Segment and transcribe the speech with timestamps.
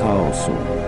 [0.00, 0.79] chaosu.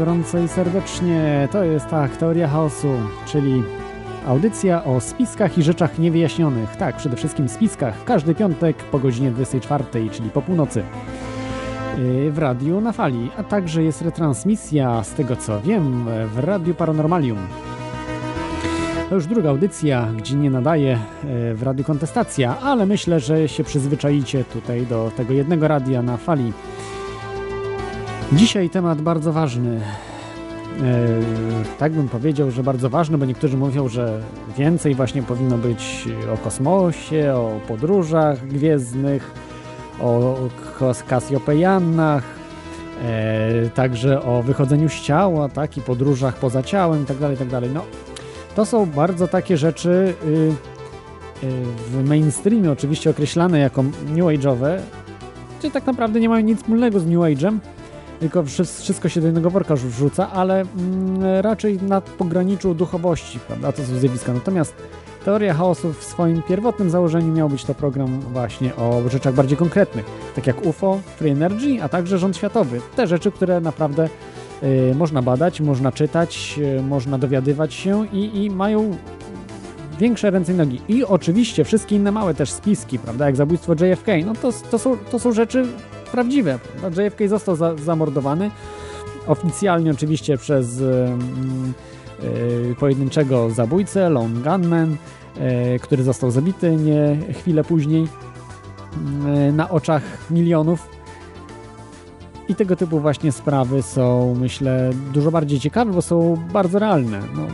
[0.00, 1.48] Gorąco i serdecznie.
[1.52, 2.88] To jest tak, Teoria Chaosu,
[3.26, 3.62] czyli
[4.26, 6.76] audycja o spiskach i rzeczach niewyjaśnionych.
[6.76, 8.04] Tak, przede wszystkim spiskach.
[8.04, 10.82] Każdy piątek po godzinie 24, czyli po północy.
[11.98, 16.74] Y, w radiu na fali, a także jest retransmisja, z tego co wiem, w Radiu
[16.74, 17.38] Paranormalium.
[19.08, 23.64] To już druga audycja, gdzie nie nadaje y, w Radiu Kontestacja, ale myślę, że się
[23.64, 26.52] przyzwyczaicie tutaj do tego jednego radia na fali.
[28.32, 29.80] Dzisiaj temat bardzo ważny.
[30.82, 31.06] E,
[31.78, 34.20] tak bym powiedział, że bardzo ważny, bo niektórzy mówią, że
[34.58, 39.30] więcej właśnie powinno być o kosmosie, o podróżach gwiezdnych,
[40.00, 40.36] o
[41.08, 42.24] Kasjopejannach,
[43.04, 47.60] e, także o wychodzeniu z ciała, tak, i podróżach poza ciałem itd., tak itd.
[47.60, 47.84] Tak no,
[48.54, 51.50] to są bardzo takie rzeczy y, y,
[51.90, 54.78] w mainstreamie oczywiście określane jako new age'owe,
[55.60, 57.58] czyli tak naprawdę nie mają nic wspólnego z new age'em,
[58.20, 58.44] tylko
[58.80, 63.98] wszystko się do jednego worka wrzuca, ale mm, raczej na pograniczu duchowości, prawda, to są
[63.98, 64.32] zjawiska.
[64.32, 64.74] Natomiast
[65.24, 70.04] Teoria chaosu w swoim pierwotnym założeniu miał być to program właśnie o rzeczach bardziej konkretnych,
[70.36, 72.80] tak jak UFO, Free Energy, a także rząd światowy.
[72.96, 74.08] Te rzeczy, które naprawdę
[74.62, 78.96] y, można badać, można czytać, y, można dowiadywać się i, i mają
[79.98, 80.80] większe ręce i nogi.
[80.88, 84.96] I oczywiście wszystkie inne małe też spiski, prawda, jak zabójstwo JFK, no to, to, są,
[85.10, 85.66] to są rzeczy
[86.10, 86.58] prawdziwe.
[86.96, 88.50] JFK został za, zamordowany
[89.26, 90.80] oficjalnie oczywiście przez
[92.22, 94.96] yy, pojedynczego zabójcę, Lone Gunman,
[95.70, 98.08] yy, który został zabity nie chwilę później
[99.24, 100.88] yy, na oczach milionów.
[102.48, 107.20] I tego typu właśnie sprawy są, myślę, dużo bardziej ciekawe, bo są bardzo realne.
[107.34, 107.46] No,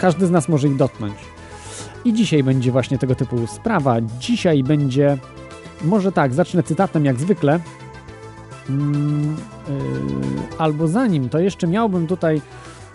[0.00, 1.14] każdy z nas może ich dotknąć.
[2.04, 3.96] I dzisiaj będzie właśnie tego typu sprawa.
[4.20, 5.18] Dzisiaj będzie,
[5.84, 7.81] może tak, zacznę cytatem jak zwykle, Mm,
[10.58, 12.40] albo zanim, to jeszcze miałbym tutaj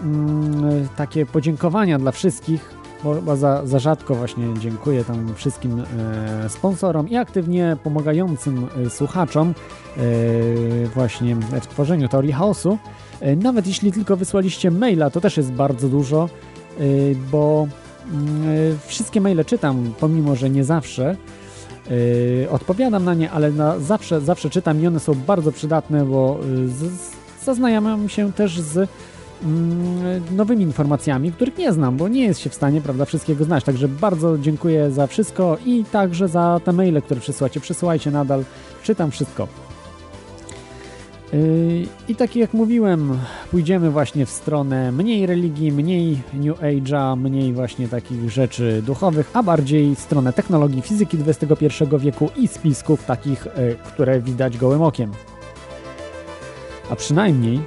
[0.02, 2.78] mm, takie podziękowania dla wszystkich,
[3.26, 5.84] bo za, za, rzadko właśnie dziękuję tam wszystkim
[6.44, 9.54] e, sponsorom i aktywnie pomagającym e, słuchaczom
[9.98, 10.02] e,
[10.88, 12.78] właśnie w tworzeniu teorii chaosu.
[13.38, 16.30] Nawet jeśli tylko wysłaliście maila, to też jest bardzo dużo,
[17.32, 17.68] bo
[18.14, 21.16] mm, wszystkie maile czytam, pomimo że nie zawsze.
[21.90, 26.40] Yy, odpowiadam na nie, ale na, zawsze, zawsze czytam i one są bardzo przydatne, bo
[26.82, 26.90] yy,
[27.46, 28.88] zaznajamiam się też z yy,
[30.32, 33.64] nowymi informacjami, których nie znam, bo nie jest się w stanie, prawda, wszystkiego znać.
[33.64, 37.60] Także bardzo dziękuję za wszystko i także za te maile, które przysyłacie.
[37.60, 38.44] Przysyłajcie nadal,
[38.84, 39.67] czytam wszystko.
[41.34, 43.20] Yy, I tak jak mówiłem,
[43.52, 49.44] pójdziemy właśnie w stronę mniej religii, mniej New Age'a, mniej właśnie takich rzeczy duchowych, a
[49.44, 51.68] bardziej w stronę technologii, fizyki XXI
[52.00, 55.12] wieku i spisków takich, yy, które widać gołym okiem.
[56.90, 57.60] A przynajmniej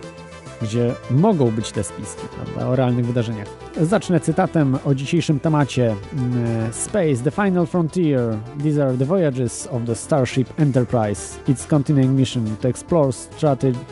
[0.62, 3.48] gdzie mogą być te spiski prawda, o realnych wydarzeniach.
[3.81, 8.37] Zacznę cytatem o dzisiejszym temacie mm, Space, the final frontier.
[8.62, 11.38] These are the voyages of the Starship Enterprise.
[11.49, 13.12] Its continuing mission to explore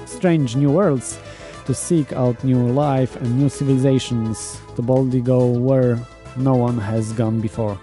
[0.07, 1.19] strange new worlds,
[1.67, 5.99] to seek out new life and new civilizations, to boldly go where
[6.37, 7.77] no one has gone before.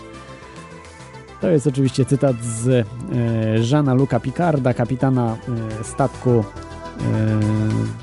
[1.41, 2.83] To jest oczywiście cytat z e,
[3.71, 5.37] Jeana Luca Picarda, kapitana
[5.79, 6.43] e, statku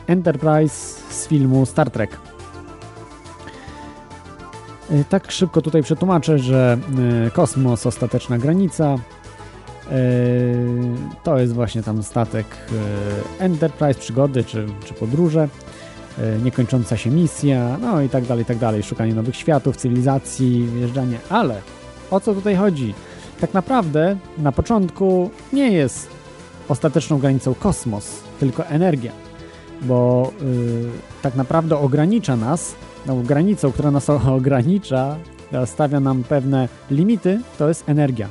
[0.06, 2.16] Enterprise z filmu Star Trek.
[4.90, 6.78] E, tak szybko tutaj przetłumaczę, że
[7.26, 8.96] e, kosmos, ostateczna granica.
[11.22, 12.46] To jest właśnie tam statek
[13.38, 15.48] Enterprise, przygody czy, czy podróże.
[16.18, 20.68] e, niekończąca się misja, no i tak dalej, i tak dalej, szukanie nowych światów, cywilizacji,
[20.76, 21.60] wjeżdżanie, ale
[22.10, 22.94] o co tutaj chodzi?
[23.40, 26.08] Tak naprawdę na początku nie jest
[26.68, 29.12] ostateczną granicą kosmos, tylko energia,
[29.82, 30.90] bo yy,
[31.22, 32.74] tak naprawdę ogranicza nas,
[33.06, 35.16] no, granicą, która nas ogranicza,
[35.64, 38.28] stawia nam pewne limity, to jest energia.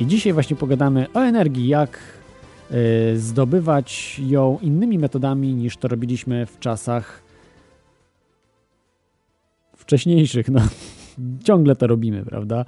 [0.00, 1.98] I dzisiaj właśnie pogadamy o energii, jak
[2.70, 7.22] y, zdobywać ją innymi metodami niż to robiliśmy w czasach
[9.76, 10.48] wcześniejszych.
[10.48, 10.60] No,
[11.46, 12.64] ciągle to robimy, prawda?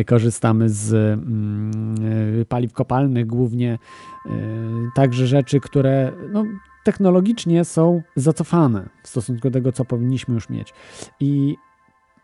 [0.00, 1.94] Y, korzystamy z mm,
[2.40, 3.78] y, paliw kopalnych głównie,
[4.94, 6.44] także rzeczy, które no,
[6.84, 10.74] technologicznie są zacofane w stosunku do tego, co powinniśmy już mieć.
[11.20, 11.56] I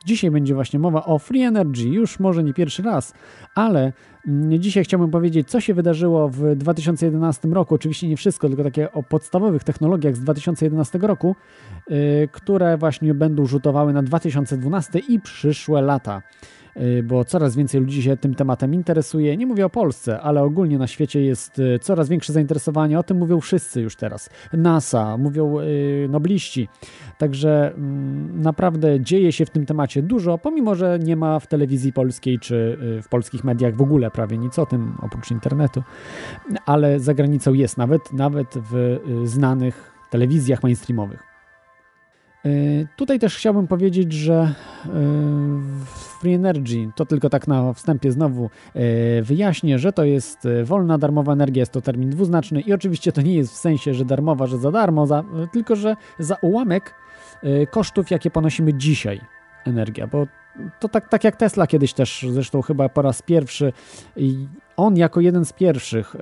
[0.05, 3.15] Dzisiaj będzie właśnie mowa o Free Energy, już może nie pierwszy raz,
[3.55, 3.93] ale
[4.27, 7.75] mm, dzisiaj chciałbym powiedzieć, co się wydarzyło w 2011 roku.
[7.75, 11.37] Oczywiście nie wszystko, tylko takie o podstawowych technologiach z 2011 roku,
[11.89, 11.97] yy,
[12.33, 16.23] które właśnie będą rzutowały na 2012 i przyszłe lata.
[16.77, 19.37] Y, bo coraz więcej ludzi się tym tematem interesuje.
[19.37, 22.99] Nie mówię o Polsce, ale ogólnie na świecie jest y, coraz większe zainteresowanie.
[22.99, 24.31] O tym mówią wszyscy już teraz.
[24.53, 26.69] NASA, mówią y, nobliści.
[27.19, 31.93] Także mm, naprawdę dzieje się w tym temacie dużo, pomimo że nie ma w telewizji
[31.93, 35.83] polskiej czy w polskich mediach w ogóle prawie nic o tym oprócz internetu.
[36.67, 41.34] Ale za granicą jest, nawet, nawet w znanych telewizjach mainstreamowych.
[42.97, 44.55] Tutaj też chciałbym powiedzieć, że
[46.25, 46.91] Free Energy.
[46.95, 51.61] To tylko tak na wstępie znowu e, wyjaśnię, że to jest e, wolna, darmowa energia,
[51.61, 54.71] jest to termin dwuznaczny i oczywiście to nie jest w sensie, że darmowa, że za
[54.71, 56.95] darmo, za, tylko że za ułamek
[57.43, 59.21] e, kosztów, jakie ponosimy dzisiaj
[59.65, 60.27] energia, bo
[60.81, 63.73] to tak, tak jak Tesla kiedyś też, zresztą chyba po raz pierwszy,
[64.77, 66.17] on jako jeden z pierwszych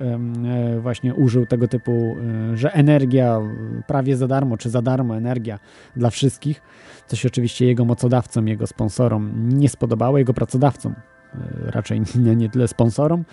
[0.79, 2.15] właśnie użył tego typu,
[2.53, 3.39] że energia
[3.87, 5.59] prawie za darmo, czy za darmo energia
[5.95, 6.61] dla wszystkich,
[7.07, 12.49] co się oczywiście jego mocodawcom, jego sponsorom nie spodobało, jego pracodawcom, e, raczej nie, nie
[12.49, 13.25] tyle sponsorom,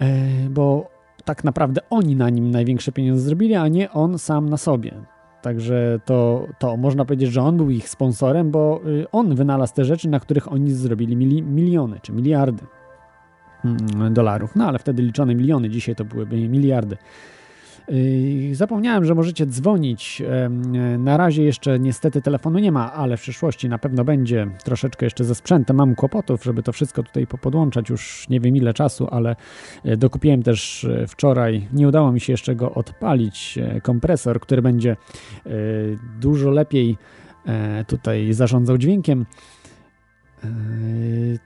[0.00, 0.06] e,
[0.50, 0.90] bo
[1.24, 4.92] tak naprawdę oni na nim największe pieniądze zrobili, a nie on sam na sobie.
[5.42, 9.84] Także to, to można powiedzieć, że on był ich sponsorem, bo y, on wynalazł te
[9.84, 12.62] rzeczy, na których oni zrobili mili, miliony czy miliardy
[14.10, 14.56] dolarów.
[14.56, 16.96] No ale wtedy liczone miliony, dzisiaj to byłyby miliardy.
[17.88, 20.22] Yy, zapomniałem, że możecie dzwonić.
[20.98, 24.46] Na razie jeszcze niestety telefonu nie ma, ale w przyszłości na pewno będzie.
[24.64, 27.90] Troszeczkę jeszcze ze sprzętem mam kłopotów, żeby to wszystko tutaj popodłączać.
[27.90, 29.36] Już nie wiem ile czasu, ale
[29.84, 31.68] e, dokupiłem też e, wczoraj.
[31.72, 33.58] Nie udało mi się jeszcze go odpalić.
[33.58, 34.96] E, kompresor, który będzie
[36.20, 36.98] dużo lepiej
[37.86, 39.26] tutaj zarządzał dźwiękiem.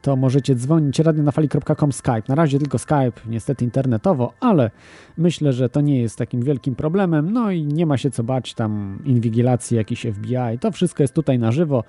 [0.02, 2.22] To możecie dzwonić radionafali.com Skype.
[2.28, 4.70] Na razie tylko Skype, niestety internetowo, ale
[5.18, 7.32] myślę, że to nie jest takim wielkim problemem.
[7.32, 10.58] No i nie ma się co bać tam inwigilacji, jakiś FBI.
[10.60, 11.84] To wszystko jest tutaj na żywo.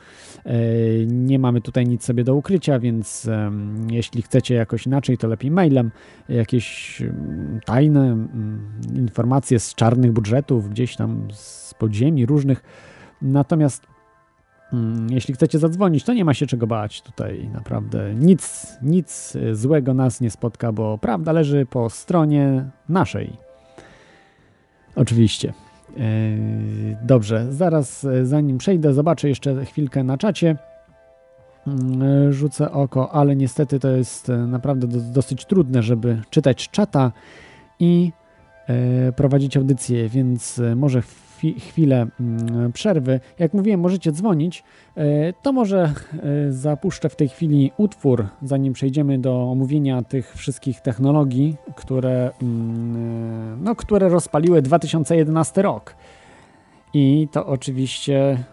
[0.46, 0.54] Yy,
[1.08, 3.30] nie mamy tutaj nic sobie do ukrycia, więc
[3.90, 5.92] jeśli chcecie jakoś inaczej, to lepiej mailem.
[6.30, 7.02] Jakieś
[7.66, 8.28] tajne
[8.96, 12.63] informacje z czarnych budżetów, gdzieś tam z podziemi różnych.
[13.22, 13.90] Natomiast
[15.09, 20.21] jeśli chcecie zadzwonić, to nie ma się czego bać tutaj, naprawdę nic, nic złego nas
[20.21, 23.38] nie spotka, bo prawda leży po stronie naszej.
[24.95, 25.53] Oczywiście.
[25.97, 26.01] E,
[27.03, 30.56] dobrze, zaraz e, zanim przejdę, zobaczę jeszcze chwilkę na czacie.
[31.67, 37.12] Mm, e, rzucę oko, ale niestety to jest naprawdę dosyć trudne, żeby czytać czata
[37.79, 38.12] i
[39.15, 41.01] prowadzić audycję, więc może
[41.60, 43.19] chwilę mm, przerwy.
[43.39, 44.63] Jak mówiłem, możecie dzwonić.
[44.98, 45.93] E, to może
[46.48, 53.53] e, zapuszczę w tej chwili utwór, zanim przejdziemy do omówienia tych wszystkich technologii, które, mm,
[53.53, 55.95] e, no, które rozpaliły 2011 rok.
[56.93, 58.43] I to oczywiście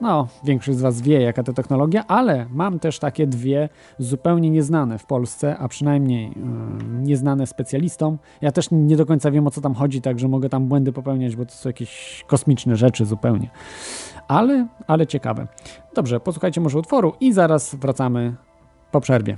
[0.00, 4.98] no, większość z Was wie, jaka to technologia, ale mam też takie dwie zupełnie nieznane
[4.98, 6.34] w Polsce, a przynajmniej yy,
[7.02, 8.18] nieznane specjalistom.
[8.40, 11.36] Ja też nie do końca wiem, o co tam chodzi, także mogę tam błędy popełniać,
[11.36, 13.50] bo to są jakieś kosmiczne rzeczy zupełnie.
[14.28, 15.46] Ale, ale ciekawe.
[15.94, 18.34] Dobrze, posłuchajcie może utworu i zaraz wracamy
[18.90, 19.36] po przerwie.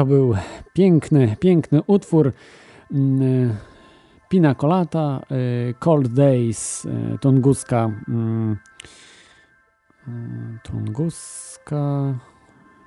[0.00, 0.34] To był
[0.72, 2.32] piękny, piękny utwór.
[2.92, 3.54] Mm,
[4.28, 5.20] Pina Colata,
[5.78, 6.86] Cold Days,
[7.20, 7.90] Tunguska.
[8.08, 8.56] Mm,
[10.62, 12.14] Tunguska.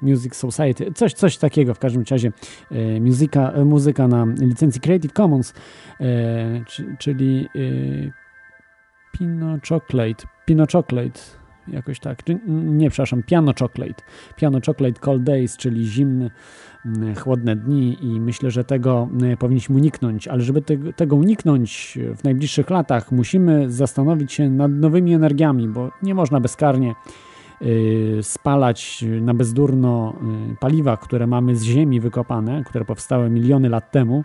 [0.02, 2.32] Music Society, coś, coś takiego w każdym razie.
[2.72, 5.54] E, muzyka, e, muzyka na licencji Creative Commons,
[6.00, 6.64] e,
[7.00, 7.50] czyli
[9.12, 11.20] Pino Chocolate, Pino Chocolate,
[11.68, 14.04] jakoś tak, nie, przepraszam, Piano Chocolate,
[14.36, 16.32] Piano Chocolate Cold Days, czyli zimny,
[17.20, 22.70] chłodne dni i myślę, że tego powinniśmy uniknąć, ale żeby te, tego uniknąć w najbliższych
[22.70, 26.94] latach, musimy zastanowić się nad nowymi energiami, bo nie można bezkarnie
[27.66, 30.14] Y, spalać na bezdurno
[30.52, 34.24] y, paliwa, które mamy z ziemi wykopane, które powstały miliony lat temu,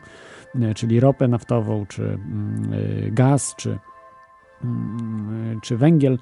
[0.54, 3.78] y, czyli ropę naftową, czy mm, gaz, czy,
[4.64, 6.18] mm, czy węgiel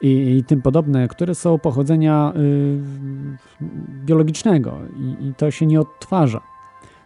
[0.00, 2.32] i, i tym podobne, które są pochodzenia
[4.04, 6.40] biologicznego i, i to się nie odtwarza.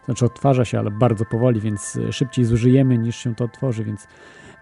[0.05, 4.07] Znaczy odtwarza się, ale bardzo powoli, więc szybciej zużyjemy niż się to odtworzy, więc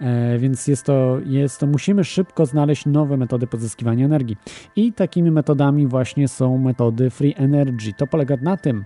[0.01, 4.38] E, więc jest to, jest to, musimy szybko znaleźć nowe metody pozyskiwania energii.
[4.75, 7.93] I takimi metodami właśnie są metody free energy.
[7.93, 8.86] To polega na tym,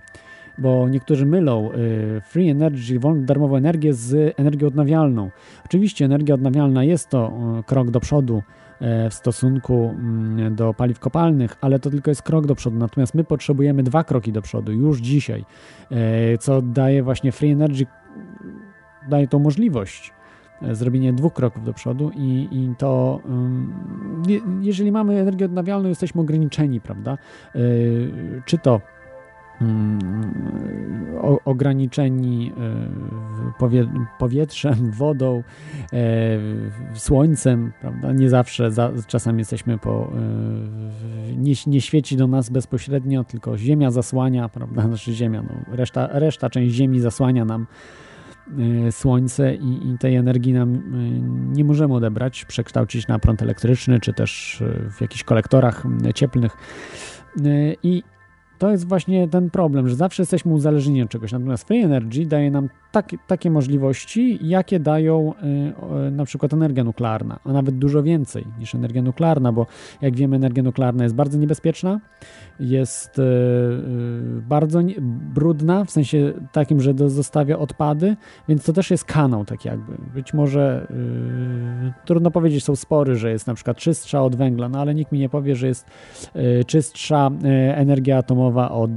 [0.58, 5.30] bo niektórzy mylą e, free energy, wolną darmową energię z energią odnawialną.
[5.64, 8.42] Oczywiście energia odnawialna jest to e, krok do przodu
[8.80, 12.76] w stosunku mm, do paliw kopalnych, ale to tylko jest krok do przodu.
[12.78, 15.44] Natomiast my potrzebujemy dwa kroki do przodu już dzisiaj,
[16.40, 17.86] co daje właśnie free energy,
[19.08, 20.14] daje tą możliwość
[20.62, 23.20] E, zrobienie dwóch kroków do przodu i, i to
[24.60, 27.18] jeżeli mamy energię odnawialną, jesteśmy ograniczeni, prawda?
[27.54, 27.58] E,
[28.44, 28.80] czy to
[29.60, 30.34] mm,
[31.44, 32.52] ograniczeni
[33.60, 35.42] e, powietrzem, wodą,
[36.94, 38.12] słońcem, prawda?
[38.12, 38.70] Nie zawsze,
[39.06, 40.12] czasami jesteśmy po,
[41.36, 44.82] nie, nie świeci do nas bezpośrednio, tylko Ziemia zasłania, prawda?
[44.88, 47.66] Znaczy Ziemia, no, reszta, reszta, część Ziemi zasłania nam
[48.90, 50.82] słońce i, i, tej energii nam
[51.52, 55.84] nie możemy odebrać, przekształcić na prąd elektryczny, czy też w jakichś kolektorach
[56.14, 56.56] cieplnych.
[57.82, 58.02] I
[58.64, 61.32] to jest właśnie ten problem, że zawsze jesteśmy uzależnieni od czegoś.
[61.32, 65.34] Natomiast Free Energy daje nam tak, takie możliwości, jakie dają
[66.06, 69.66] y, na przykład energia nuklearna, a nawet dużo więcej niż energia nuklearna, bo
[70.02, 72.00] jak wiemy, energia nuklearna jest bardzo niebezpieczna,
[72.60, 74.80] jest y, y, bardzo
[75.34, 78.16] brudna, w sensie takim, że zostawia odpady,
[78.48, 79.92] więc to też jest kanał, tak jakby.
[80.14, 80.86] Być może
[82.04, 85.18] trudno powiedzieć, są spory, że jest na przykład czystsza od węgla, no ale nikt mi
[85.18, 85.86] nie powie, że jest
[86.66, 87.30] czystsza
[87.74, 88.90] energia atomowa od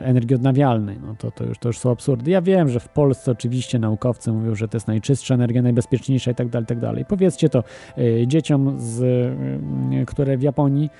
[0.00, 0.98] energii odnawialnej.
[1.06, 2.30] No to, to, już, to już są absurdy.
[2.30, 6.34] Ja wiem, że w Polsce oczywiście naukowcy mówią, że to jest najczystsza energia, najbezpieczniejsza i
[6.34, 7.04] tak dalej, tak dalej.
[7.04, 7.64] Powiedzcie to
[7.98, 10.90] e, dzieciom, z, e, które w Japonii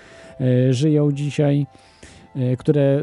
[0.41, 1.67] e, żyją dzisiaj,
[2.59, 3.03] które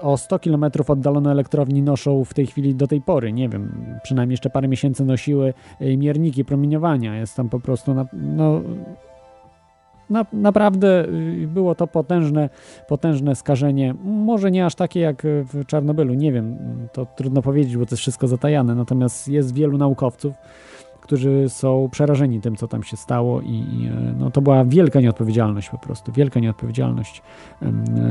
[0.00, 4.32] o 100 km oddalone elektrowni noszą w tej chwili do tej pory, nie wiem, przynajmniej
[4.32, 7.16] jeszcze parę miesięcy nosiły mierniki promieniowania.
[7.16, 8.60] Jest tam po prostu na, no,
[10.10, 12.48] na, naprawdę y, było to potężne,
[12.88, 13.94] potężne skażenie.
[14.04, 16.58] Może nie aż takie jak w Czarnobylu, nie wiem,
[16.92, 18.74] to trudno powiedzieć, bo to jest wszystko zatajane.
[18.74, 20.34] Natomiast jest wielu naukowców,
[21.04, 25.00] którzy są przerażeni tym, co tam się stało, i, i e, no, to była wielka
[25.00, 27.22] nieodpowiedzialność po prostu, wielka nieodpowiedzialność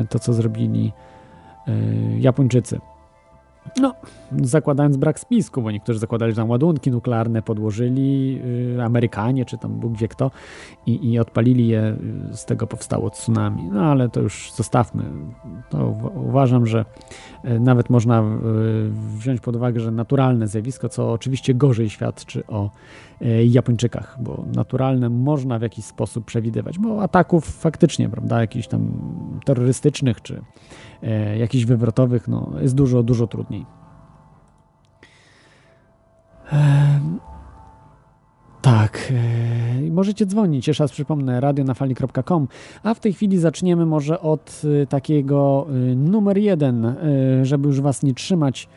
[0.09, 0.91] to, co zrobili
[1.67, 1.71] e,
[2.19, 2.79] Japończycy.
[3.77, 3.93] No,
[4.41, 8.35] zakładając brak spisku, bo niektórzy zakładali, że tam ładunki nuklearne podłożyli
[8.75, 10.31] yy, Amerykanie, czy tam Bóg wie kto,
[10.85, 11.97] i, i odpalili je,
[12.31, 13.63] y, z tego powstało tsunami.
[13.63, 15.03] No ale to już zostawmy.
[15.69, 16.85] To uważam, że
[17.45, 18.23] y, nawet można y,
[19.17, 22.69] wziąć pod uwagę, że naturalne zjawisko, co oczywiście gorzej świadczy o
[23.45, 28.91] Japończykach, bo naturalne można w jakiś sposób przewidywać, bo ataków faktycznie, prawda, jakichś tam
[29.45, 30.41] terrorystycznych, czy
[31.03, 33.65] e, jakichś wywrotowych, no, jest dużo, dużo trudniej.
[36.51, 36.99] E,
[38.61, 42.47] tak, e, możecie dzwonić, jeszcze raz przypomnę, radionafali.com,
[42.83, 46.95] a w tej chwili zaczniemy może od e, takiego e, numer jeden, e,
[47.41, 48.69] żeby już Was nie trzymać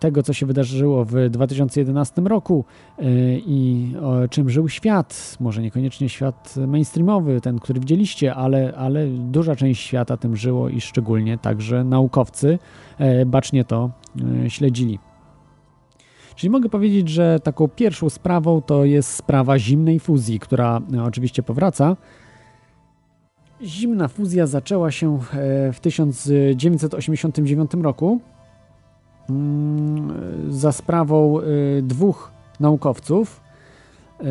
[0.00, 2.64] tego, co się wydarzyło w 2011 roku
[2.98, 3.04] y,
[3.46, 9.56] i o czym żył świat, może niekoniecznie świat mainstreamowy, ten, który widzieliście, ale, ale duża
[9.56, 12.58] część świata tym żyło i szczególnie także naukowcy
[12.98, 13.90] e, bacznie to
[14.44, 14.98] e, śledzili.
[16.34, 21.42] Czyli mogę powiedzieć, że taką pierwszą sprawą to jest sprawa zimnej fuzji, która e, oczywiście
[21.42, 21.96] powraca.
[23.62, 25.18] Zimna fuzja zaczęła się
[25.72, 28.39] w 1989 roku Mm,
[30.48, 33.40] za sprawą y, dwóch naukowców,
[34.20, 34.24] y,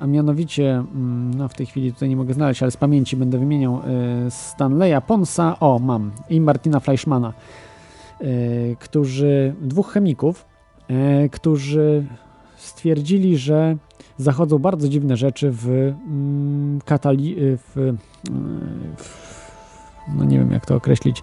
[0.00, 3.38] a mianowicie, mm, no w tej chwili tutaj nie mogę znaleźć, ale z pamięci będę
[3.38, 3.80] wymieniał
[4.26, 7.32] y, Stanleya Ponsa, o mam, i Martina Fleischmana.
[8.78, 10.46] którzy, dwóch chemików,
[11.32, 12.04] którzy
[12.56, 13.76] stwierdzili, że
[14.16, 17.36] zachodzą bardzo dziwne rzeczy w mm, katali...
[17.38, 17.94] W,
[18.98, 19.46] w,
[20.14, 21.22] no nie wiem jak to określić,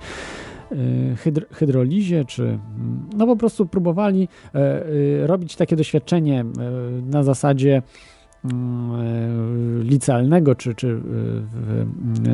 [1.17, 2.59] hydr hydrolizie, czy
[3.17, 4.27] no po prostu próbowali
[5.25, 6.45] robić takie doświadczenie
[7.05, 7.81] na zasadzie
[8.43, 11.01] Mm, licealnego czy, czy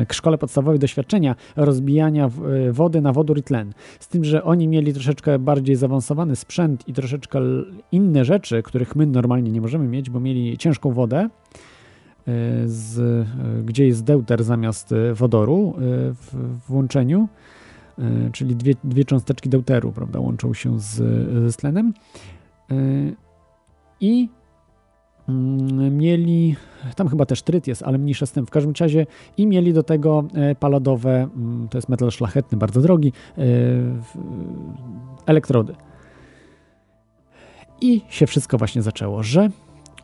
[0.08, 3.72] w szkole podstawowej doświadczenia rozbijania e, wody na wodór i tlen.
[4.00, 7.40] Z tym, że oni mieli troszeczkę bardziej zaawansowany sprzęt i troszeczkę
[7.92, 11.28] inne rzeczy, których my normalnie nie możemy mieć, bo mieli ciężką wodę, e,
[12.66, 13.26] z, e,
[13.62, 17.28] gdzie jest deuter zamiast wodoru w włączeniu,
[18.32, 20.96] czyli dwie, dwie cząsteczki deuteru prawda, łączą się z,
[21.54, 21.94] z tlenem.
[24.00, 24.28] I
[25.30, 26.56] Mm, mieli,
[26.96, 29.82] tam chyba też tryt jest, ale mniejsza z tym, w każdym razie i mieli do
[29.82, 33.42] tego e, paladowe, mm, to jest metal szlachetny, bardzo drogi, e,
[35.26, 35.74] elektrody.
[37.80, 39.50] I się wszystko właśnie zaczęło, że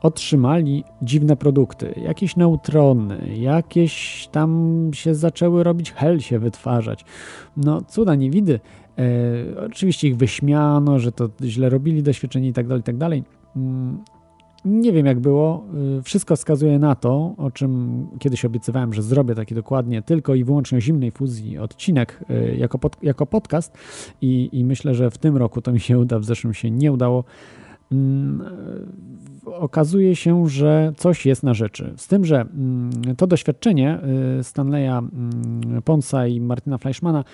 [0.07, 7.05] otrzymali dziwne produkty, jakieś neutrony, jakieś tam się zaczęły robić, hel się wytwarzać.
[7.57, 8.61] No cuda nie widy.
[8.99, 9.03] E,
[9.67, 13.25] oczywiście ich wyśmiano, że to źle robili doświadczenie i tak dalej, tak dalej.
[13.57, 14.05] Mm,
[14.67, 15.65] nie wiem jak było.
[15.99, 20.45] Y, wszystko wskazuje na to, o czym kiedyś obiecywałem, że zrobię taki dokładnie tylko i
[20.45, 23.79] wyłącznie o zimnej fuzji odcinek y, jako, pod, jako podcast
[24.21, 26.93] I, i myślę, że w tym roku to mi się uda, w zeszłym się nie
[26.93, 27.25] udało.
[29.47, 31.93] Okazuje się, że coś jest na rzeczy.
[31.97, 33.99] Z tym, że mm, to doświadczenie
[34.41, 37.25] y, Stanleya mm, Ponsa i Martina Fleischmana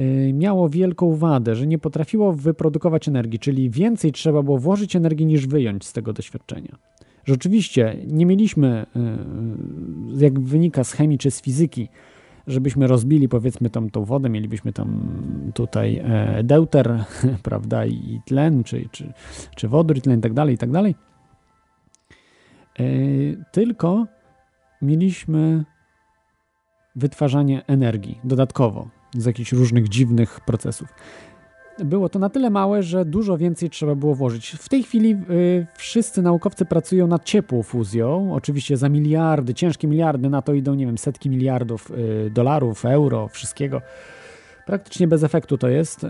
[0.00, 5.26] Y, miało wielką wadę, że nie potrafiło wyprodukować energii, czyli więcej trzeba było włożyć energii
[5.26, 6.76] niż wyjąć z tego doświadczenia.
[7.24, 8.86] Rzeczywiście nie mieliśmy,
[10.16, 11.88] y, jak wynika z chemii czy z fizyki,
[12.46, 15.00] żebyśmy rozbili powiedzmy tą, tą wodę, mielibyśmy tam
[15.54, 17.04] tutaj e, deuter,
[17.42, 19.12] prawda, i tlen, czy, czy,
[19.56, 20.94] czy wodór, i tlen, i tak dalej, i tak dalej.
[22.78, 22.84] E,
[23.52, 24.06] tylko
[24.82, 25.64] mieliśmy
[26.96, 30.88] wytwarzanie energii dodatkowo z jakichś różnych dziwnych procesów.
[31.78, 34.50] Było to na tyle małe, że dużo więcej trzeba było włożyć.
[34.50, 40.30] W tej chwili y, wszyscy naukowcy pracują nad ciepłą fuzją, oczywiście za miliardy, ciężkie miliardy,
[40.30, 43.82] na to idą, nie wiem, setki miliardów y, dolarów, euro, wszystkiego.
[44.66, 46.06] Praktycznie bez efektu to jest,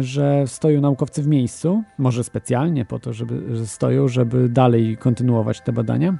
[0.00, 5.60] że stoją naukowcy w miejscu, może specjalnie po to, żeby że stoją, żeby dalej kontynuować
[5.60, 6.18] te badania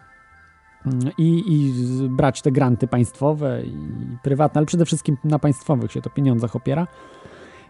[1.19, 1.73] i, i
[2.09, 3.77] brać te granty państwowe i
[4.23, 6.87] prywatne, ale przede wszystkim na państwowych się to pieniądzach opiera.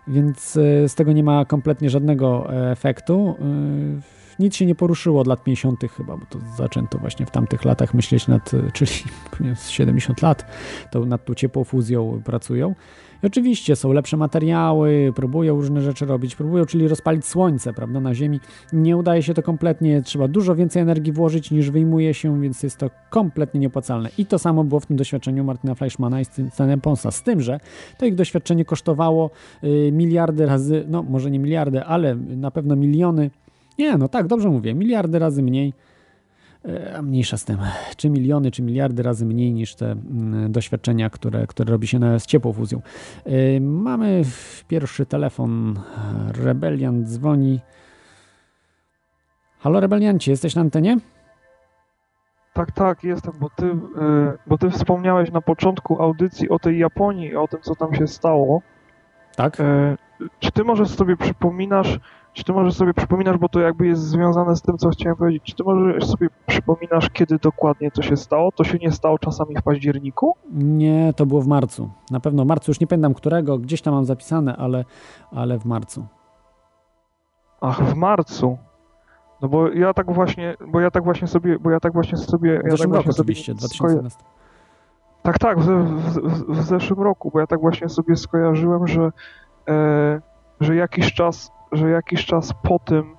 [0.08, 3.34] Więc e, z tego nie ma kompletnie żadnego e, efektu.
[3.40, 3.44] E,
[4.38, 5.84] nic się nie poruszyło od lat 50.
[5.96, 8.90] chyba, bo to zaczęto właśnie w tamtych latach myśleć nad, czyli
[9.68, 10.46] 70 lat,
[10.90, 12.74] to nad tą ciepłą fuzją pracują.
[13.26, 18.40] Oczywiście są lepsze materiały, próbują różne rzeczy robić, próbują, czyli rozpalić słońce, prawda, na Ziemi.
[18.72, 22.78] Nie udaje się to kompletnie, trzeba dużo więcej energii włożyć niż wyjmuje się, więc jest
[22.78, 24.08] to kompletnie nieopłacalne.
[24.18, 27.60] I to samo było w tym doświadczeniu Martina Fleischmana i Stanem Ponsa, z tym, że
[27.98, 29.30] to ich doświadczenie kosztowało
[29.64, 33.30] y, miliardy razy, no może nie miliardy, ale na pewno miliony
[33.78, 34.74] nie, no tak, dobrze mówię.
[34.74, 35.72] Miliardy razy mniej,
[36.96, 37.58] a mniejsza z tym,
[37.96, 42.26] czy miliony, czy miliardy razy mniej niż te mm, doświadczenia, które, które robi się z
[42.26, 42.82] ciepłą fuzją.
[43.24, 44.22] E, mamy
[44.68, 45.80] pierwszy telefon.
[46.44, 47.60] Rebeliant dzwoni.
[49.58, 50.98] Halo, Rebeliancie, jesteś na antenie?
[52.52, 57.36] Tak, tak, jestem, bo ty, e, bo ty wspomniałeś na początku audycji o tej Japonii,
[57.36, 58.62] o tym, co tam się stało.
[59.36, 59.56] Tak.
[60.38, 61.98] Czy ty może sobie przypominasz,
[62.34, 65.42] czy ty może sobie przypominasz, bo to jakby jest związane z tym, co chciałem powiedzieć,
[65.42, 68.52] czy ty może sobie przypominasz, kiedy dokładnie to się stało?
[68.52, 70.36] To się nie stało czasami w październiku?
[70.52, 71.90] Nie, to było w marcu.
[72.10, 74.84] Na pewno w marcu, już nie pamiętam którego, gdzieś tam mam zapisane, ale,
[75.30, 76.06] ale w marcu.
[77.60, 78.58] Ach, w marcu.
[79.42, 82.60] No bo ja tak właśnie, bo ja tak właśnie sobie, bo ja tak właśnie sobie...
[82.64, 84.24] W zeszłym ja tak roku oczywiście, 2011.
[85.22, 89.12] Tak, tak, w, w, w, zeszłym roku, bo ja tak właśnie sobie skojarzyłem, że,
[89.68, 90.20] e,
[90.60, 93.16] że jakiś czas że jakiś czas po tym,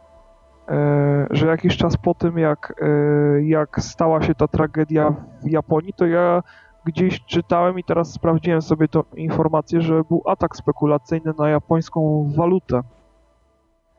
[0.70, 5.94] e, że jakiś czas po tym, jak, e, jak stała się ta tragedia w Japonii,
[5.94, 6.44] to ja
[6.86, 12.82] gdzieś czytałem i teraz sprawdziłem sobie tą informację, że był atak spekulacyjny na japońską walutę.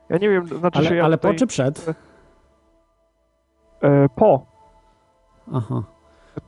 [0.08, 0.94] Ja nie wiem, znaczy ale, się.
[0.94, 1.32] Ja ale tutaj...
[1.32, 1.86] po czy przed?
[3.82, 4.46] E, po.
[5.54, 5.95] Aha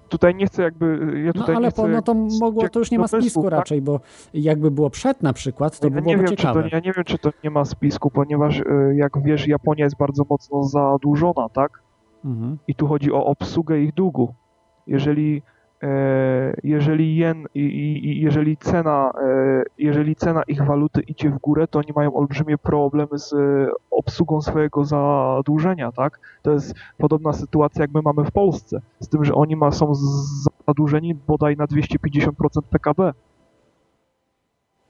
[0.09, 1.13] tutaj nie chcę jakby...
[1.25, 3.53] Ja no ale po, no to mogło, to już nie ma spisku tak?
[3.53, 4.01] raczej, bo
[4.35, 6.63] jakby było przed na przykład, to ja by było wiem, ciekawe.
[6.63, 9.97] To, ja nie wiem, czy to nie ma spisku, ponieważ e, jak wiesz, Japonia jest
[9.97, 11.83] bardzo mocno zadłużona, tak?
[12.25, 12.59] Mhm.
[12.69, 14.35] I tu chodzi o obsługę ich długu.
[14.87, 15.43] Jeżeli
[16.63, 17.47] jeżeli jen,
[18.03, 19.13] jeżeli cena,
[19.79, 23.35] jeżeli cena ich waluty idzie w górę, to oni mają olbrzymie problemy z
[23.91, 26.21] obsługą swojego zadłużenia, tak?
[26.43, 29.93] To jest podobna sytuacja, jak my mamy w Polsce, z tym, że oni ma, są
[30.67, 32.31] zadłużeni bodaj na 250%
[32.71, 33.13] PKB.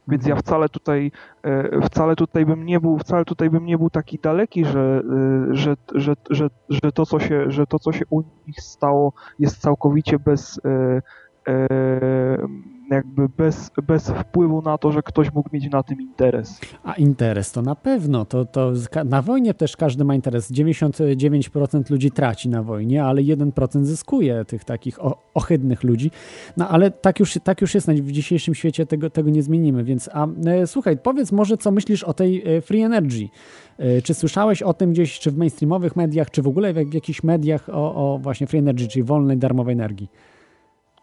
[0.08, 3.90] Więc ja wcale tutaj, e, wcale tutaj bym nie był, wcale tutaj bym nie był
[3.90, 5.02] taki daleki, że,
[5.50, 9.12] e, że, że, że, że, to, co się, że to, co się u nich stało,
[9.38, 11.02] jest całkowicie bez, e,
[12.90, 16.60] jakby bez, bez wpływu na to, że ktoś mógł mieć na tym interes.
[16.84, 18.24] A interes to na pewno.
[18.24, 18.72] To, to
[19.04, 20.52] na wojnie też każdy ma interes.
[20.52, 24.98] 99% ludzi traci na wojnie, ale 1% zyskuje tych takich
[25.34, 26.10] ohydnych ludzi.
[26.56, 27.88] No ale tak już, tak już jest.
[27.88, 29.84] W dzisiejszym świecie tego, tego nie zmienimy.
[29.84, 33.28] Więc a e, słuchaj, powiedz może, co myślisz o tej e, free energy.
[33.78, 36.94] E, czy słyszałeś o tym gdzieś, czy w mainstreamowych mediach, czy w ogóle w, w
[36.94, 40.08] jakichś mediach o, o właśnie free energy, czyli wolnej, darmowej energii?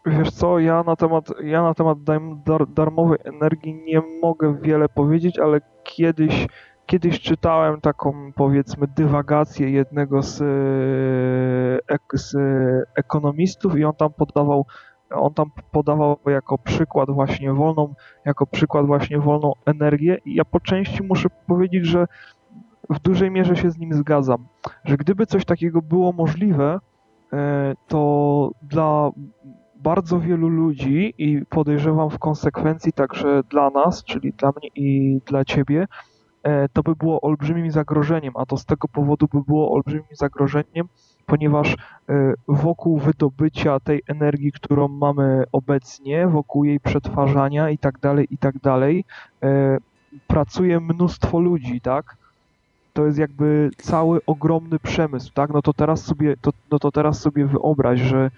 [0.06, 1.98] Wiesz co, ja na temat, ja na temat
[2.44, 6.46] dar, darmowej energii nie mogę wiele powiedzieć, ale kiedyś,
[6.86, 10.40] kiedyś czytałem taką powiedzmy dywagację jednego z,
[11.90, 12.34] e, z
[12.96, 14.66] ekonomistów i on tam podawał
[15.10, 20.60] on tam podawał jako przykład właśnie wolną, jako przykład właśnie wolną energię i ja po
[20.60, 22.06] części muszę powiedzieć, że
[22.90, 24.46] w dużej mierze się z nim zgadzam,
[24.84, 26.78] że gdyby coś takiego było możliwe,
[27.32, 29.10] e, to dla
[29.82, 35.44] bardzo wielu ludzi i podejrzewam w konsekwencji także dla nas, czyli dla mnie i dla
[35.44, 35.86] ciebie,
[36.42, 40.88] e, to by było olbrzymim zagrożeniem, a to z tego powodu by było olbrzymim zagrożeniem,
[41.26, 41.74] ponieważ
[42.08, 48.38] e, wokół wydobycia tej energii, którą mamy obecnie, wokół jej przetwarzania i tak dalej, i
[48.38, 49.04] tak dalej,
[49.42, 49.78] e,
[50.26, 52.16] pracuje mnóstwo ludzi, tak?
[52.92, 55.50] To jest jakby cały ogromny przemysł, tak?
[55.50, 58.30] No to teraz sobie, to, no to teraz sobie wyobraź, że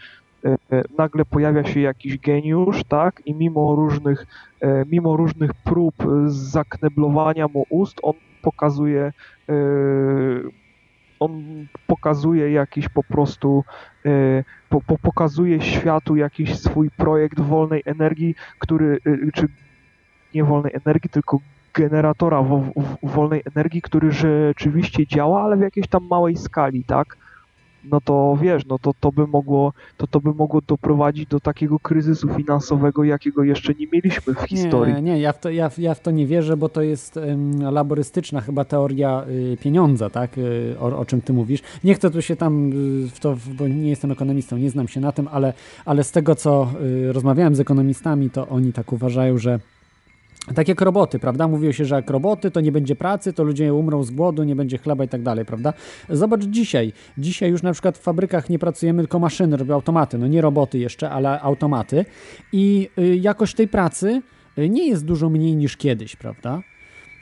[0.99, 4.27] nagle pojawia się jakiś geniusz, tak, i mimo różnych,
[4.61, 5.95] e, mimo różnych prób
[6.27, 9.13] zakneblowania mu ust, on pokazuje,
[9.49, 9.53] e,
[11.21, 11.43] on
[11.87, 13.65] pokazuje jakiś po prostu,
[14.69, 18.99] po, po, pokazuje światu jakiś swój projekt wolnej energii, który,
[19.35, 19.49] czy
[20.35, 21.39] nie wolnej energii, tylko
[21.75, 22.45] generatora
[23.03, 27.17] wolnej energii, który rzeczywiście działa, ale w jakiejś tam małej skali, tak?
[27.85, 31.79] No to wiesz, no to, to, by mogło, to, to by mogło doprowadzić do takiego
[31.79, 34.95] kryzysu finansowego, jakiego jeszcze nie mieliśmy w historii.
[34.95, 37.63] Nie, nie ja, w to, ja, ja w to nie wierzę, bo to jest um,
[37.63, 41.61] laborystyczna chyba teoria y, pieniądza, tak, y, o, o, czym ty mówisz.
[41.85, 42.73] Nie chcę tu się tam
[43.05, 45.53] y, w to, bo nie jestem ekonomistą, nie znam się na tym, ale,
[45.85, 49.61] ale z tego, co y, rozmawiałem z ekonomistami, to oni tak uważają, że
[50.55, 51.49] tak jak roboty, prawda?
[51.49, 54.57] Mówiło się, że jak roboty, to nie będzie pracy, to ludzie umrą z głodu, nie
[54.57, 55.73] będzie chleba i tak dalej, prawda?
[56.09, 56.93] Zobacz dzisiaj.
[57.19, 60.19] Dzisiaj już na przykład w fabrykach nie pracujemy, tylko maszyny robią automaty.
[60.19, 62.05] No nie roboty jeszcze, ale automaty.
[62.53, 64.23] I y, jakość tej pracy
[64.59, 66.63] y, nie jest dużo mniej niż kiedyś, prawda?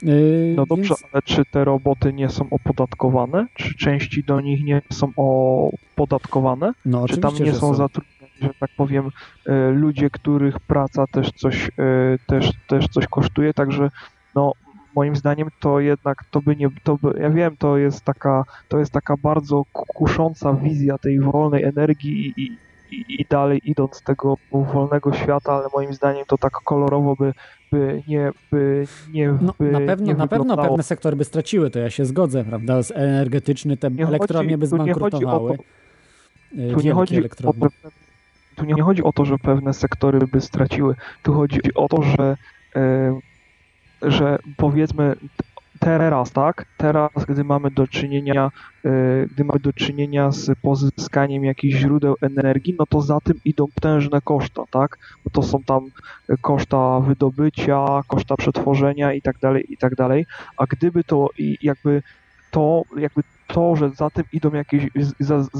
[0.03, 1.03] Y, no dobrze, Więc...
[1.11, 3.47] ale czy te roboty nie są opodatkowane?
[3.53, 6.71] Czy części do nich nie są opodatkowane?
[6.85, 8.16] No, czy tam nie są, są zatrudnione?
[8.41, 9.09] Że tak powiem,
[9.45, 11.69] e, ludzie, których praca też coś, e,
[12.27, 13.89] też, też coś kosztuje, także
[14.35, 14.53] no,
[14.97, 18.79] moim zdaniem to jednak to by nie, to by, ja wiem, to jest taka, to
[18.79, 22.57] jest taka bardzo kusząca wizja tej wolnej energii i,
[22.91, 27.33] i, i dalej idąc tego wolnego świata, ale moim zdaniem to tak kolorowo by,
[27.71, 31.69] by nie, by nie, no, by na pewno, nie na pewno pewne sektory by straciły,
[31.69, 35.57] to ja się zgodzę, prawda, z energetyczny, te elektrownie by zbankrutowały.
[36.73, 38.06] Tu nie chodzi o to, tu nie chodzi o
[39.15, 40.95] to, że pewne sektory by straciły.
[41.23, 42.37] Tu chodzi o to, że,
[42.75, 43.19] e,
[44.01, 45.15] że powiedzmy
[45.79, 46.65] teraz, tak?
[46.77, 48.51] Teraz, gdy mamy do czynienia,
[48.85, 48.89] e,
[49.31, 54.21] gdy mamy do czynienia z pozyskaniem jakichś źródeł energii, no to za tym idą potężne
[54.21, 54.97] koszta, tak?
[55.23, 55.81] Bo to są tam
[56.41, 60.25] koszta wydobycia, koszta przetworzenia i tak dalej, i tak dalej.
[60.57, 61.29] A gdyby to
[61.61, 62.01] jakby
[62.51, 64.87] to jakby to, że za tym idą jakieś,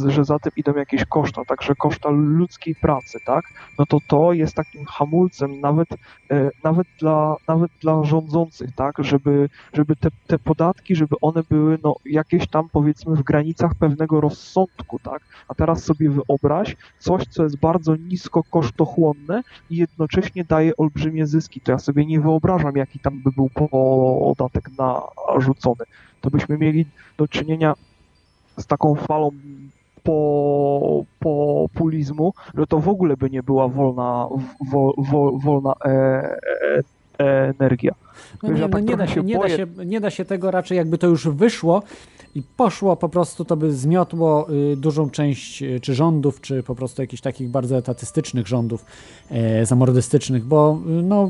[0.07, 3.45] że za tym idą jakieś koszta, także koszta ludzkiej pracy, tak?
[3.79, 5.87] No to to jest takim hamulcem nawet,
[6.31, 8.95] e, nawet, dla, nawet dla rządzących, tak?
[8.99, 14.21] Żeby, żeby te, te podatki, żeby one były no, jakieś tam powiedzmy w granicach pewnego
[14.21, 15.21] rozsądku, tak?
[15.47, 21.61] A teraz sobie wyobraź coś, co jest bardzo nisko kosztochłonne i jednocześnie daje olbrzymie zyski.
[21.61, 25.85] To ja sobie nie wyobrażam, jaki tam by był podatek narzucony
[26.21, 26.85] to byśmy mieli
[27.17, 27.73] do czynienia
[28.57, 29.31] z taką falą
[30.03, 34.27] po, populizmu, że to w ogóle by nie była wolna,
[34.71, 36.83] wo, wo, wolna e, e,
[37.19, 37.91] e energia.
[38.43, 40.77] No nie, no tak nie, da się, nie, da się, nie da się tego raczej,
[40.77, 41.83] jakby to już wyszło
[42.37, 46.75] i poszło po prostu, to by zmiotło y, dużą część y, czy rządów, czy po
[46.75, 48.85] prostu jakichś takich bardzo etatystycznych rządów
[49.29, 51.29] e, zamordystycznych, bo y, no,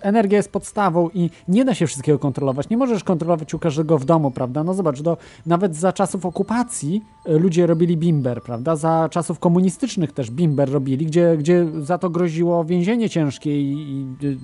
[0.00, 2.68] energia jest podstawą i nie da się wszystkiego kontrolować.
[2.68, 4.64] Nie możesz kontrolować u każdego w domu, prawda?
[4.64, 5.16] No zobacz, do,
[5.46, 8.76] nawet za czasów okupacji y, ludzie robili bimber, prawda?
[8.76, 14.38] Za czasów komunistycznych też bimber robili, gdzie, gdzie za to groziło więzienie ciężkie i, i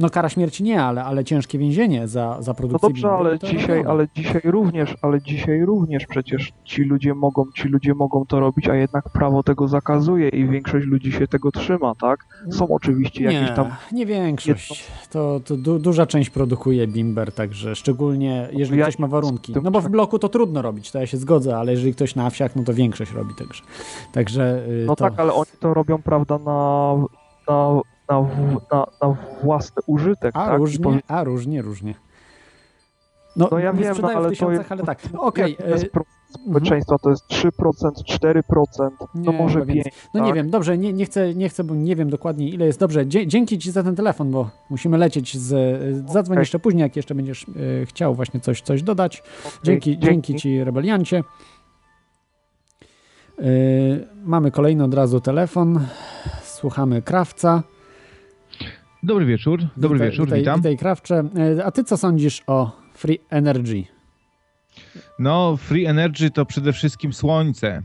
[0.00, 3.38] no kara śmierci nie, ale, ale ciężkie więzienie za, za No produkcję dobrze, bimberu, ale
[3.38, 5.31] dzisiaj, ale dzisiaj również, ale dzisiaj
[5.66, 10.28] również przecież ci ludzie mogą, ci ludzie mogą to robić, a jednak prawo tego zakazuje
[10.28, 12.26] i większość ludzi się tego trzyma, tak?
[12.50, 14.90] Są oczywiście jakieś Nie, tam nie większość.
[15.10, 19.52] To, to du, duża część produkuje bimber, także szczególnie jeżeli Ja ktoś ma warunki.
[19.62, 22.14] No bo w tak- bloku to trudno robić, to ja się zgodzę, ale jeżeli ktoś
[22.14, 23.62] na wsiach, no to większość robi także.
[24.12, 25.04] Także y, No to...
[25.04, 26.94] tak, ale oni to robią, prawda, na,
[27.48, 28.20] na, na,
[28.72, 30.58] na, na własny użytek, A tak?
[30.58, 31.94] Różnie, a różnie, różnie.
[33.36, 34.72] No, No ja nie wiem, no sprzedają ale w to tysiącach, jest...
[34.72, 34.98] ale tak.
[35.18, 35.56] Okej.
[35.56, 36.04] to y, procent mhm.
[36.28, 36.98] społeczeństwa?
[36.98, 37.50] To jest 3%,
[38.42, 38.42] 4%,
[39.14, 39.92] no Nie, może chyba więcej.
[39.92, 39.96] 5%.
[40.14, 40.34] No nie tak?
[40.34, 42.80] wiem, dobrze, nie, nie, chcę, nie chcę, bo nie wiem dokładnie ile jest.
[42.80, 45.48] Dobrze, dzie dzięki Ci za ten telefon, bo musimy lecieć z...
[46.10, 46.42] Zadzwoń Okej.
[46.42, 47.46] jeszcze później, jak jeszcze będziesz
[47.82, 49.22] e, chciał właśnie coś, coś dodać.
[49.46, 51.24] Okej, Dzięki, dzięki Ci, rebeliancie.
[53.38, 53.44] E,
[54.24, 55.80] mamy kolejny od razu telefon.
[56.42, 57.62] Słuchamy Krawca.
[59.02, 60.56] Dobry wieczór, dobry Witaj- wieczór, witaj, witam.
[60.56, 61.24] Witaj Krawcze.
[61.58, 63.84] E, A Ty co sądzisz o Free Energy?
[65.18, 67.82] No, free energy to przede wszystkim słońce.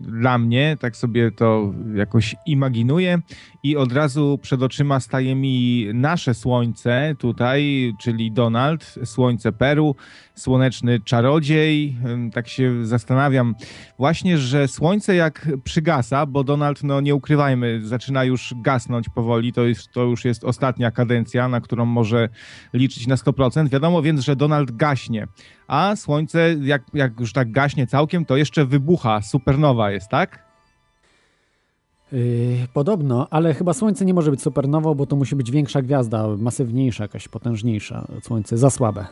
[0.00, 3.18] Dla mnie, tak sobie to jakoś imaginuję
[3.62, 9.96] i od razu przed oczyma staje mi nasze słońce tutaj, czyli Donald, słońce Peru,
[10.40, 11.96] słoneczny czarodziej.
[12.32, 13.54] Tak się zastanawiam
[13.98, 19.64] właśnie, że słońce jak przygasa, bo Donald, no nie ukrywajmy, zaczyna już gasnąć powoli, to,
[19.64, 22.28] jest, to już jest ostatnia kadencja, na którą może
[22.72, 23.68] liczyć na 100%.
[23.68, 25.26] Wiadomo więc, że Donald gaśnie
[25.70, 30.44] a Słońce, jak, jak już tak gaśnie całkiem, to jeszcze wybucha, supernowa jest, tak?
[32.12, 36.28] Yy, podobno, ale chyba Słońce nie może być supernową, bo to musi być większa gwiazda,
[36.38, 38.06] masywniejsza, jakaś potężniejsza.
[38.22, 39.06] Słońce za słabe.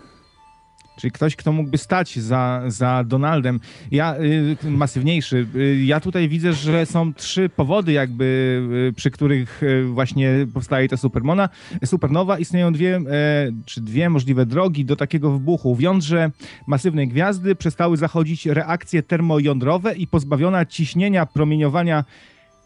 [0.98, 3.61] Czyli ktoś, kto mógłby stać za, za Donaldem.
[3.90, 4.16] Ja,
[4.64, 5.46] y, masywniejszy.
[5.54, 8.24] Y, ja tutaj widzę, że są trzy powody jakby,
[8.90, 11.48] y, przy których właśnie powstaje ta supermona.
[11.84, 12.38] Supernowa.
[12.38, 13.00] Istnieją dwie, e,
[13.64, 15.74] czy dwie możliwe drogi do takiego wybuchu.
[15.74, 16.30] W jądrze
[16.66, 22.04] masywnej gwiazdy przestały zachodzić reakcje termojądrowe i pozbawiona ciśnienia promieniowania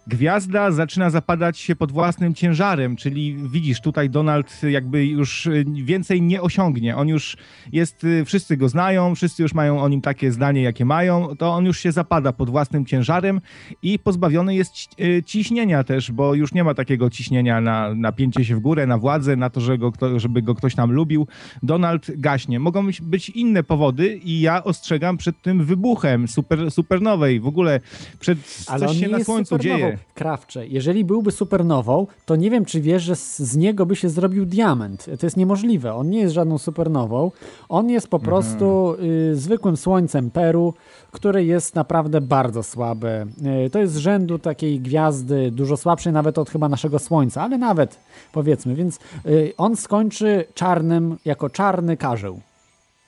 [0.07, 6.23] Gwiazda zaczyna zapadać się pod własnym ciężarem, czyli widzisz, tutaj Donald jakby już y, więcej
[6.23, 6.97] nie osiągnie.
[6.97, 7.37] On już
[7.73, 11.53] jest, y, wszyscy go znają, wszyscy już mają o nim takie zdanie, jakie mają, to
[11.53, 13.41] on już się zapada pod własnym ciężarem
[13.83, 18.57] i pozbawiony jest y, ciśnienia też, bo już nie ma takiego ciśnienia na napięcie się
[18.57, 21.27] w górę, na władzę, na to, że go, żeby go ktoś tam lubił.
[21.63, 22.61] Donald gaśnie.
[22.61, 27.81] Mogą być- inne powody i ja ostrzegam przed tym wybuchem super, supernowej, w ogóle
[28.21, 28.39] przed
[28.79, 29.79] coś się na słońcu supernową.
[29.79, 29.92] dzieje.
[30.15, 34.09] Krawcze, jeżeli byłby supernową, to nie wiem, czy wiesz, że z, z niego by się
[34.09, 35.05] zrobił diament.
[35.21, 35.95] To jest niemożliwe.
[35.95, 37.31] On nie jest żadną supernową.
[37.69, 38.97] On jest po prostu
[39.31, 40.75] y, zwykłym słońcem Peru,
[41.11, 43.27] które jest naprawdę bardzo słabe.
[43.67, 47.59] Y, to jest z rzędu takiej gwiazdy, dużo słabszej nawet od chyba naszego Słońca, ale
[47.59, 47.99] nawet
[48.33, 52.41] powiedzmy, więc y, on skończy czarnym, jako czarny karzeł.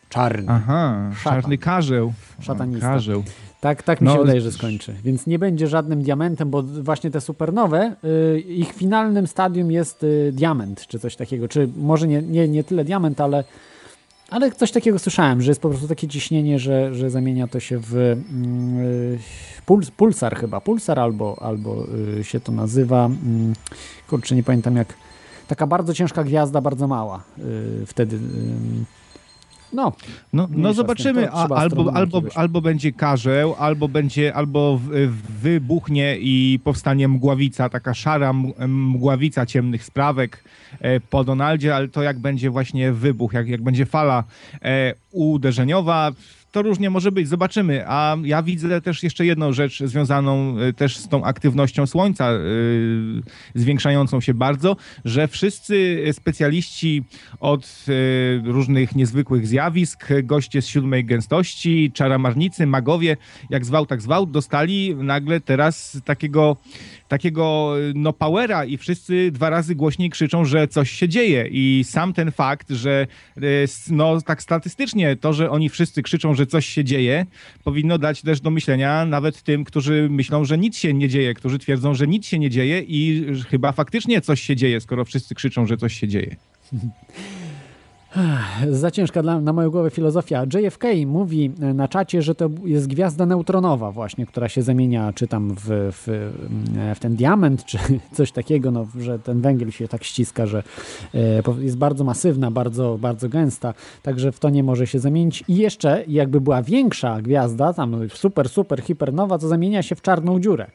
[0.08, 0.52] Czarny.
[0.52, 1.40] Aha, Szatan.
[1.40, 2.12] czarny karzeł.
[2.40, 2.88] Szatanista.
[2.88, 3.22] Karzeł.
[3.64, 4.94] Tak, tak mi No, się wydaje, że skończy.
[5.04, 10.30] Więc nie będzie żadnym diamentem, bo właśnie te supernowe, y, ich finalnym stadium jest y,
[10.32, 11.48] diament, czy coś takiego.
[11.48, 13.44] Czy może nie, nie, nie tyle diament, ale,
[14.30, 17.78] ale coś takiego słyszałem, że jest po prostu takie ciśnienie, że, że zamienia to się
[17.78, 19.18] w mm, y,
[19.66, 20.60] puls, pulsar chyba.
[20.60, 21.86] Pulsar albo, albo
[22.18, 23.06] y, się to nazywa.
[23.06, 23.52] Mm,
[24.08, 24.94] kurczę, nie pamiętam jak.
[25.48, 27.22] Taka bardzo ciężka gwiazda, bardzo mała.
[27.38, 28.18] Y, wtedy.
[29.74, 29.92] No,
[30.32, 32.36] No, no zobaczymy, a, albo, albo, jakiegoś.
[32.36, 34.80] albo będzie karzeł, albo będzie, albo
[35.42, 38.32] wybuchnie i powstanie mgławica, taka szara
[38.68, 40.44] mgławica ciemnych sprawek
[40.80, 44.24] e, po Donaldzie, ale to jak będzie właśnie wybuch, jak, jak będzie fala
[44.62, 46.10] e, uderzeniowa,
[46.54, 47.84] to różnie może być, zobaczymy.
[47.86, 52.38] A ja widzę też jeszcze jedną rzecz związaną e, też z tą aktywnością Słońca, e,
[53.54, 57.04] zwiększającą się bardzo, że wszyscy specjaliści
[57.40, 63.16] od e, różnych niezwykłych zjawisk, goście z siódmej gęstości, czaramarnicy, magowie,
[63.50, 66.56] jak zwał, tak zwał, dostali nagle teraz takiego,
[67.08, 72.12] takiego no powera i wszyscy dwa razy głośniej krzyczą, że coś się dzieje i sam
[72.12, 73.06] ten fakt, że
[73.62, 77.26] s- no tak statystycznie to, że oni wszyscy krzyczą, że coś się dzieje,
[77.64, 81.58] powinno dać też do myślenia nawet tym, którzy myślą, że nic się nie dzieje, którzy
[81.58, 85.34] twierdzą, że nic się nie dzieje i że chyba faktycznie coś się dzieje, skoro wszyscy
[85.34, 86.36] krzyczą, że coś się dzieje.
[88.70, 90.44] Za ciężka dla, na moją głowę filozofia.
[90.44, 95.54] JFK mówi na czacie, że to jest gwiazda neutronowa właśnie, która się zamienia czy tam
[95.54, 96.32] w, w,
[96.94, 97.78] w ten diament, czy
[98.16, 100.62] coś takiego, no, że ten węgiel się tak ściska, że
[101.14, 105.44] e, jest bardzo masywna, bardzo, bardzo gęsta, także w to nie może się zamienić.
[105.48, 110.40] I jeszcze jakby była większa gwiazda, tam super, super, hipernowa, to zamienia się w czarną
[110.40, 110.66] dziurę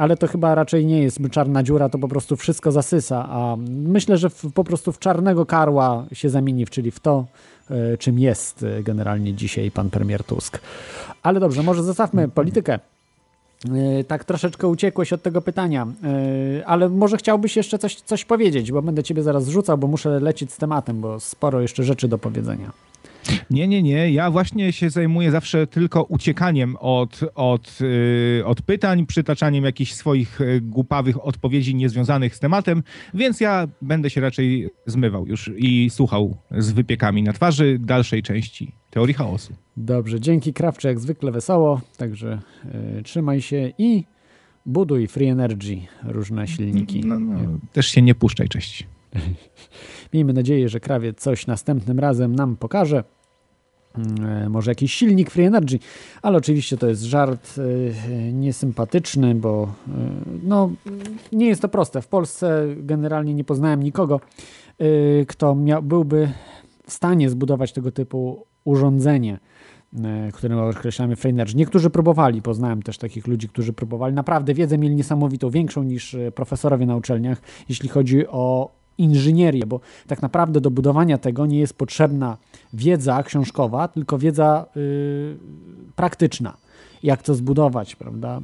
[0.00, 4.18] ale to chyba raczej nie jest czarna dziura, to po prostu wszystko zasysa, a myślę,
[4.18, 7.26] że w, po prostu w czarnego karła się zamieni, czyli w to,
[7.70, 10.60] y, czym jest e, generalnie dzisiaj pan premier Tusk.
[11.22, 12.78] Ale dobrze, może zostawmy politykę.
[14.00, 15.86] Y, tak troszeczkę uciekłeś od tego pytania,
[16.66, 20.52] ale może chciałbyś jeszcze coś, coś powiedzieć, bo będę ciebie zaraz rzucał, bo muszę lecieć
[20.52, 22.70] z tematem, bo sporo jeszcze rzeczy do powiedzenia.
[23.50, 24.10] Nie, nie, nie.
[24.10, 30.40] Ja właśnie się zajmuję zawsze tylko uciekaniem od, od, yy, od pytań, przytaczaniem jakichś swoich
[30.40, 32.82] y, głupawych odpowiedzi niezwiązanych z tematem,
[33.14, 38.72] więc ja będę się raczej zmywał już i słuchał z wypiekami na twarzy dalszej części
[38.90, 39.52] teorii chaosu.
[39.76, 42.40] Dobrze, dzięki Krawcze, jak zwykle wesoło, także
[42.96, 44.04] yy, trzymaj się i
[44.66, 47.00] buduj Free Energy, różne silniki.
[47.04, 48.86] No, no, też się nie puszczaj, cześć.
[50.14, 53.04] Miejmy nadzieję, że krawiec coś następnym razem nam pokaże.
[53.98, 55.78] Mm, e, może jakiś silnik Free Energy,
[56.22, 59.92] ale oczywiście to jest żart e, niesympatyczny, bo e,
[60.42, 60.70] no,
[61.32, 62.02] nie jest to proste.
[62.02, 64.20] W Polsce generalnie nie poznałem nikogo,
[65.28, 66.32] kto miał, byłby
[66.86, 69.38] w stanie zbudować tego typu urządzenie,
[70.32, 71.56] którym określamy Free Energy.
[71.56, 74.14] Niektórzy próbowali, poznałem też takich ludzi, którzy próbowali.
[74.14, 80.22] Naprawdę wiedzę mieli niesamowitą, większą niż profesorowie na uczelniach, jeśli chodzi o inżynierię, bo tak
[80.22, 82.36] naprawdę do budowania tego nie jest potrzebna
[82.72, 85.36] wiedza książkowa, tylko wiedza y,
[85.96, 86.56] praktyczna.
[87.02, 88.40] Jak to zbudować, prawda?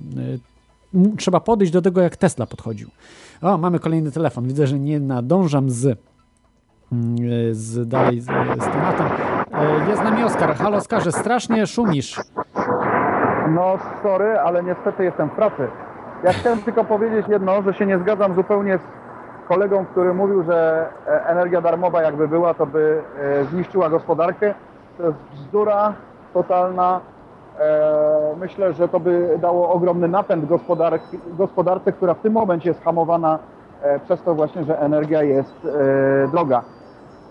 [0.94, 2.90] Y, trzeba podejść do tego, jak Tesla podchodził.
[3.42, 4.46] O, mamy kolejny telefon.
[4.46, 5.96] Widzę, że nie nadążam z, y,
[7.52, 9.06] z dalej z, z tematem.
[9.06, 10.54] Y, jest z nami Oskar.
[10.56, 12.20] Halo Oskarze, strasznie szumisz.
[13.54, 15.68] No sorry, ale niestety jestem w pracy.
[16.24, 19.05] Ja chciałem tylko powiedzieć jedno, że się nie zgadzam zupełnie z
[19.48, 24.54] kolegą, który mówił, że e, energia darmowa jakby była, to by e, zniszczyła gospodarkę.
[24.98, 25.92] To jest bzdura
[26.34, 27.00] totalna.
[27.58, 30.44] E, myślę, że to by dało ogromny napęd
[31.38, 33.38] gospodarce, która w tym momencie jest hamowana
[34.04, 35.66] przez to właśnie, że energia jest
[36.32, 36.62] droga.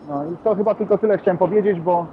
[0.09, 2.05] No i to chyba tylko tyle chciałem powiedzieć, bo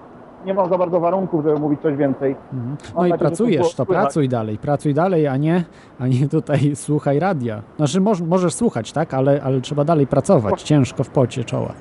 [0.46, 2.36] nie mam za bardzo warunków, żeby mówić coś więcej.
[2.52, 2.76] Mhm.
[2.96, 5.64] No i pracujesz, to pracuj dalej, pracuj dalej, a nie,
[5.98, 7.62] a nie tutaj słuchaj radia.
[7.76, 11.72] Znaczy moż, możesz słuchać, tak, ale, ale trzeba dalej pracować, ciężko w pocie czoła.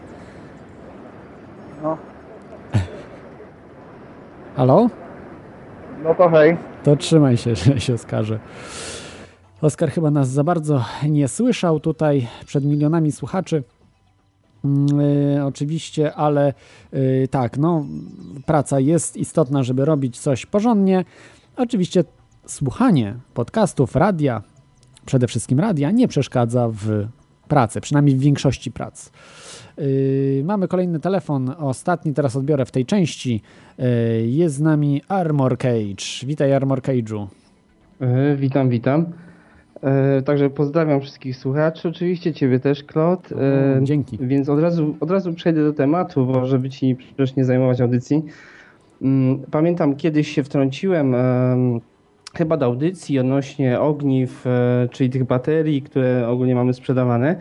[1.84, 1.98] No.
[4.58, 4.90] Halo?
[6.04, 6.58] No to hej.
[6.84, 8.40] To trzymaj się, że się skaże.
[9.62, 13.64] Oskar chyba nas za bardzo nie słyszał tutaj przed milionami słuchaczy.
[14.64, 16.54] Yy, oczywiście, ale
[16.94, 17.86] yy, tak, no,
[18.46, 21.06] praca jest istotna, żeby robić coś porządnie.
[21.58, 22.04] Oczywiście
[22.46, 24.42] słuchanie podcastów, radia,
[25.06, 27.08] przede wszystkim radia, nie przeszkadza w
[27.48, 29.12] pracy, przynajmniej w większości prac.
[29.78, 33.42] Yy, mamy kolejny telefon, ostatni teraz odbiorę w tej części.
[34.26, 36.26] Jest z nami Armor Cage.
[36.26, 37.28] Witaj Armor Cage'u.
[38.38, 39.06] Witam, witam.
[39.84, 43.30] E, także pozdrawiam wszystkich słuchaczy, oczywiście Ciebie też, Klot.
[43.32, 44.18] E, dzięki.
[44.22, 48.24] Więc od razu, od razu przejdę do tematu, bo żeby Ci przecież nie zajmować audycji.
[49.02, 51.16] Mm, pamiętam, kiedyś się wtrąciłem
[52.36, 57.36] chyba do audycji odnośnie ogniw, e, czyli tych baterii, które ogólnie mamy sprzedawane.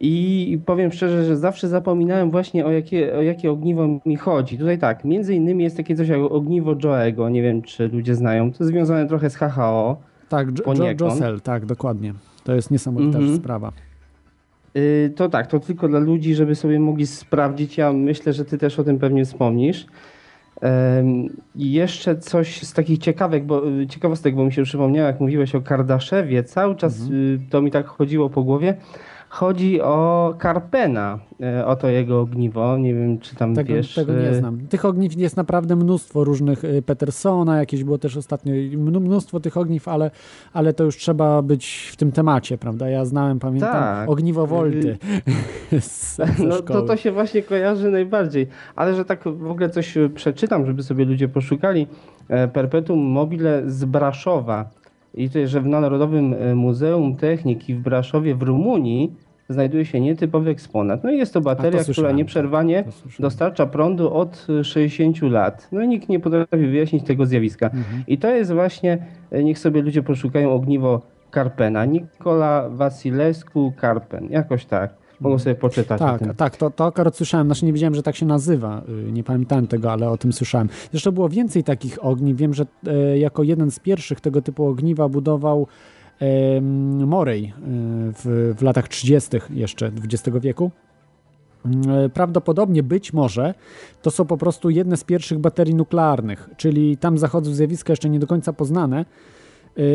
[0.00, 4.58] I powiem szczerze, że zawsze zapominałem właśnie o jakie, o jakie ogniwo mi chodzi.
[4.58, 8.52] Tutaj tak, między innymi jest takie coś jak ogniwo Joego, nie wiem czy ludzie znają.
[8.52, 9.96] To związane trochę z HHO.
[10.28, 10.48] Tak,
[11.00, 12.14] Josel, tak, dokładnie.
[12.44, 13.36] To jest niesamowita -hmm.
[13.36, 13.72] sprawa.
[14.74, 17.78] Yy, to tak, to tylko dla ludzi, żeby sobie mogli sprawdzić.
[17.78, 19.86] Ja myślę, że ty też o tym pewnie wspomnisz.
[21.56, 25.54] I jeszcze coś z takich ciekawek, bo, y, ciekawostek, bo mi się przypomniało, jak mówiłeś
[25.54, 27.46] o Kardaszewie, cały czas mhm.
[27.50, 28.74] to mi tak chodziło po głowie.
[29.34, 32.78] Chodzi o Karpena, e, o to jego ogniwo.
[32.78, 33.94] Nie wiem, czy tam tego, wiesz.
[33.94, 34.66] Tego nie e, znam.
[34.68, 36.64] Tych ogniw jest naprawdę mnóstwo różnych.
[36.64, 38.54] E, Petersona jakieś było też ostatnio.
[39.00, 40.10] Mnóstwo tych ogniw, ale,
[40.52, 42.88] ale to już trzeba być w tym temacie, prawda?
[42.88, 44.10] Ja znałem, pamiętam, tak.
[44.10, 44.98] ogniwo Volty.
[46.48, 48.46] no to, to się właśnie kojarzy najbardziej.
[48.76, 51.86] Ale że tak w ogóle coś przeczytam, żeby sobie ludzie poszukali.
[52.52, 54.70] Perpetuum mobile z Braszowa.
[55.14, 61.04] I tutaj, że w Narodowym Muzeum Techniki w Braszowie w Rumunii znajduje się nietypowy eksponat.
[61.04, 62.84] No i jest to bateria, to która nieprzerwanie
[63.18, 65.68] dostarcza prądu od 60 lat.
[65.72, 67.66] No i nikt nie potrafi wyjaśnić tego zjawiska.
[67.66, 68.04] Mhm.
[68.06, 71.84] I to jest właśnie, e, niech sobie ludzie poszukają ogniwo Karpena.
[71.84, 74.94] Nikola Wasilescu Karpen, jakoś tak.
[75.20, 75.98] mogą sobie poczytać.
[75.98, 79.24] Tak, tak, to, to akurat słyszałem, znaczy nie wiedziałem, że tak się nazywa, y, nie
[79.24, 80.68] pamiętałem tego, ale o tym słyszałem.
[80.90, 85.08] Zresztą było więcej takich ogni, wiem, że e, jako jeden z pierwszych tego typu ogniwa
[85.08, 85.66] budował
[86.24, 86.60] e,
[87.06, 87.52] Morej e,
[88.12, 89.30] w, w latach 30.
[89.50, 90.70] jeszcze XX wieku.
[91.64, 93.54] Mm, prawdopodobnie być może
[94.02, 98.18] to są po prostu jedne z pierwszych baterii nuklearnych, czyli tam zachodzą zjawiska jeszcze nie
[98.18, 99.04] do końca poznane,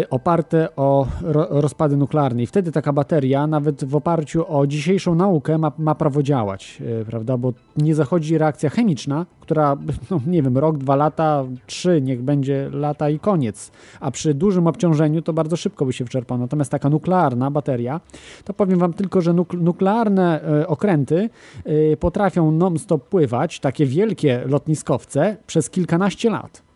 [0.09, 1.07] oparte o
[1.49, 2.43] rozpady nuklearne.
[2.43, 7.05] I wtedy taka bateria, nawet w oparciu o dzisiejszą naukę, ma, ma prawo działać, y,
[7.05, 7.37] prawda?
[7.37, 9.77] Bo nie zachodzi reakcja chemiczna, która,
[10.11, 13.71] no nie wiem, rok, dwa lata, trzy, niech będzie lata i koniec.
[13.99, 16.37] A przy dużym obciążeniu to bardzo szybko by się wyczerpał.
[16.37, 18.01] Natomiast taka nuklearna bateria,
[18.45, 21.29] to powiem Wam tylko, że nuklearne y, okręty
[21.99, 26.68] potrafią non-stop pływać, takie wielkie lotniskowce, przez kilkanaście lat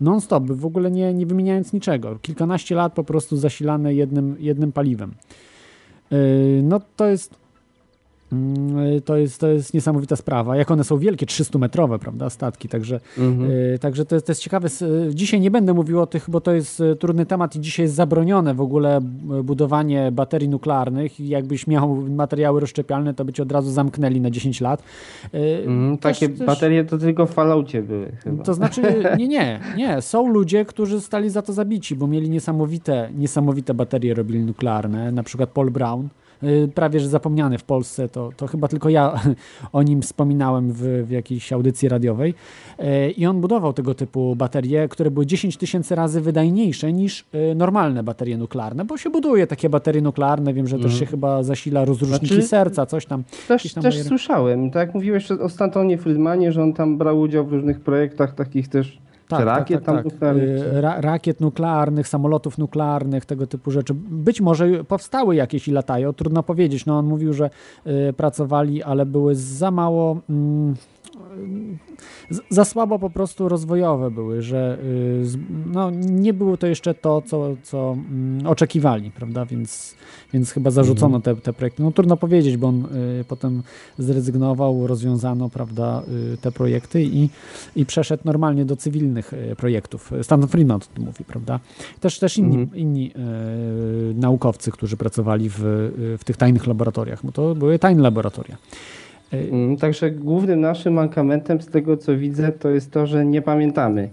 [0.00, 2.18] non-stop, w ogóle nie, nie wymieniając niczego.
[2.22, 5.14] Kilkanaście lat po prostu zasilane jednym, jednym paliwem.
[6.10, 6.18] Yy,
[6.62, 7.43] no to jest
[9.04, 10.56] to jest, to jest niesamowita sprawa.
[10.56, 13.50] Jak one są wielkie, 300-metrowe, prawda, statki, także, mhm.
[13.50, 14.68] y, także to, jest, to jest ciekawe.
[15.10, 17.94] Dzisiaj nie będę mówił o tych, bo to jest y, trudny temat i dzisiaj jest
[17.94, 19.00] zabronione w ogóle
[19.44, 21.20] budowanie baterii nuklearnych.
[21.20, 24.82] Jakbyś miał materiały rozszczepialne, to by od razu zamknęli na 10 lat.
[25.34, 26.46] Y, mhm, też, takie też...
[26.46, 28.44] baterie to tylko w falaucie były chyba.
[28.44, 28.82] To znaczy,
[29.18, 30.02] nie, nie, nie.
[30.02, 35.22] Są ludzie, którzy zostali za to zabici, bo mieli niesamowite, niesamowite baterie robili nuklearne, na
[35.22, 36.08] przykład Paul Brown.
[36.44, 39.20] Y, prawie że zapomniany w Polsce, to, to chyba tylko ja
[39.72, 42.34] o nim wspominałem w, w jakiejś audycji radiowej.
[42.80, 47.54] Y, I on budował tego typu baterie, które były 10 tysięcy razy wydajniejsze niż y,
[47.54, 51.00] normalne baterie nuklearne, bo się buduje takie baterie nuklearne, wiem, że też mhm.
[51.00, 53.22] się chyba zasila rozróżniki znaczy, serca, coś tam.
[53.48, 57.46] Też, tam też słyszałem, tak jak mówiłeś o Stantonie Friedmanie, że on tam brał udział
[57.46, 60.62] w różnych projektach takich też tak, tak, rakiet tak, tak, nuklearnych?
[60.72, 63.94] Ra rakiet nuklearnych, samolotów nuklearnych, tego typu rzeczy.
[63.94, 66.86] Być może powstały jakieś i latają, trudno powiedzieć.
[66.86, 67.50] No on mówił, że
[67.86, 70.20] y, pracowali, ale były za mało...
[70.30, 70.74] Mm,
[72.50, 75.24] za słabo po prostu rozwojowe były, że y,
[75.66, 79.94] no, nie było to jeszcze to, co, co mm, oczekiwali, prawda, więc,
[80.32, 81.82] więc chyba zarzucono te, te projekty.
[81.82, 82.84] No trudno powiedzieć, bo on
[83.20, 83.62] y, potem
[83.98, 86.02] zrezygnował, rozwiązano, prawda,
[86.34, 87.28] y, te projekty i,
[87.76, 90.12] i przeszedł normalnie do cywilnych projektów.
[90.22, 91.60] Stanton Friedman o tym mówi, prawda.
[92.00, 92.78] Też, też inni, mhm.
[92.78, 93.12] inni
[94.14, 95.54] naukowcy, którzy pracowali w,
[96.18, 98.56] w tych tajnych laboratoriach, bo to były tajne laboratoria.
[99.32, 104.08] Mm, także głównym naszym mankamentem z tego co widzę to jest to, że nie pamiętamy.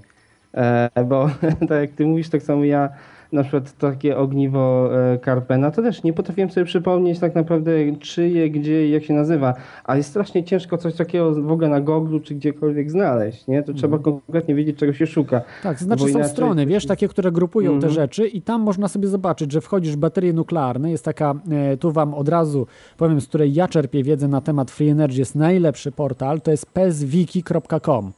[0.53, 1.30] E, bo
[1.70, 2.89] tak jak ty mówisz, tak samo ja
[3.32, 8.50] na przykład takie ogniwo e, Karpena, to też nie potrafiłem sobie przypomnieć tak naprawdę czyje,
[8.50, 9.54] gdzie i jak się nazywa,
[9.84, 13.64] ale jest strasznie ciężko coś takiego w ogóle na Google czy gdziekolwiek znaleźć, nie?
[13.64, 14.20] To trzeba mhm.
[14.22, 15.42] konkretnie wiedzieć, czego się szuka.
[15.64, 16.30] Tak, to znaczy są inaczej...
[16.30, 17.94] strony, wiesz, takie, które grupują te mhm.
[17.94, 21.92] rzeczy i tam można sobie zobaczyć, że wchodzisz w baterie nuklearne, jest taka, e, tu
[21.92, 22.68] wam od razu
[22.98, 26.66] powiem, z której ja czerpię wiedzę na temat Free Energy, jest najlepszy portal, to jest
[26.66, 28.12] peswiki.com.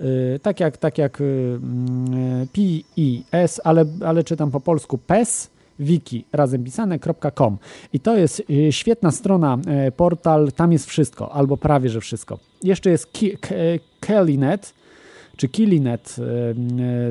[0.00, 6.24] Y, tak jak, tak jak y, mm, PIS, ale, ale czytam po polsku PES wiki
[6.32, 7.58] razem pisane.com
[7.92, 9.58] i to jest y, świetna strona,
[9.96, 12.38] portal, tam jest wszystko, albo prawie, że wszystko.
[12.62, 13.12] Jeszcze jest
[14.00, 14.74] Kellynet,
[15.36, 16.16] czy Kilinet,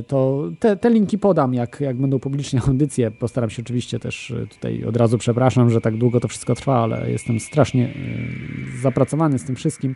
[0.07, 3.11] to te, te, linki podam, jak, jak będą publicznie audycje.
[3.11, 7.11] Postaram się oczywiście też tutaj od razu przepraszam, że tak długo to wszystko trwa, ale
[7.11, 7.93] jestem strasznie
[8.81, 9.95] zapracowany z tym wszystkim.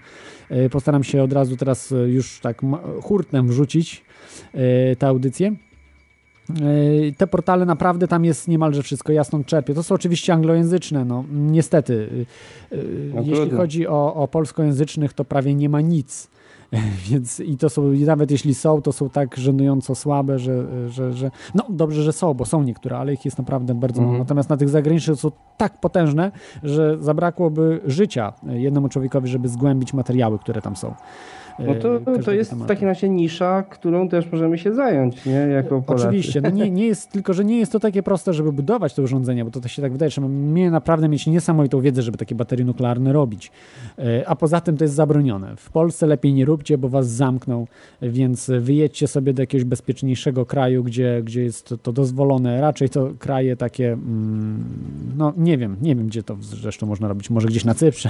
[0.49, 2.61] E, postaram się od razu teraz e, już tak
[3.01, 4.03] hurtem wrzucić
[4.53, 5.55] e, tę audycję.
[7.17, 9.73] Te portale naprawdę tam jest niemalże wszystko, ja stąd czerpię.
[9.73, 12.25] To są oczywiście anglojęzyczne, no niestety.
[13.13, 16.30] No Jeśli chodzi o, o polskojęzycznych, to prawie nie ma nic.
[17.09, 21.13] Więc i to są, i nawet jeśli są, to są tak żenująco słabe, że, że,
[21.13, 24.11] że no dobrze, że są, bo są niektóre, ale ich jest naprawdę bardzo mało.
[24.11, 24.26] Mhm.
[24.26, 26.32] Natomiast na tych zagranicznych są tak potężne,
[26.63, 30.93] że zabrakłoby życia jednemu człowiekowi, żeby zgłębić materiały, które tam są.
[31.68, 32.66] No to, to jest tematu.
[32.66, 35.32] w takim razie nisza, którą też możemy się zająć, nie?
[35.34, 36.07] Jako Polacy.
[36.07, 39.01] Oczywiście, no nie, nie jest, tylko że nie jest to takie proste, żeby budować te
[39.01, 42.36] urządzenia, bo to, to się tak wydaje, że my naprawdę mieć niesamowitą wiedzę, żeby takie
[42.36, 43.51] baterie nuklearne robić.
[43.97, 45.55] E, a poza tym to jest zabronione.
[45.55, 47.68] W Polsce lepiej nie róbcie, bo was zamkną,
[48.01, 52.62] więc wyjedźcie sobie do jakiegoś bezpieczniejszego kraju, gdzie, gdzie jest to, to dozwolone.
[52.62, 54.64] Raczej to kraje takie, mm,
[55.18, 58.10] no nie wiem, nie wiem gdzie to zresztą można robić, może gdzieś na Cyprze.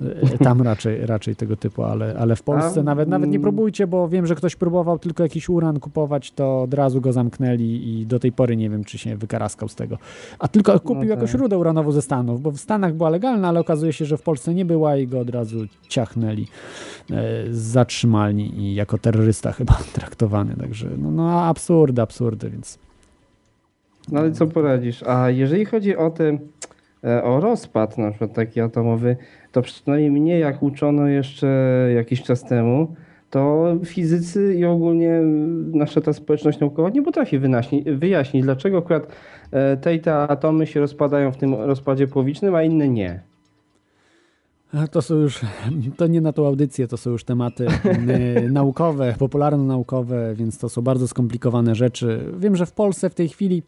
[0.00, 3.42] E, tam raczej, raczej tego typu, ale, ale w Polsce A, nawet, nawet nie mm.
[3.42, 7.64] próbujcie, bo wiem, że ktoś próbował tylko jakiś uran kupować, to od razu go zamknęli
[7.64, 9.98] i do tej pory nie wiem, czy się wykaraskał z tego.
[10.38, 13.60] A tylko kupił no jakąś rudę uranową ze Stanów, bo w Stanach była legalna, ale
[13.60, 15.58] okazuje się, że w Polsce nie była i go od razu
[15.88, 16.46] ciachnęli,
[17.10, 22.78] e, zatrzymali i jako terrorysta chyba traktowany, także no, no absurdy, absurdy, więc...
[24.12, 25.02] No ale co poradzisz?
[25.02, 26.38] A jeżeli chodzi o te
[27.22, 29.16] o rozpad na przykład taki atomowy,
[29.52, 31.46] to przynajmniej mnie jak uczono jeszcze
[31.94, 32.94] jakiś czas temu,
[33.30, 35.20] to fizycy i ogólnie
[35.72, 37.38] nasza ta społeczność naukowa nie potrafi
[37.96, 39.06] wyjaśnić, dlaczego akurat
[39.80, 43.20] te i te atomy się rozpadają w tym rozpadzie połowicznym, a inne nie.
[44.90, 45.40] To są już,
[45.96, 47.66] to nie na tą audycję, to są już tematy
[48.52, 52.20] naukowe, popularno-naukowe, więc to są bardzo skomplikowane rzeczy.
[52.38, 53.62] Wiem, że w Polsce w tej chwili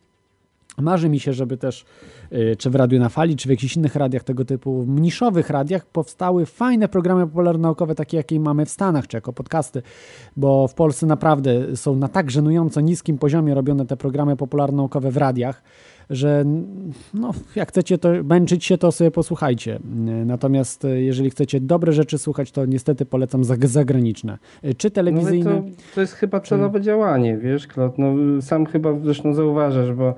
[0.79, 1.85] Marzy mi się, żeby też,
[2.33, 5.87] y, czy w Radiu na Fali, czy w jakichś innych radiach tego typu, mniszowych radiach
[5.87, 9.83] powstały fajne programy popularno-naukowe, takie jakie mamy w Stanach, czy jako podcasty,
[10.37, 15.17] bo w Polsce naprawdę są na tak żenująco niskim poziomie robione te programy popularno-naukowe w
[15.17, 15.63] radiach,
[16.11, 16.45] że
[17.15, 19.79] no, jak chcecie to męczyć się, to sobie posłuchajcie.
[20.27, 24.39] Natomiast e, jeżeli chcecie dobre rzeczy słuchać, to niestety polecam zagraniczne.
[24.77, 25.51] Czy telewizyjne.
[25.51, 26.85] No to, to jest chyba celowe czy...
[26.85, 27.99] działanie, wiesz, Klot.
[27.99, 30.15] No, sam chyba zresztą zauważasz, bo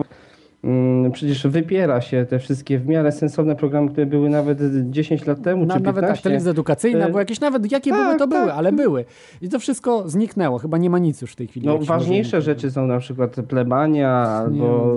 [1.13, 4.59] przecież wypiera się te wszystkie w miarę sensowne programy, które były nawet
[4.91, 6.03] 10 lat temu, Na, czy 15.
[6.03, 8.41] Nawet telewizja edukacyjna, e, bo jakieś nawet, jakie tak, były, to tak.
[8.41, 9.05] były, ale były.
[9.43, 11.67] I to wszystko zniknęło, chyba nie ma nic już w tej chwili.
[11.67, 14.97] No ważniejsze rzeczy są na przykład plebania albo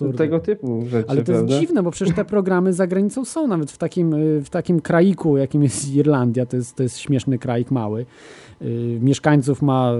[0.00, 1.08] nie, tego typu rzeczy.
[1.08, 1.54] Ale to prawda?
[1.54, 5.36] jest dziwne, bo przecież te programy za granicą są nawet w takim, w takim kraiku,
[5.36, 8.06] jakim jest Irlandia, to jest, to jest śmieszny kraik mały.
[8.62, 9.92] Y, mieszkańców ma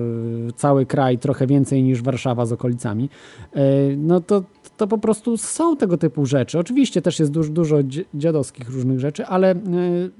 [0.48, 3.08] y, cały kraj trochę więcej niż Warszawa z okolicami,
[3.56, 3.58] y,
[3.96, 4.42] no to,
[4.80, 6.58] to po prostu są tego typu rzeczy.
[6.58, 7.76] Oczywiście też jest dużo, dużo
[8.14, 9.54] dziadowskich różnych rzeczy, ale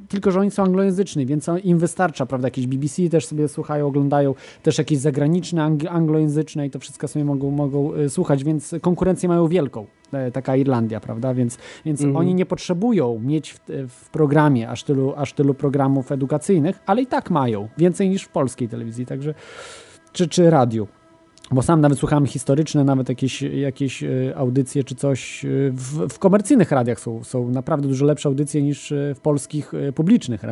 [0.08, 4.34] tylko, że oni są anglojęzyczni, więc im wystarcza, prawda, jakieś BBC też sobie słuchają, oglądają,
[4.62, 9.86] też jakieś zagraniczne, anglojęzyczne i to wszystko sobie mogą, mogą słuchać, więc konkurencję mają wielką.
[10.12, 11.34] E, taka Irlandia, prawda?
[11.34, 12.16] Więc, więc mhm.
[12.16, 13.58] oni nie potrzebują mieć w,
[13.88, 18.28] w, programie aż tylu, aż tylu programów edukacyjnych, ale i tak mają więcej niż w
[18.28, 19.34] polskiej telewizji, także
[20.12, 20.88] czy, czy radiu.
[21.53, 25.44] Bo sam nawet słuchałem historyczne, nawet jakieś, jakieś e, audycje czy coś.
[25.44, 30.42] E, w, w, komercyjnych radiach są, są naprawdę dużo lepsze audycje niż w polskich publicznych,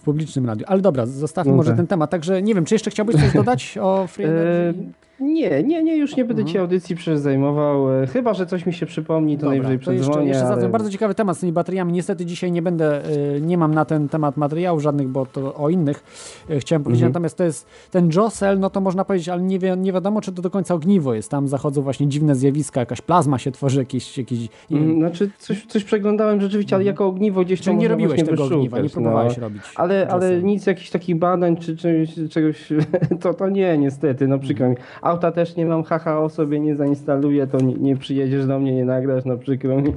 [0.00, 0.64] w publicznym radiu.
[0.68, 1.56] Ale dobra, zostawmy okay.
[1.56, 2.10] może ten temat.
[2.10, 4.92] Także nie wiem, czy jeszcze chciałbyś coś dodać o Free Energy?
[5.22, 6.52] Nie, nie, nie, już nie będę mhm.
[6.52, 8.02] ci audycji przecież zajmował.
[8.02, 10.28] E, chyba, że coś mi się przypomni, to Dobra, najwyżej to przedzwonię.
[10.28, 10.68] Jeszcze, jeszcze ale...
[10.68, 11.92] Bardzo ciekawy temat z tymi bateriami.
[11.92, 15.68] Niestety dzisiaj nie będę, e, nie mam na ten temat materiałów żadnych, bo to o
[15.68, 16.04] innych
[16.50, 17.02] e, chciałem powiedzieć.
[17.02, 17.12] Mhm.
[17.12, 20.32] Natomiast to jest ten Josel, no to można powiedzieć, ale nie, wie, nie wiadomo, czy
[20.32, 21.30] to do końca ogniwo jest.
[21.30, 24.18] Tam zachodzą właśnie dziwne zjawiska, jakaś plazma się tworzy, jakieś...
[24.18, 26.94] jakieś mm, znaczy, coś, coś przeglądałem rzeczywiście, ale mhm.
[26.94, 29.40] jako ogniwo gdzieś tam nie robiłeś tego ogniwa, nie próbowałeś no.
[29.40, 29.62] robić.
[29.74, 32.68] Ale, ale nic, jakichś takich badań, czy czegoś, czegoś
[33.22, 34.76] to, to nie, niestety, no przykro mi.
[35.12, 38.84] Auta też nie mam, HHO sobie nie zainstaluję, to nie, nie przyjedziesz do mnie, nie
[38.84, 39.92] nagrasz, no przykro mi.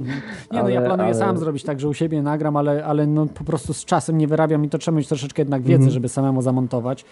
[0.52, 1.14] Nie, no ja planuję ale...
[1.14, 4.26] sam zrobić tak, że u siebie nagram, ale, ale no po prostu z czasem nie
[4.26, 5.92] wyrabiam i to trzeba mieć troszeczkę jednak wiedzy, mm -hmm.
[5.92, 7.04] żeby samemu zamontować,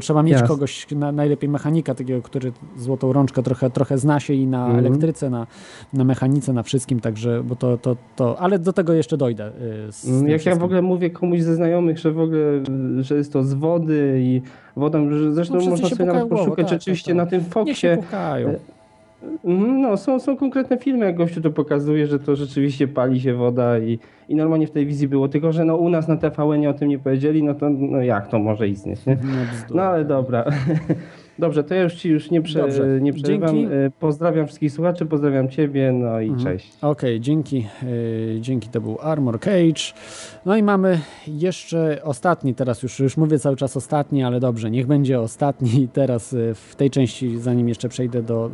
[0.00, 4.46] trzeba mieć kogoś, na, najlepiej mechanika takiego, który złotą rączkę trochę, trochę zna się i
[4.46, 4.78] na mm -hmm.
[4.86, 5.46] elektryce, na,
[5.92, 9.52] na mechanice, na wszystkim, także, bo to, to, to ale do tego jeszcze dojdę.
[9.88, 10.58] Y, z Jak ja wszystkim.
[10.58, 12.62] w ogóle mówię komuś ze znajomych, że w ogóle,
[13.00, 14.42] że jest to z wody i
[14.76, 17.24] wodą, zresztą no, można sobie nawet poszukać tak, rzeczywiście tak, tak.
[17.24, 17.98] na tym Foxie.
[19.44, 23.34] Mhm, no, są, są konkretne filmy, jak gościu to pokazuje, że to rzeczywiście pali się
[23.34, 23.98] woda i,
[24.28, 26.88] i normalnie w tej wizji było, tylko że no, u nas na TVN o tym
[26.88, 29.16] nie powiedzieli, no to no jak to może istnieć, nie?
[29.22, 30.44] No, no ale dobra.
[31.38, 32.68] Dobrze, to ja już Ci już nie, prze,
[33.00, 33.54] nie przerywam.
[33.54, 33.74] Dzięki.
[33.74, 36.44] E, pozdrawiam wszystkich słuchaczy, pozdrawiam Ciebie, no i mhm.
[36.44, 36.72] cześć.
[36.76, 37.66] Okej, okay, dzięki.
[38.36, 39.94] E, dzięki, to był Armor Cage.
[40.46, 44.86] No i mamy jeszcze ostatni, teraz już, już mówię cały czas ostatni, ale dobrze, niech
[44.86, 48.50] będzie ostatni teraz e, w tej części, zanim jeszcze przejdę do,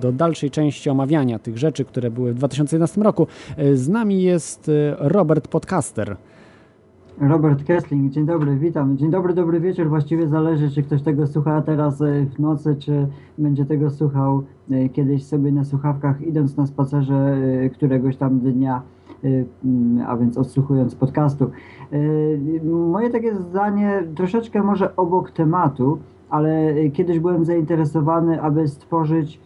[0.00, 3.26] do dalszej części omawiania tych rzeczy, które były w 2011 roku.
[3.74, 6.16] Z nami jest Robert Podcaster.
[7.20, 8.96] Robert Kessling, dzień dobry, witam.
[8.96, 9.88] Dzień dobry, dobry wieczór.
[9.88, 13.06] Właściwie zależy, czy ktoś tego słucha teraz e, w nocy, czy
[13.38, 18.82] będzie tego słuchał e, kiedyś sobie na słuchawkach, idąc na spacerze e, któregoś tam dnia,
[19.24, 21.50] mm, a więc odsłuchując podcastu.
[22.64, 25.98] Moje takie zdanie troszeczkę może obok tematu,
[26.30, 29.40] ale kiedyś byłem zainteresowany, aby stworzyć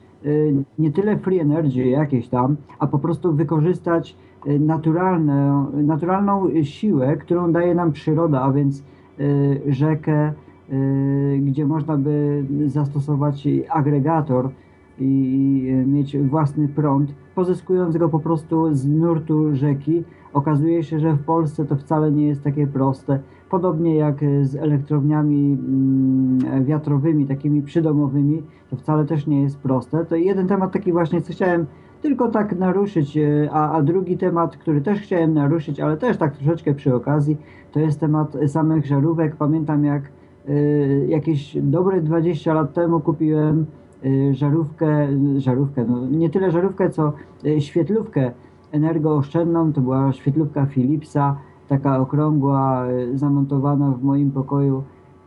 [0.79, 4.17] nie tyle free energy jakieś tam, a po prostu wykorzystać
[4.61, 8.83] naturalne, naturalną siłę, którą daje nam przyroda, a więc
[9.21, 10.33] y, rzekę,
[10.73, 14.51] y, gdzie można by zastosować agregator
[14.99, 20.05] i mieć własny prąd, pozyskując go po prostu z nurtu rzeki.
[20.33, 23.19] Okazuje się, że w Polsce to wcale nie jest takie proste.
[23.51, 30.05] Podobnie jak z elektrowniami mm, wiatrowymi, takimi przydomowymi, to wcale też nie jest proste.
[30.05, 31.67] To jeden temat taki właśnie, co chciałem
[32.07, 36.37] tylko tak naruszyć, e, a, a drugi temat, który też chciałem naruszyć, ale też tak
[36.37, 37.37] troszeczkę przy okazji,
[37.73, 39.37] to jest temat samych żarówek.
[39.37, 40.03] Pamiętam jak
[40.49, 43.67] y, jakieś dobre 20 lat temu kupiłem
[44.05, 47.13] y, żarówkę, żarówkę, no nie tyle żarówkę, co
[47.47, 48.31] y, świetlówkę
[48.73, 51.37] energooszczędną, to była świetlówka Philipsa,
[51.69, 54.83] taka okrągła, zamontowana w moim pokoju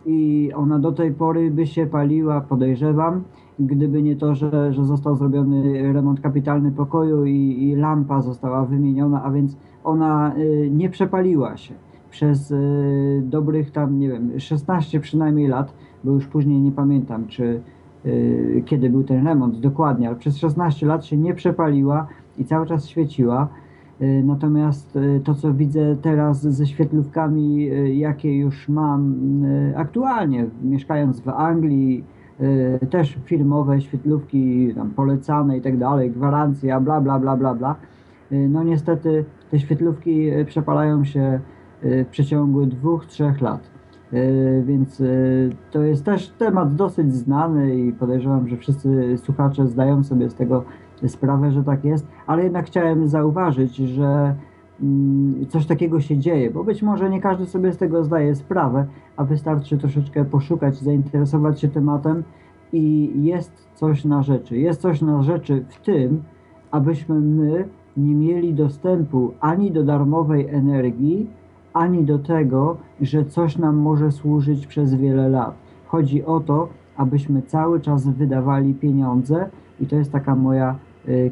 [0.06, 3.24] i ona do tej pory by się paliła, podejrzewam,
[3.60, 9.24] gdyby nie to, że, że został zrobiony remont kapitalny pokoju i, i lampa została wymieniona,
[9.24, 11.74] a więc ona y, nie przepaliła się
[12.10, 17.62] przez y, dobrych tam, nie wiem, 16 przynajmniej lat, bo już później nie pamiętam, czy
[18.06, 22.08] y, kiedy był ten remont dokładnie, ale przez 16 lat się nie przepaliła
[22.38, 23.48] i cały czas świeciła.
[24.02, 29.16] Y, natomiast y, to, co widzę teraz ze świetlówkami, y, jakie już mam
[29.76, 32.04] aktualnie, mieszkając w Anglii,
[32.90, 37.76] też firmowe świetlówki tam polecane i tak dalej, gwarancja, bla, bla, bla, bla, bla.
[38.32, 41.40] No niestety te świetlówki przepalają się
[41.84, 43.70] w przeciągu dwóch, trzech lat.
[44.64, 45.04] Więc
[45.72, 50.64] to jest też temat dosyć znany i podejrzewam, że wszyscy słuchacze zdają sobie z tego
[51.08, 54.36] sprawę, że tak jest, ale jednak chciałem zauważyć, że
[55.50, 58.86] coś takiego się dzieje, bo być może nie każdy sobie z tego zdaje sprawę,
[59.18, 62.24] a wystarczy troszeczkę poszukać, zainteresować się tematem
[62.74, 64.58] i jest coś na rzeczy.
[64.58, 66.24] Jest coś na rzeczy w tym,
[66.72, 67.68] abyśmy my
[67.98, 71.30] nie mieli dostępu ani do darmowej energii,
[71.74, 75.56] ani do tego, że coś nam może służyć przez wiele lat.
[75.88, 79.50] Chodzi o to, abyśmy cały czas wydawali pieniądze
[79.80, 80.76] i to jest taka moja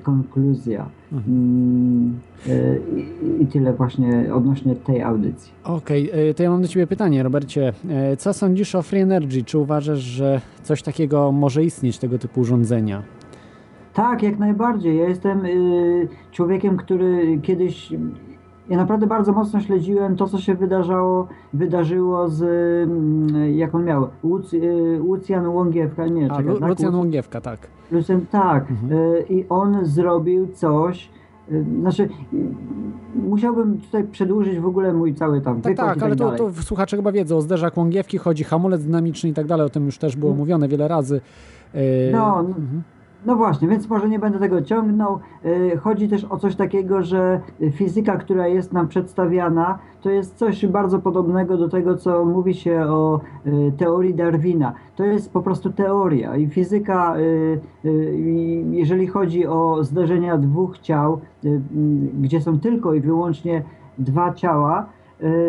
[0.03, 0.85] konkluzja.
[1.11, 1.33] Mhm.
[1.33, 2.81] Mm, y,
[3.39, 5.51] I, tyle właśnie odnośnie tej audycji.
[5.63, 7.73] Okej, okay, to ja mam do Ciebie pytanie, Robercie.
[8.17, 9.43] Co sądzisz o Free Energy?
[9.43, 13.03] Czy uważasz, że coś takiego może istnieć, tego typu urządzenia?
[13.93, 14.97] Tak, jak najbardziej.
[14.97, 17.93] Ja jestem y, człowiekiem, który kiedyś
[18.69, 22.41] ja naprawdę bardzo mocno śledziłem to, co się wydarzało, wydarzyło z,
[22.89, 26.69] mm, jak on miał, Łuc, y, Lucjan Łągiewka, nie, A, czekaj, tak?
[26.69, 27.59] Lucjan Łągiewka, tak.
[27.91, 28.71] Lucjan, tak.
[28.71, 28.91] Mhm.
[28.91, 31.09] Y, I on zrobił coś,
[31.51, 32.09] y, znaczy,
[33.15, 36.97] musiałbym tutaj przedłużyć w ogóle mój cały tam Tak, tak, tak ale to, to słuchacze
[36.97, 40.15] chyba wiedzą, o zderzak Łągiewki chodzi hamulec dynamiczny i tak dalej, o tym już też
[40.15, 40.39] było mhm.
[40.39, 41.21] mówione wiele razy.
[42.11, 42.83] No, mhm.
[43.27, 45.19] No właśnie, więc może nie będę tego ciągnął.
[45.45, 50.65] Y, chodzi też o coś takiego, że fizyka, która jest nam przedstawiana, to jest coś
[50.65, 54.73] bardzo podobnego do tego, co mówi się o y, teorii Darwina.
[54.95, 57.59] To jest po prostu teoria i fizyka, y,
[58.71, 61.19] jeżeli chodzi o zderzenia dwóch ciał,
[62.13, 63.63] gdzie są tylko i wyłącznie
[63.97, 64.85] dwa ciała,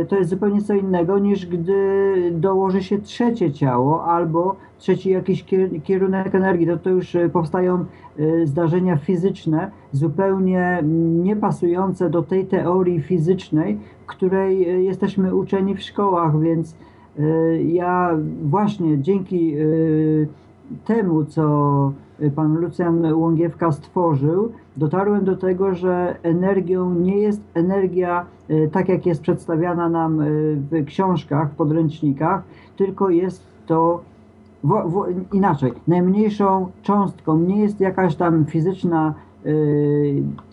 [0.09, 5.45] to jest zupełnie co innego niż gdy dołoży się trzecie ciało albo trzeci jakiś
[5.85, 6.67] kierunek energii.
[6.67, 7.85] To, to już e, powstają
[8.19, 10.79] e, zdarzenia fizyczne zupełnie
[11.23, 16.77] niepasujące do tej teorii fizycznej, której jesteśmy uczeni w szkołach, więc
[17.65, 19.55] ja właśnie dzięki
[20.85, 21.93] temu, co
[22.37, 29.07] pan Lucjan Łągiewka stworzył, dotarłem do tego, że energią nie jest energia e, tak, jak
[29.07, 32.43] jest przedstawiana nam e, w książkach, w podręcznikach,
[32.77, 34.01] tylko jest to
[35.33, 39.15] inaczej, najmniejszą cząstką, nie jest jakaś tam fizyczna
[39.45, 39.53] yy,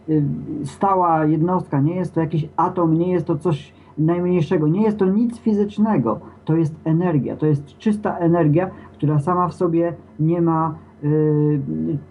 [0.08, 0.24] yy,
[0.66, 5.06] stała jednostka, nie jest to jakiś atom, nie jest to coś najmniejszego, nie jest to
[5.06, 10.76] nic fizycznego, to jest energia, to jest czysta energia, która sama w sobie nie ma
[11.04, 11.60] y,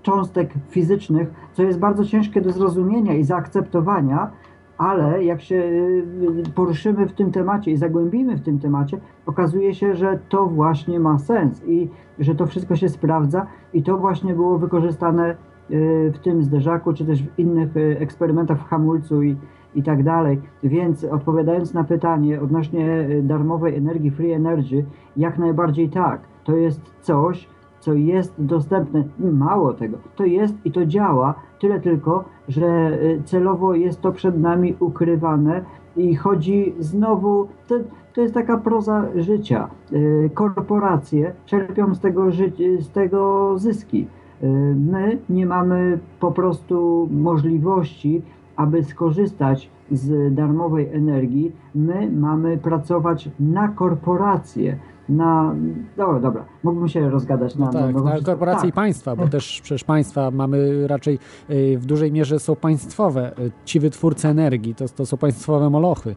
[0.03, 4.31] cząstek fizycznych, co jest bardzo ciężkie do zrozumienia i zaakceptowania,
[4.79, 9.95] ale jak się y, poruszymy w tym temacie i zagłębimy w tym temacie, okazuje się,
[9.95, 14.59] że to właśnie ma sens i że to wszystko się sprawdza i to właśnie było
[14.59, 15.31] wykorzystane
[15.71, 19.37] y, w tym zderzaku, czy też w innych eksperymentach w hamulcu i,
[19.75, 20.41] i tak dalej.
[20.63, 24.85] Więc odpowiadając na pytanie odnośnie darmowej energii, free energy,
[25.17, 27.49] jak najbardziej tak to jest coś,
[27.81, 29.05] co jest dostępne.
[29.19, 34.41] Mało tego, to jest i to działa, tyle tylko, że y, celowo jest to przed
[34.41, 35.65] nami ukrywane
[35.97, 37.75] i chodzi znowu, to,
[38.15, 39.69] to jest taka proza życia.
[39.93, 42.31] Y, korporacje czerpią z tego,
[42.79, 44.07] z tego zyski.
[44.43, 48.23] Y, my nie mamy po prostu możliwości,
[48.57, 51.53] aby skorzystać z darmowej energii.
[51.75, 54.79] My mamy pracować na korporacje
[55.09, 55.55] na.
[55.97, 57.67] Dobra, dobra, mógłbym się rozgadać na.
[57.67, 58.71] No tak, na, na korporacje tak.
[58.71, 61.19] i państwa, bo też przecież państwa mamy raczej
[61.51, 63.33] y, w dużej mierze są państwowe.
[63.39, 66.17] Y, ci wytwórcy energii to, to są państwowe molochy.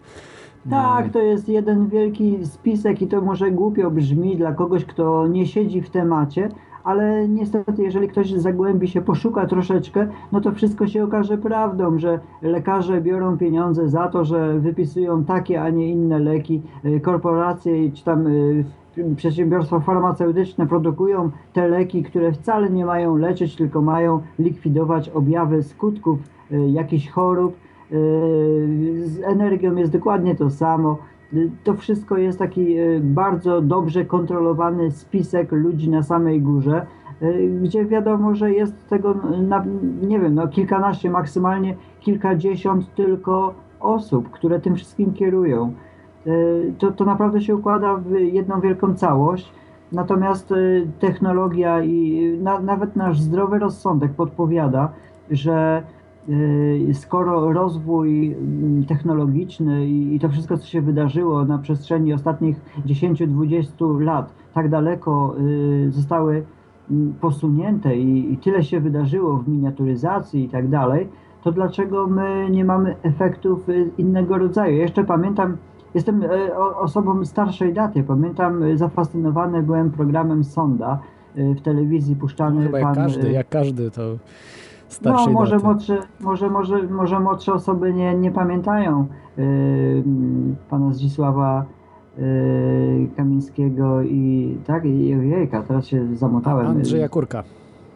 [0.70, 5.48] Tak, to jest jeden wielki spisek i to może głupio brzmi dla kogoś, kto nie
[5.48, 6.50] siedzi w temacie,
[6.88, 12.20] ale niestety, jeżeli ktoś zagłębi się, poszuka troszeczkę, no to wszystko się okaże prawdą, że
[12.42, 18.04] lekarze biorą pieniądze za to, że wypisują takie, a nie inne leki, y, korporacje czy
[18.04, 18.66] tam y,
[19.16, 26.20] przedsiębiorstwa farmaceutyczne produkują te leki, które wcale nie mają leczyć, tylko mają likwidować objawy skutków
[26.52, 27.56] y, jakichś chorób
[29.06, 30.98] z energią jest dokładnie to samo.
[31.64, 36.86] To wszystko jest taki bardzo dobrze kontrolowany spisek ludzi na samej górze,
[37.62, 39.16] gdzie wiadomo, że jest tego,
[39.48, 39.66] na,
[40.02, 45.74] nie wiem, no kilkanaście, maksymalnie kilkadziesiąt tylko osób, które tym wszystkim kierują.
[46.78, 49.52] To, to naprawdę się układa w jedną wielką całość.
[49.92, 50.54] Natomiast
[51.00, 54.92] technologia i na, nawet nasz zdrowy rozsądek podpowiada,
[55.32, 55.84] że
[56.94, 64.34] skoro rozwój mm, technologiczny i to wszystko, co się wydarzyło na przestrzeni ostatnich 10-20 lat,
[64.54, 66.44] tak daleko y, zostały
[66.92, 71.08] mm, posunięte i, tyle się wydarzyło w miniaturyzacji i tak dalej,
[71.44, 74.78] to dlaczego my nie mamy efektów y, innego rodzaju?
[74.78, 75.58] Jeszcze pamiętam,
[75.96, 76.24] jestem
[76.80, 81.00] osobą starszej daty, pamiętam, zafascynowany byłem programem Sonda
[81.36, 82.64] w telewizji puszczany.
[82.64, 84.02] Chyba jak każdy, jak każdy to
[85.04, 85.66] no, może daty.
[85.66, 89.08] Młodsze, może, może, może młodsze osoby nie, nie pamiętają
[89.38, 90.04] yy,
[90.70, 91.66] pana Zdzisława
[92.18, 92.24] yy,
[93.18, 96.68] Kamińskiego i tak, i ojejka, teraz się zamotałem.
[96.68, 97.44] Andrzeja Kurka.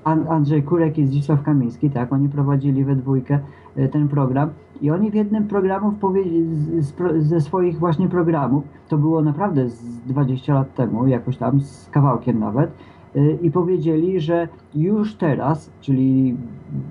[0.04, 3.40] An, Andrzej Kurek i Zdzisław Kamiński, tak, oni prowadzili we dwójkę
[3.76, 4.50] yy, ten program
[4.82, 5.94] i oni w jednym programu
[7.20, 12.40] ze swoich właśnie programów, to było naprawdę z 20 lat temu, jakoś tam z kawałkiem
[12.40, 12.72] nawet,
[13.42, 16.38] i powiedzieli, że już teraz, czyli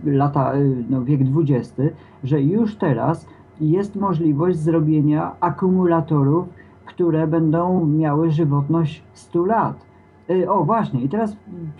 [0.04, 1.80] lata, y, no wiek XX,
[2.24, 3.26] że już teraz
[3.60, 6.48] jest możliwość zrobienia akumulatorów,
[6.86, 9.86] które będą miały żywotność 100 lat.
[10.30, 11.36] Y, o, właśnie, i teraz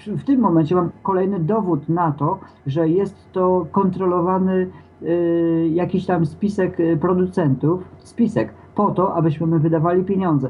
[0.07, 4.67] w tym momencie mam kolejny dowód na to, że jest to kontrolowany
[5.71, 10.49] jakiś tam spisek producentów, spisek po to, abyśmy my wydawali pieniądze.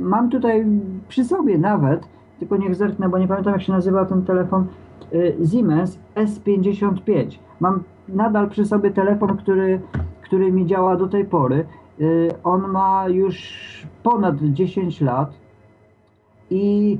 [0.00, 0.66] Mam tutaj
[1.08, 2.08] przy sobie nawet
[2.38, 4.66] tylko niech zerknę, bo nie pamiętam jak się nazywa ten telefon,
[5.14, 7.38] y, Siemens S55.
[7.60, 9.80] Mam nadal przy sobie telefon, który,
[10.22, 11.66] który mi działa do tej pory.
[12.00, 13.58] Y, on ma już
[14.02, 15.32] ponad 10 lat
[16.50, 16.98] i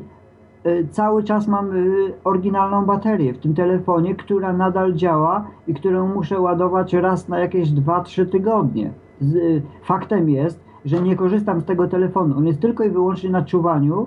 [0.66, 1.70] y, cały czas mam
[2.24, 7.68] oryginalną baterię w tym telefonie, która nadal działa i którą muszę ładować raz na jakieś
[7.68, 8.92] 2-3 tygodnie.
[9.82, 12.38] Faktem jest, że nie korzystam z tego telefonu.
[12.38, 14.06] On jest tylko i wyłącznie na czuwaniu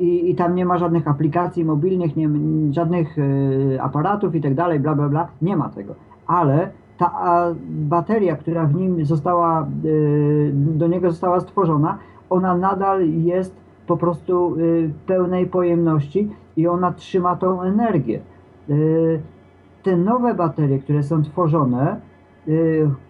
[0.00, 2.28] i, i tam nie ma żadnych aplikacji mobilnych, nie,
[2.70, 5.28] żadnych y, aparatów i tak dalej, bla, bla, bla.
[5.42, 5.94] Nie ma tego.
[6.26, 11.98] Ale ta bateria, która w nim została, y, do niego została stworzona,
[12.30, 13.56] ona nadal jest
[13.86, 14.56] po prostu
[15.06, 18.20] pełnej pojemności i ona trzyma tą energię.
[19.82, 22.07] Te nowe baterie, które są tworzone, Y,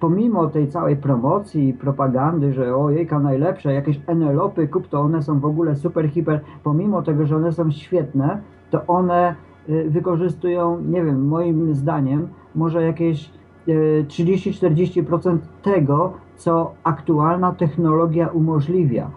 [0.00, 5.40] pomimo tej całej promocji i propagandy, że ojejka najlepsze, jakieś NLOpy kup, to one są
[5.40, 9.34] w ogóle super, hiper, pomimo tego, że one są świetne, to one
[9.68, 13.30] y, wykorzystują, nie wiem, moim zdaniem, może jakieś
[13.66, 19.10] 30-40% y, tego, co aktualna technologia umożliwia.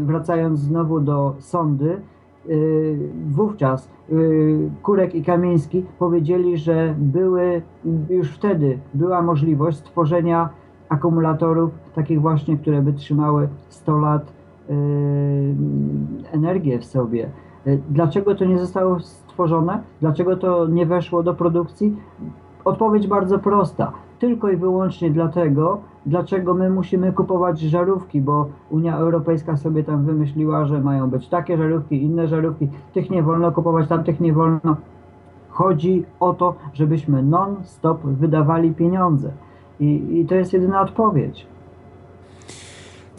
[0.00, 2.17] Wracając znowu do sondy, Y,
[3.30, 7.62] wówczas y, Kurek i Kamiński powiedzieli, że były
[8.10, 10.48] już wtedy była możliwość stworzenia
[10.88, 14.32] akumulatorów takich właśnie, które by trzymały 100 lat
[14.70, 14.74] y,
[16.32, 17.30] energię w sobie.
[17.90, 19.82] Dlaczego to nie zostało stworzone?
[20.00, 21.96] Dlaczego to nie weszło do produkcji?
[22.64, 23.92] Odpowiedź bardzo prosta.
[24.18, 30.64] Tylko i wyłącznie dlatego, dlaczego my musimy kupować żarówki, bo Unia Europejska sobie tam wymyśliła,
[30.64, 34.76] że mają być takie żarówki, inne żarówki, tych nie wolno kupować, tamtych nie wolno.
[35.48, 39.30] Chodzi o to, żebyśmy non-stop wydawali pieniądze.
[39.80, 41.46] I, I to jest jedyna odpowiedź.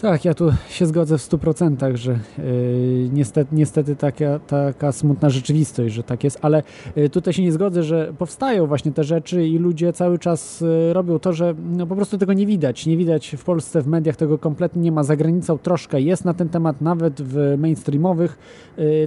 [0.02, 5.96] Tak, ja tu się zgodzę w 100%, że yy, niestety, niestety taka, taka smutna rzeczywistość,
[5.96, 6.64] że tak jest, ale
[6.96, 10.94] yy, tutaj się nie zgodzę, że powstają właśnie te rzeczy i ludzie cały czas yy,
[10.94, 12.86] robią to, że no, po prostu tego nie widać.
[12.86, 15.04] Nie widać w Polsce, w mediach tego kompletnie nie ma.
[15.04, 18.38] Za granicą troszkę jest na ten temat, nawet w mainstreamowych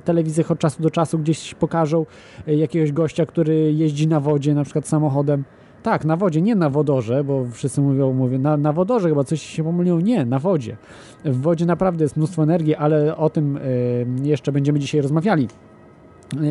[0.04, 2.06] telewizjach od czasu do czasu gdzieś pokażą
[2.46, 5.44] jakiegoś gościa, który jeździ na wodzie, na przykład samochodem.
[5.82, 9.42] Tak, na wodzie, nie na wodorze, bo wszyscy mówią, mówię, na, na wodorze chyba coś
[9.42, 10.00] się pomyliło.
[10.00, 10.76] Nie, na wodzie.
[11.24, 15.48] W wodzie naprawdę jest mnóstwo energii, ale o tym y, jeszcze będziemy dzisiaj rozmawiali.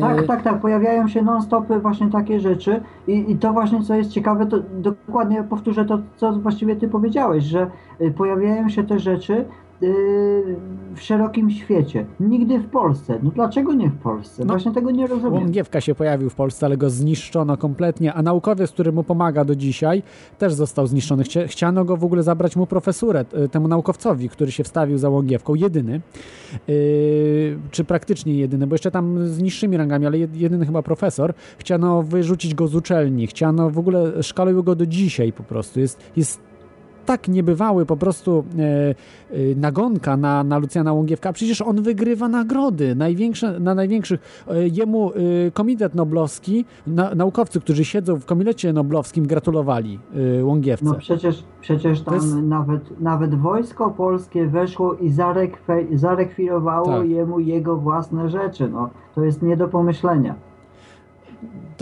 [0.00, 0.60] Tak, tak, tak.
[0.60, 5.42] Pojawiają się non-stop właśnie takie rzeczy i, i to właśnie, co jest ciekawe, to dokładnie
[5.42, 7.70] powtórzę to, co właściwie ty powiedziałeś, że
[8.00, 9.44] y, pojawiają się te rzeczy
[10.94, 12.06] w szerokim świecie.
[12.20, 13.18] Nigdy w Polsce.
[13.22, 14.44] No dlaczego nie w Polsce?
[14.44, 15.42] No, Właśnie tego nie rozumiem.
[15.42, 19.56] Łągiewka się pojawił w Polsce, ale go zniszczono kompletnie, a naukowiec, który mu pomaga do
[19.56, 20.02] dzisiaj,
[20.38, 21.24] też został zniszczony.
[21.46, 25.54] Chciano go w ogóle zabrać mu profesurę, temu naukowcowi, który się wstawił za Łągiewką.
[25.54, 26.00] Jedyny,
[26.68, 31.34] yy, czy praktycznie jedyny, bo jeszcze tam z niższymi rangami, ale jedyny chyba profesor.
[31.58, 35.80] Chciano wyrzucić go z uczelni, chciano w ogóle, szkalują go do dzisiaj po prostu.
[35.80, 36.51] Jest, jest
[37.06, 38.62] tak niebywały po prostu e,
[39.30, 41.32] e, nagonka na, na Lucjana Łągiewka.
[41.32, 44.44] Przecież on wygrywa nagrody największe, na największych.
[44.48, 49.98] E, jemu e, Komitet Noblowski, na, naukowcy, którzy siedzą w Komitecie Noblowskim, gratulowali
[50.40, 50.84] e, Łągiewce.
[50.84, 52.36] No przecież, przecież tam jest...
[52.36, 57.08] nawet, nawet wojsko polskie weszło i zarekwe, zarekwirowało tak.
[57.08, 58.68] jemu jego własne rzeczy.
[58.68, 60.34] No, to jest nie do pomyślenia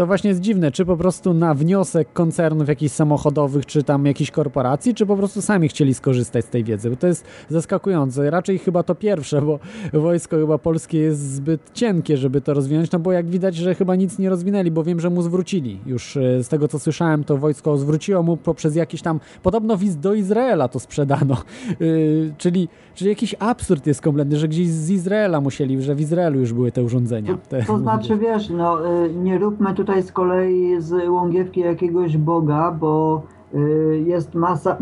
[0.01, 4.30] to właśnie jest dziwne, czy po prostu na wniosek koncernów jakichś samochodowych, czy tam jakichś
[4.30, 8.30] korporacji, czy po prostu sami chcieli skorzystać z tej wiedzy, bo to jest zaskakujące.
[8.30, 9.59] Raczej chyba to pierwsze, bo
[9.92, 13.96] wojsko chyba polskie jest zbyt cienkie, żeby to rozwinąć, no bo jak widać, że chyba
[13.96, 15.80] nic nie rozwinęli, bo wiem, że mu zwrócili.
[15.86, 19.96] Już e, z tego, co słyszałem, to wojsko zwróciło mu poprzez jakiś tam, podobno wiz
[19.96, 21.36] do Izraela to sprzedano,
[21.80, 26.40] yy, czyli, czyli jakiś absurd jest kompletny, że gdzieś z Izraela musieli, że w Izraelu
[26.40, 27.38] już były te urządzenia.
[27.48, 32.16] Te, to, znaczy, wiesz, no y, nie róbmy tutaj tutaj z kolei z Łągiewki jakiegoś
[32.16, 33.22] Boga, bo
[33.55, 34.76] y, jest masa,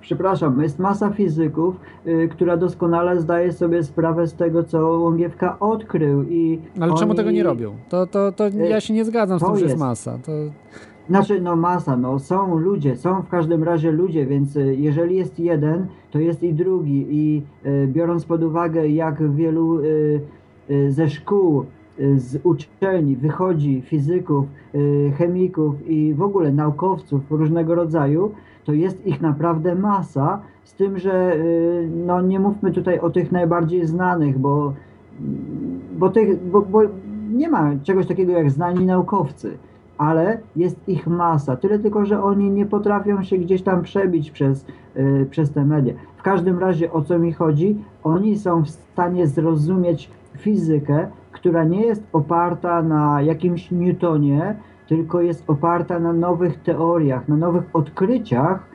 [0.00, 1.74] przepraszam, jest masa fizyków,
[2.06, 6.22] y, która doskonale zdaje sobie sprawę z tego, co Łągiewka odkrył.
[6.22, 7.00] I Ale oni...
[7.00, 7.74] czemu tego nie robią?
[7.88, 10.18] To, to, to y, ja się nie zgadzam z tym, że jest masa.
[10.18, 10.32] To...
[11.08, 15.86] Znaczy, no masa, no są ludzie, są w każdym razie ludzie, więc jeżeli jest jeden,
[16.10, 17.06] to jest i drugi.
[17.10, 17.42] I
[17.86, 19.78] biorąc pod uwagę, jak wielu
[20.88, 21.64] ze szkół
[22.16, 28.32] z uczelni wychodzi fizyków, y, chemików i w ogóle naukowców różnego rodzaju,
[28.64, 33.32] to jest ich naprawdę masa, z tym, że y, no nie mówmy tutaj o tych
[33.32, 34.72] najbardziej znanych, bo,
[35.98, 36.82] bo, tych, bo, bo
[37.32, 39.58] nie ma czegoś takiego jak znani naukowcy,
[39.98, 41.56] ale jest ich masa.
[41.56, 45.94] Tyle tylko, że oni nie potrafią się gdzieś tam przebić przez, y, przez te media.
[46.16, 47.76] W każdym razie o co mi chodzi?
[48.04, 54.56] Oni są w stanie zrozumieć fizykę, która nie jest oparta na jakimś Newtonie,
[54.88, 58.66] tylko jest oparta na nowych teoriach, na nowych odkryciach,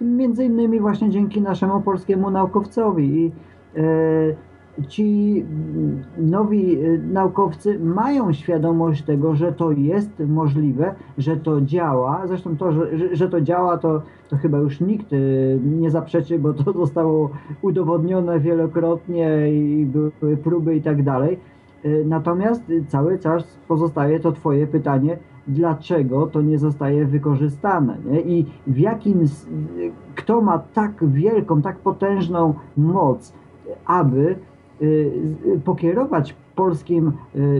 [0.00, 3.04] między innymi właśnie dzięki naszemu polskiemu naukowcowi.
[3.04, 3.32] I
[3.76, 5.44] e, ci
[6.18, 12.26] nowi e, naukowcy mają świadomość tego, że to jest możliwe, że to działa.
[12.26, 15.16] Zresztą to, że, że to działa, to, to chyba już nikt e,
[15.64, 17.30] nie zaprzeczy, bo to zostało
[17.62, 21.38] udowodnione wielokrotnie i były próby i tak dalej
[22.04, 25.18] natomiast cały czas pozostaje to Twoje pytanie,
[25.48, 28.20] dlaczego to nie zostaje wykorzystane nie?
[28.20, 29.24] i w jakim,
[30.14, 33.32] kto ma tak wielką, tak potężną moc,
[33.86, 34.36] aby
[34.82, 37.12] y, pokierować polskim,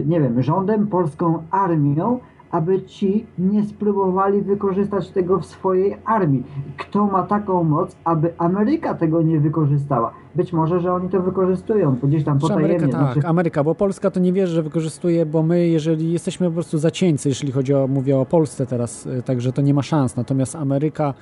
[0.05, 2.19] nie wiem, rządem, polską armią,
[2.55, 6.43] aby ci nie spróbowali wykorzystać tego w swojej armii.
[6.77, 10.11] Kto ma taką moc, aby Ameryka tego nie wykorzystała?
[10.35, 12.75] Być może, że oni to wykorzystują, gdzieś tam potajemnie.
[12.75, 13.27] Ameryka, tak, znaczy...
[13.27, 17.29] Ameryka, bo Polska to nie wierzy, że wykorzystuje, bo my, jeżeli jesteśmy po prostu zacieńcy,
[17.29, 20.15] jeśli chodzi o, mówię o Polsce teraz, y, także to nie ma szans.
[20.15, 21.13] Natomiast Ameryka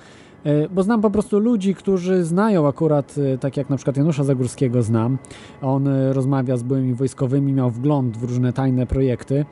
[0.71, 4.83] bo znam po prostu ludzi, którzy znają akurat, y, tak jak na przykład Janusza Zagórskiego
[4.83, 5.17] znam.
[5.61, 9.45] On rozmawia z byłymi wojskowymi, miał wgląd w różne tajne projekty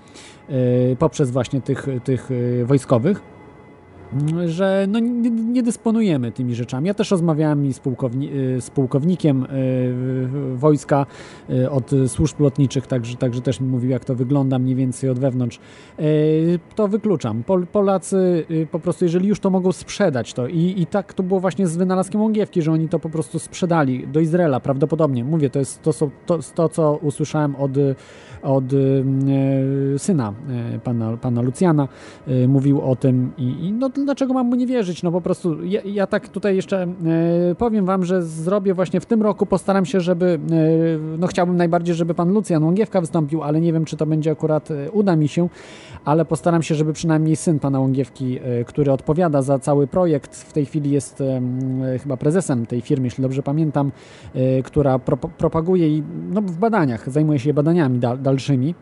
[0.99, 2.29] poprzez właśnie tych, tych
[2.65, 3.30] wojskowych
[4.45, 6.87] że no nie, nie, dysponujemy tymi rzeczami.
[6.87, 11.05] Ja też rozmawiałem z, pułkowni z pułkownikiem y, wojska
[11.49, 15.19] y, od służb lotniczych, także, także też mi mówił, jak to wygląda mniej więcej od
[15.19, 15.59] wewnątrz.
[15.99, 17.43] Y, to wykluczam.
[17.43, 21.39] Pol Polacy po prostu, jeżeli już to mogą sprzedać to i, i tak to było
[21.39, 25.23] właśnie z wynalazkiem Łągiewki, że oni to po prostu sprzedali do Izraela prawdopodobnie.
[25.23, 25.91] Mówię, to jest to,
[26.25, 27.71] to, to co usłyszałem od,
[28.41, 28.63] od
[29.97, 30.33] syna
[30.83, 31.87] pana, pana Lucjana.
[32.47, 35.03] Mówił o tym i, i no dlaczego mam mu nie wierzyć?
[35.03, 39.05] No po prostu ja, ja tak tutaj jeszcze e, powiem wam, że zrobię właśnie w
[39.05, 43.61] tym roku, postaram się, żeby, e, no chciałbym najbardziej, żeby pan Lucjan Łągiewka wystąpił, ale
[43.61, 45.49] nie wiem, czy to będzie akurat, e, uda mi się,
[46.05, 50.65] ale postaram się, żeby przynajmniej syn pana Łągiewki, który odpowiada za cały projekt, w tej
[50.65, 51.23] chwili jest
[52.03, 53.91] chyba prezesem tej firmy, jeśli dobrze pamiętam,
[54.63, 58.75] która pro, propaguje i no, w badaniach, zajmuje się badaniami dal, dalszymi,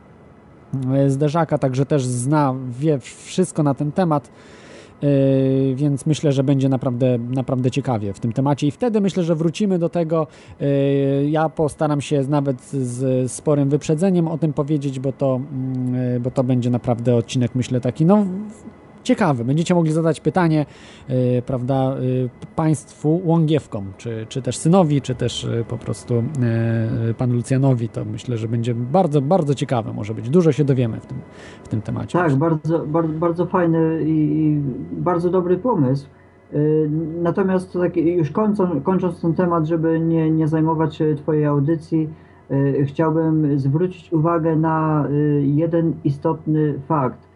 [1.08, 4.30] zderzaka, także też zna, wie wszystko na ten temat.
[5.02, 9.36] Yy, więc myślę, że będzie naprawdę, naprawdę ciekawie w tym temacie i wtedy myślę, że
[9.36, 10.28] wrócimy do tego.
[10.60, 16.20] Yy, ja postaram się nawet z sporym wyprzedzeniem o tym powiedzieć, bo to, mm, yy,
[16.20, 18.26] bo to będzie naprawdę odcinek, myślę, taki no
[19.04, 19.46] ciekawy.
[19.46, 20.66] Będziecie mogli zadać pytanie,
[21.10, 26.24] yy, prawda, yy, państwu łągiewkom, czy, czy też synowi, czy też yy, po prostu
[27.18, 27.90] panu Lucjanowi.
[27.90, 29.94] To myślę, że będzie bardzo, bardzo ciekawe.
[29.94, 31.18] Może być dużo się dowiemy w tym,
[31.64, 32.20] w tym temacie.
[32.20, 34.58] Tak, bardzo, bardzo, bardzo fajny i
[34.92, 36.08] bardzo dobry pomysł.
[36.54, 36.90] Y,
[37.22, 42.10] natomiast tak już kończąc, kończąc ten temat, żeby nie, nie zajmować Twojej audycji,
[42.52, 47.30] y, chciałbym zwrócić uwagę na y, jeden istotny fakt.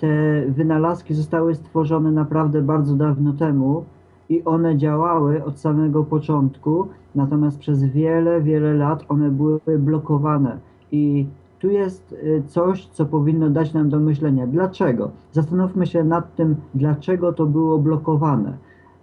[0.00, 3.84] Te wynalazki zostały stworzone naprawdę bardzo dawno temu
[4.28, 10.58] i one działały od samego początku, natomiast przez wiele, wiele lat one były blokowane.
[10.92, 11.26] I
[11.58, 14.46] tu jest y, coś, co powinno dać nam do myślenia.
[14.46, 15.10] Dlaczego?
[15.32, 18.52] Zastanówmy się nad tym, dlaczego to było blokowane.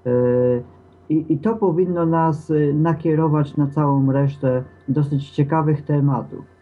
[0.08, 0.64] Y,
[1.10, 6.53] I, I, to powinno nas y, nakierować na całą resztę dosyć ciekawych tematów.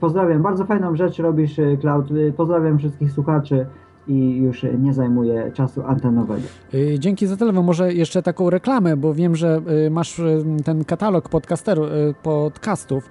[0.00, 2.08] Pozdrawiam, bardzo fajną rzecz robisz, Cloud.
[2.36, 3.66] Pozdrawiam wszystkich słuchaczy
[4.08, 6.42] i już nie zajmuje czasu antenowego.
[6.74, 7.64] Y, dzięki za telefon.
[7.64, 11.86] Może jeszcze taką reklamę, bo wiem, że y, masz y, ten katalog podcasteru,
[12.22, 13.10] podcastów,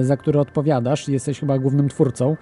[0.00, 1.08] za który odpowiadasz.
[1.08, 2.36] Jesteś chyba głównym twórcą.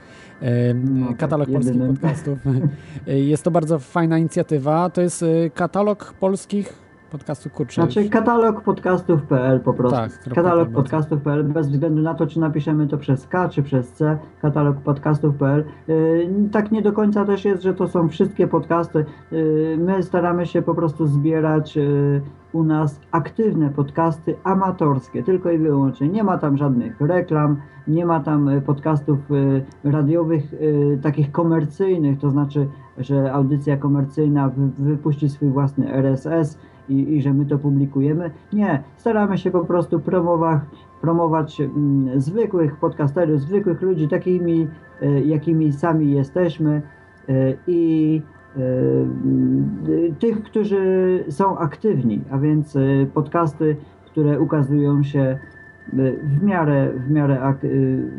[0.75, 1.97] No, tak, katalog tak, polskich jedynym.
[1.97, 2.39] podcastów.
[3.07, 4.91] Jest to bardzo fajna inicjatywa.
[4.91, 5.25] To jest
[5.55, 6.84] katalog polskich
[7.15, 7.83] podcastu kurczę.
[7.83, 9.97] Znaczy katalog podcastów.pl po prostu.
[9.97, 14.19] Tak, katalog podcastów.pl bez względu na to, czy napiszemy to przez K, czy przez C,
[14.43, 15.65] katalog podcastów.pl.
[15.89, 19.05] Yy, tak nie do końca też jest, że to są wszystkie podcasty.
[19.31, 22.21] Yy, my staramy się po prostu zbierać yy,
[22.53, 26.09] u nas aktywne podcasty amatorskie, tylko i wyłącznie.
[26.09, 27.57] Nie ma tam żadnych reklam,
[27.89, 34.51] nie ma tam y, podcastów y, radiowych y, takich komercyjnych, to znaczy, że audycja komercyjna
[34.79, 36.59] wypuści swój własny RSS,
[36.89, 38.30] i, i że my to publikujemy.
[38.53, 40.61] Nie, staramy się po prostu promować,
[41.01, 44.68] promować mm, zwykłych podcasterów, zwykłych ludzi, takimi,
[45.03, 46.82] e, jakimi sami jesteśmy
[47.28, 47.32] e,
[47.66, 48.22] i
[48.57, 48.61] e,
[50.18, 52.78] tych, którzy są aktywni, a więc
[53.14, 53.76] podcasty,
[54.07, 55.39] które ukazują się
[56.22, 57.55] w miarę, w miarę,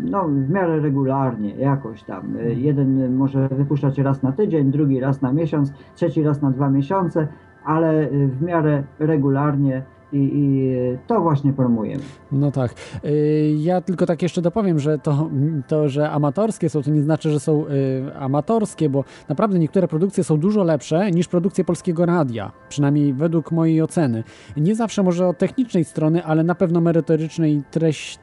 [0.04, 2.24] no, w miarę regularnie, jakoś tam.
[2.56, 7.28] Jeden może wypuszczać raz na tydzień, drugi raz na miesiąc, trzeci raz na dwa miesiące,
[7.66, 10.76] ale y, w miarę regularnie i, i,
[11.08, 12.04] to właśnie promujemy.
[12.32, 12.74] No tak.
[13.06, 15.30] Y, ja tylko tak jeszcze dopowiem, że to,
[15.68, 20.24] to że amatorskie są, to nie znaczy, że są y, amatorskie, bo naprawdę niektóre produkcje
[20.24, 24.24] są dużo lepsze niż produkcje polskiego radia, przynajmniej według mojej oceny.
[24.58, 27.64] Nie zawsze może od technicznej strony, ale na pewno merytorycznej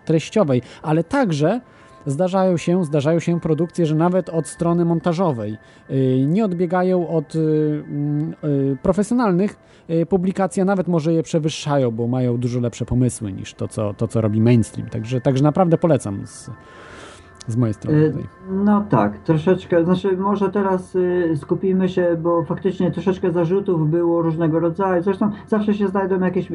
[0.04, 1.60] treściowej, ale także
[2.06, 5.56] zdarzają się, zdarzają się produkcje, że nawet od strony montażowej
[5.90, 7.38] y, nie odbiegają od y,
[7.88, 9.72] mm, y, profesjonalnych
[10.08, 14.08] publikacji, a nawet może je przewyższają, bo mają dużo lepsze pomysły niż to, co, to,
[14.08, 14.90] co robi mainstream.
[14.90, 16.26] Także, także naprawdę polecam
[17.48, 18.10] z mojej strony.
[18.10, 18.26] Tutaj.
[18.50, 20.98] No tak, troszeczkę, znaczy może teraz
[21.36, 25.02] skupimy się, bo faktycznie troszeczkę zarzutów było różnego rodzaju.
[25.02, 26.48] Zresztą zawsze się znajdą jakieś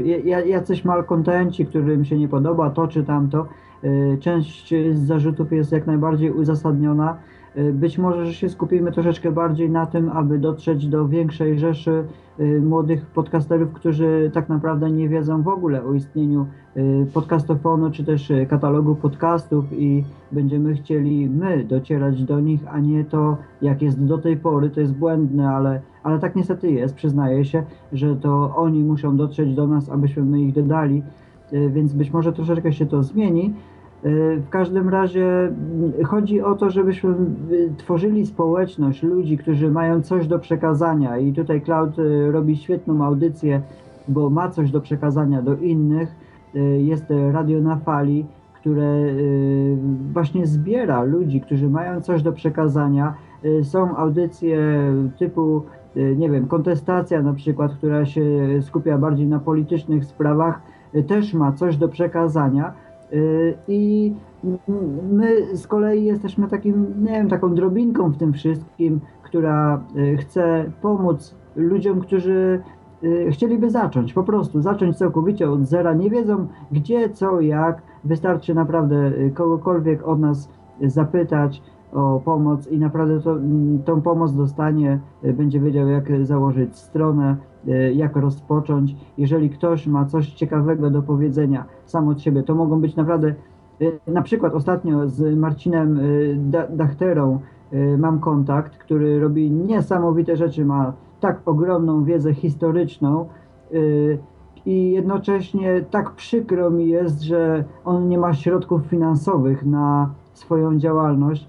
[0.46, 3.48] jacyś malkontenci, którym się nie podoba to czy tamto.
[3.84, 7.18] Y, część z zarzutów jest jak najbardziej uzasadniona.
[7.58, 12.04] Y, być może, że się skupimy troszeczkę bardziej na tym, aby dotrzeć do większej rzeszy
[12.40, 16.46] y, młodych podcasterów, którzy tak naprawdę nie wiedzą w ogóle o istnieniu
[17.14, 23.38] podcastofonu czy też katalogu podcastów i będziemy chcieli my docierać do nich, a nie to,
[23.62, 24.70] jak jest do tej pory.
[24.70, 26.96] To jest błędne, ale, ale tak niestety jest.
[26.96, 31.04] Przyznaję się, że to oni muszą dotrzeć do nas, abyśmy my ich dodali.
[31.52, 33.54] E, więc być może troszeczkę się to zmieni.
[34.04, 37.16] E, w każdym razie mm, chodzi o to, żebyśmy
[37.78, 43.62] tworzyli społeczność ludzi, którzy mają coś do przekazania i tutaj Cloud e, robi świetną audycję,
[44.08, 46.28] bo ma coś do przekazania do innych.
[46.78, 49.06] Jest Radio na Fali, które
[50.14, 53.14] właśnie zbiera ludzi, którzy mają coś do przekazania.
[53.64, 54.60] Są audycje
[55.20, 55.62] typu,
[55.96, 58.22] nie wiem, kontestacja na przykład, która się
[58.62, 60.62] skupia bardziej na politycznych sprawach
[60.96, 62.74] Y, też ma coś do przekazania y,
[63.68, 64.14] i
[65.12, 70.72] my z kolei jesteśmy takim, nie wiem, taką drobinką w tym wszystkim, która y, chce
[70.82, 72.62] pomóc ludziom, którzy
[73.32, 79.12] chcieliby zacząć, po prostu zacząć całkowicie od zera, nie wiedzą gdzie, co, jak, wystarczy naprawdę
[79.34, 80.50] kogokolwiek od nas
[80.82, 81.62] zapytać
[81.94, 83.38] o pomoc i naprawdę to,
[83.86, 87.38] tą pomoc dostanie, będzie wiedział jak założyć stronę,
[87.96, 88.96] jak rozpocząć.
[89.18, 93.34] Jeżeli ktoś ma coś ciekawego do powiedzenia sam od siebie, to mogą być naprawdę,
[94.08, 96.00] e, na przykład ostatnio z Marcinem
[96.54, 97.40] e, Dachterą
[97.98, 103.26] mam kontakt, który robi niesamowite rzeczy, ma tak ogromną wiedzę historyczną
[104.66, 111.48] i jednocześnie tak przykro mi jest, że on nie ma środków finansowych na swoją działalność,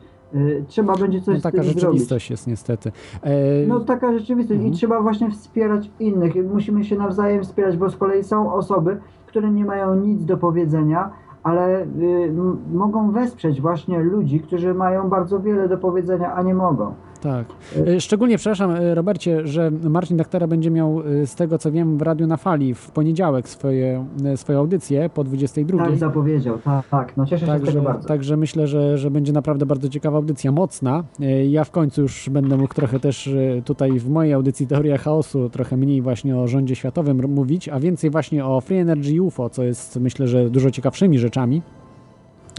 [0.66, 2.30] Trzeba będzie coś no, taka z tym rzeczywistość zrobić.
[2.30, 2.92] jest niestety.
[3.22, 3.66] E...
[3.66, 4.74] No taka rzeczywistość mhm.
[4.74, 6.34] i trzeba właśnie wspierać innych.
[6.52, 11.10] Musimy się nawzajem wspierać, bo z kolei są osoby, które nie mają nic do powiedzenia,
[11.42, 12.32] ale y,
[12.72, 16.94] mogą wesprzeć właśnie ludzi, którzy mają bardzo wiele do powiedzenia, a nie mogą.
[17.20, 17.46] Tak.
[17.86, 21.98] E, szczególnie przepraszam, e, Robercie, że Marcin Daktera będzie miał e, z tego co wiem
[21.98, 24.06] w Radiu na Fali w poniedziałek swoje,
[24.36, 25.78] swoją audycję po 22.
[25.78, 27.16] Tak, zapowiedział, tak, tak.
[27.16, 28.08] No cieszę także, się z tego bardzo.
[28.08, 31.04] Także myślę, że, że będzie naprawdę bardzo ciekawa audycja, mocna.
[31.48, 33.30] Ja w końcu już będę mógł trochę też
[33.64, 38.10] tutaj w mojej audycji Teoria Chaosu trochę mniej właśnie o rządzie światowym mówić, a więcej
[38.10, 41.62] właśnie o Free Energy UFO, co jest myślę, że dużo ciekawszymi rzeczami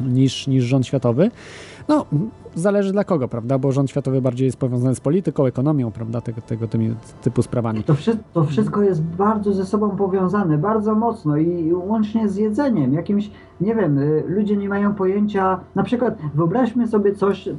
[0.08, 1.32] niż, niż rząd światowy.
[1.90, 2.06] No,
[2.56, 3.60] zależy dla kogo, prawda?
[3.60, 6.22] Bo rząd światowy bardziej jest powiązany z polityką, ekonomią, prawda?
[6.22, 6.68] Tego, tego
[7.22, 7.84] typu sprawami.
[7.84, 12.94] To, wszy to wszystko jest bardzo ze sobą powiązane, bardzo mocno i łącznie z jedzeniem,
[12.94, 17.54] jakimś, nie wiem, y, ludzie nie mają pojęcia, na przykład wyobraźmy sobie coś, y,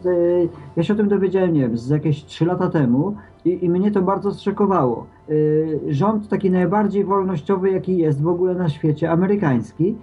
[0.76, 3.90] ja się o tym dowiedziałem, nie wiem, z jakieś 3 lata temu i, i mnie
[3.90, 5.06] to bardzo zszokowało.
[5.30, 9.96] Y, rząd taki najbardziej wolnościowy, jaki jest w ogóle na świecie, amerykański,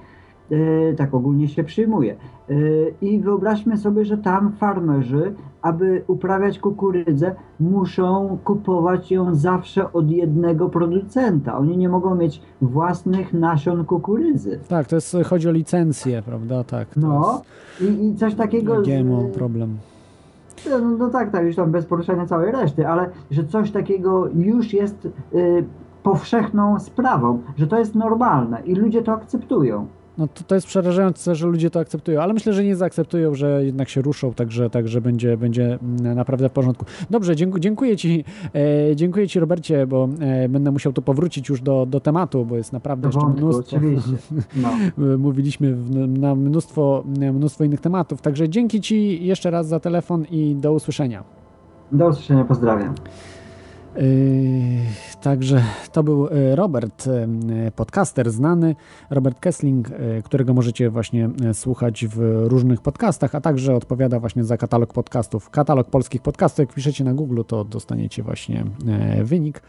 [0.97, 2.15] tak ogólnie się przyjmuje.
[2.49, 2.55] E,
[3.01, 10.69] I wyobraźmy sobie, że tam farmerzy, aby uprawiać kukurydzę, muszą kupować ją zawsze od jednego
[10.69, 11.57] producenta.
[11.57, 14.59] Oni nie mogą mieć własnych nasion kukurydzy.
[14.67, 16.63] Tak, to jest, chodzi o licencję, prawda?
[16.63, 16.87] Tak.
[16.95, 17.41] No
[17.81, 18.81] i, i coś takiego.
[18.81, 19.77] GMO problem.
[20.69, 24.73] No, no, tak, tak, już tam bez poruszania całej reszty, ale że coś takiego już
[24.73, 25.63] jest y,
[26.03, 29.87] powszechną sprawą, że to jest normalne i ludzie to akceptują.
[30.17, 33.65] No to, to jest przerażające, że ludzie to akceptują, ale myślę, że nie zaakceptują, że
[33.65, 35.79] jednak się ruszą, także, także będzie, będzie
[36.15, 36.85] naprawdę w porządku.
[37.09, 38.23] Dobrze, dziękuję, dziękuję Ci,
[38.89, 42.57] e, dziękuję Ci Robercie, bo e, będę musiał tu powrócić już do, do tematu, bo
[42.57, 43.77] jest naprawdę jeszcze mnóstwo.
[44.55, 44.69] No.
[45.17, 47.03] Mówiliśmy w, na mnóstwo,
[47.33, 51.23] mnóstwo innych tematów, także dzięki Ci jeszcze raz za telefon i do usłyszenia.
[51.91, 52.95] Do usłyszenia, pozdrawiam.
[53.97, 54.03] Yy,
[55.21, 58.75] także to był yy, Robert, yy, podcaster znany,
[59.09, 59.89] Robert Kessling,
[60.23, 65.89] którego możecie właśnie słuchać w różnych podcastach, a także odpowiada właśnie za katalog podcastów, katalog
[65.89, 66.59] polskich podcastów.
[66.59, 68.65] Jak piszecie na Google, to dostaniecie właśnie
[69.23, 69.61] wynik.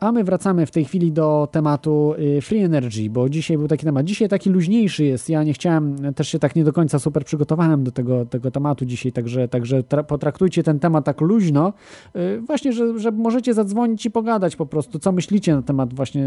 [0.00, 3.84] A my wracamy w tej chwili do tematu y, Free Energy, bo dzisiaj był taki
[3.84, 4.06] temat.
[4.06, 5.28] Dzisiaj taki luźniejszy jest.
[5.28, 8.84] Ja nie chciałem, też się tak nie do końca super przygotowałem do tego, tego tematu
[8.84, 11.72] dzisiaj, także, także potraktujcie ten temat tak luźno.
[12.16, 16.24] Y, właśnie, że, że możecie zadzwonić i pogadać po prostu, co myślicie na temat właśnie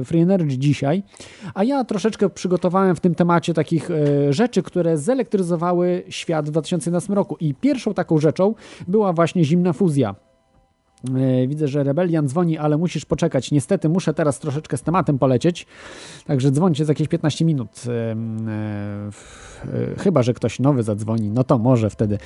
[0.00, 1.02] y, Free Energy dzisiaj.
[1.54, 3.90] A ja troszeczkę przygotowałem w tym temacie takich
[4.30, 7.36] rzeczy, które zelektryzowały świat w 2011 roku.
[7.40, 8.54] I pierwszą taką rzeczą
[8.88, 10.27] była właśnie zimna fuzja.
[11.04, 13.50] E, widzę, że Rebelian dzwoni, ale musisz poczekać.
[13.50, 15.66] Niestety muszę teraz troszeczkę z tematem polecieć,
[16.26, 17.68] także dzwońcie za jakieś 15 minut.
[17.88, 18.16] E, e,
[19.98, 22.18] chyba, że ktoś nowy zadzwoni, no to może wtedy.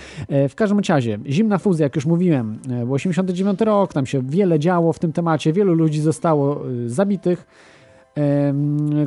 [0.49, 4.93] W każdym razie, zimna fuzja, jak już mówiłem, był 89 rok, tam się wiele działo
[4.93, 7.47] w tym temacie, wielu ludzi zostało zabitych,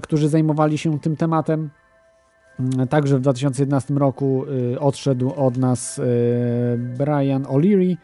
[0.01, 1.69] którzy zajmowali się tym tematem.
[2.89, 4.45] Także w 2011 roku
[4.79, 6.01] odszedł od nas
[6.97, 7.95] Brian O'Leary,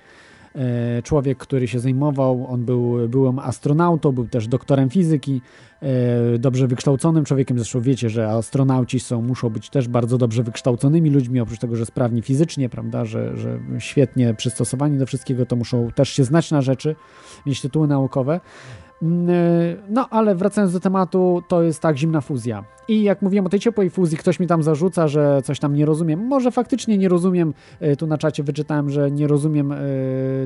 [1.04, 5.42] człowiek, który się zajmował, on był byłem astronautą, był też doktorem fizyki,
[5.82, 7.58] e, dobrze wykształconym człowiekiem.
[7.58, 11.86] Zresztą wiecie, że astronauci są, muszą być też bardzo dobrze wykształconymi ludźmi, oprócz tego, że
[11.86, 16.62] sprawni fizycznie, prawda, że, że świetnie przystosowani do wszystkiego, to muszą też się znać na
[16.62, 16.96] rzeczy,
[17.46, 18.40] mieć tytuły naukowe.
[19.02, 19.34] Mm, e,
[19.90, 22.64] no, ale wracając do tematu, to jest tak zimna fuzja.
[22.88, 25.86] I jak mówiłem o tej ciepłej fuzji, ktoś mi tam zarzuca, że coś tam nie
[25.86, 26.20] rozumiem.
[26.20, 27.54] Może faktycznie nie rozumiem.
[27.80, 29.78] E, tu na czacie wyczytałem, że nie rozumiem e,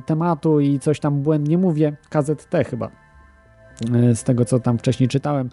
[0.05, 1.93] tematu i coś tam błędnie mówię.
[2.09, 2.91] KZT chyba.
[4.13, 5.49] Z tego, co tam wcześniej czytałem,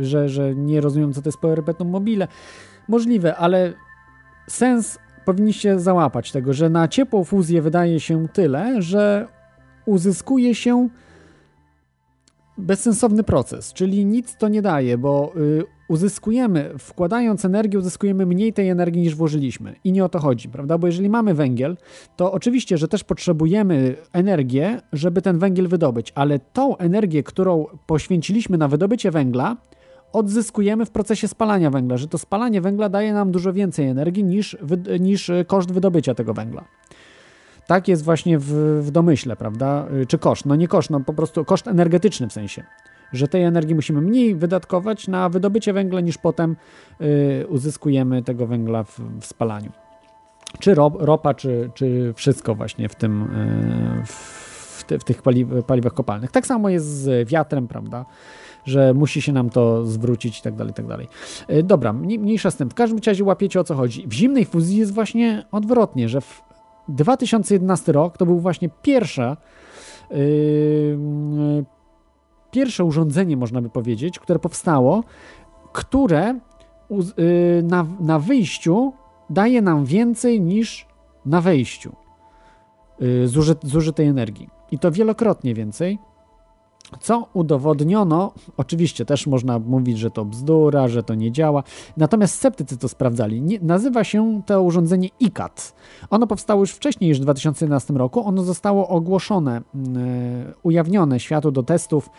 [0.00, 2.28] że, że nie rozumiem, co to jest Perpetuum mobile.
[2.88, 3.72] Możliwe, ale
[4.48, 9.26] sens powinniście załapać tego, że na ciepłą fuzję wydaje się tyle, że
[9.86, 10.88] uzyskuje się
[12.62, 18.68] bezsensowny proces, czyli nic to nie daje, bo y, uzyskujemy, wkładając energię, uzyskujemy mniej tej
[18.68, 19.74] energii niż włożyliśmy.
[19.84, 20.78] I nie o to chodzi, prawda?
[20.78, 21.76] Bo jeżeli mamy węgiel,
[22.16, 28.58] to oczywiście, że też potrzebujemy energię, żeby ten węgiel wydobyć, ale tą energię, którą poświęciliśmy
[28.58, 29.56] na wydobycie węgla,
[30.12, 34.56] odzyskujemy w procesie spalania węgla, że to spalanie węgla daje nam dużo więcej energii niż,
[35.00, 36.64] niż koszt wydobycia tego węgla.
[37.66, 38.52] Tak jest właśnie w,
[38.82, 39.86] w domyśle, prawda?
[40.02, 40.46] Y, czy koszt?
[40.46, 42.64] No nie koszt, no po prostu koszt energetyczny w sensie
[43.12, 46.56] że tej energii musimy mniej wydatkować na wydobycie węgla, niż potem
[47.00, 49.72] y, uzyskujemy tego węgla w, w spalaniu.
[50.58, 55.22] Czy ro, ropa, czy, czy wszystko właśnie w tym, y, w, w tych
[55.66, 56.30] paliwach kopalnych.
[56.30, 58.04] Tak samo jest z wiatrem, prawda?
[58.64, 61.08] że musi się nam to zwrócić i tak dalej, tak dalej.
[61.48, 62.70] E, dobra, mniejsza z tym.
[62.70, 64.06] W każdym razie łapiecie o co chodzi.
[64.08, 66.42] W zimnej fuzji jest właśnie odwrotnie, że w
[66.88, 69.36] 2011 rok to był właśnie pierwsza
[70.10, 71.64] yy,
[72.50, 75.04] pierwsze urządzenie, można by powiedzieć, które powstało,
[75.72, 76.38] które
[76.90, 78.92] yy, na, na wyjściu
[79.30, 80.86] daje nam więcej niż
[81.26, 81.92] na wejściu
[83.00, 84.48] yy, zuży, zużytej energii.
[84.70, 85.98] I to wielokrotnie więcej
[87.00, 91.62] co udowodniono, oczywiście też można mówić, że to bzdura, że to nie działa,
[91.96, 93.42] natomiast sceptycy to sprawdzali.
[93.42, 95.74] Nie, nazywa się to urządzenie ICAT.
[96.10, 98.26] Ono powstało już wcześniej, niż w 2011 roku.
[98.26, 99.82] Ono zostało ogłoszone, yy,
[100.62, 102.10] ujawnione światu do testów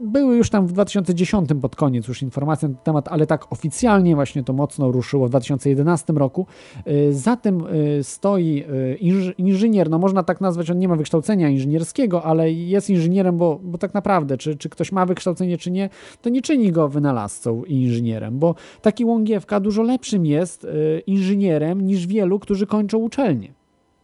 [0.00, 4.14] były już tam w 2010 pod koniec już informacje na ten temat, ale tak oficjalnie
[4.14, 6.46] właśnie to mocno ruszyło w 2011 roku.
[6.88, 7.64] Y, za tym
[8.02, 8.64] stoi
[9.02, 13.60] y, inżynier, no można tak nazwać, on nie ma wykształcenia inżynierskiego, ale jest inżynierem, bo,
[13.62, 15.90] bo tak naprawdę, czy, czy ktoś ma wykształcenie, czy nie,
[16.22, 20.66] to nie czyni go wynalazcą i inżynierem, bo taki Łągiewka dużo lepszym jest
[21.06, 23.52] inżynierem niż wielu, którzy kończą uczelnię.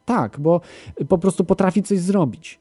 [0.05, 0.61] Tak, bo
[1.09, 2.61] po prostu potrafi coś zrobić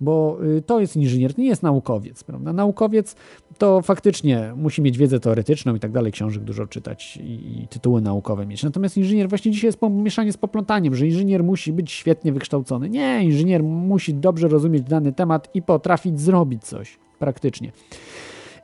[0.00, 2.52] bo y, to jest inżynier, to nie jest naukowiec, prawda?
[2.52, 3.16] Naukowiec
[3.58, 8.00] to faktycznie musi mieć wiedzę teoretyczną i tak dalej, książek dużo czytać i, i tytuły
[8.00, 8.62] naukowe mieć.
[8.62, 12.88] Natomiast inżynier właśnie dzisiaj jest pomieszanie z poplątaniem, że inżynier musi być świetnie wykształcony.
[12.88, 17.72] Nie, inżynier musi dobrze rozumieć dany temat i potrafić zrobić coś praktycznie.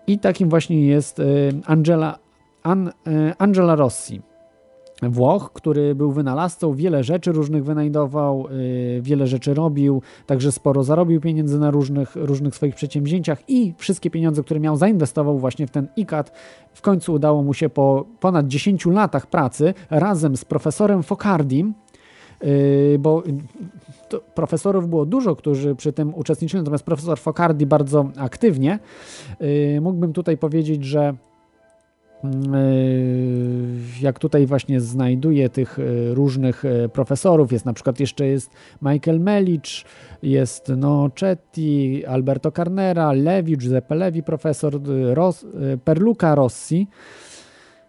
[0.07, 1.25] I takim właśnie jest y,
[1.67, 2.19] Angela,
[2.63, 2.93] An, y,
[3.39, 4.21] Angela Rossi
[5.11, 11.21] Włoch, który był wynalazcą, wiele rzeczy różnych wynajdował, y, wiele rzeczy robił, także sporo zarobił
[11.21, 15.89] pieniędzy na różnych, różnych swoich przedsięwzięciach i wszystkie pieniądze, które miał, zainwestował właśnie w ten
[15.97, 16.33] ICAT.
[16.75, 21.75] W końcu udało mu się po ponad 10 latach pracy razem z profesorem Focardim,
[22.45, 23.23] y, bo
[24.35, 28.79] profesorów było dużo, którzy przy tym uczestniczyli, natomiast profesor Focardi bardzo aktywnie.
[29.43, 31.15] Y, mógłbym tutaj powiedzieć, że
[34.01, 38.51] jak tutaj właśnie znajduję tych yy, różnych yy, profesorów, jest na przykład jeszcze jest
[38.83, 39.85] Michael Melicz,
[40.23, 44.81] jest no Chetty, Alberto Carnera, Levi, Giuseppe Levi, profesor
[45.15, 45.47] Ros,
[45.85, 46.87] Perluca Rossi,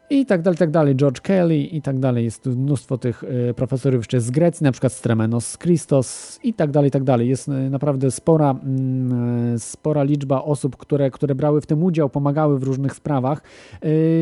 [0.09, 0.95] i tak dalej, tak dalej.
[0.95, 2.23] George Kelly i tak dalej.
[2.23, 6.91] Jest mnóstwo tych e, profesorów jeszcze z Grecji, na przykład Stremenos Christos i tak dalej,
[6.91, 7.29] tak dalej.
[7.29, 12.09] Jest e, naprawdę spora, mm, e, spora liczba osób, które, które brały w tym udział,
[12.09, 13.41] pomagały w różnych sprawach.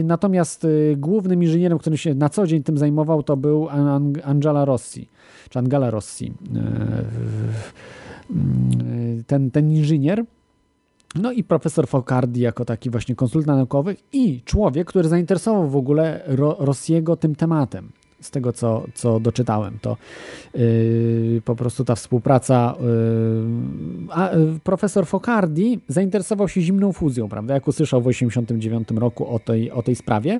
[0.03, 0.67] Natomiast
[0.97, 3.67] głównym inżynierem, który się na co dzień tym zajmował, to był
[4.23, 5.09] Angela Rossi,
[5.49, 6.33] czy Angela Rossi.
[9.27, 10.25] Ten, ten inżynier
[11.15, 16.23] no i profesor Focardi jako taki właśnie konsultant naukowy i człowiek, który zainteresował w ogóle
[16.25, 17.91] Ro Rossiego tym tematem
[18.21, 19.97] z tego, co, co doczytałem, to
[20.53, 22.75] yy, po prostu ta współpraca.
[22.81, 22.87] Yy,
[24.09, 27.53] a yy, profesor Focardi zainteresował się zimną fuzją, prawda?
[27.53, 30.39] Jak usłyszał w 1989 roku o tej, o tej sprawie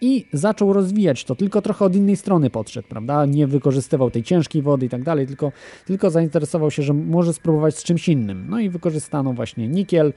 [0.00, 3.26] i zaczął rozwijać to, tylko trochę od innej strony podszedł, prawda?
[3.26, 5.52] Nie wykorzystywał tej ciężkiej wody i tak dalej, tylko,
[5.86, 8.46] tylko zainteresował się, że może spróbować z czymś innym.
[8.48, 10.12] No i wykorzystano właśnie nikiel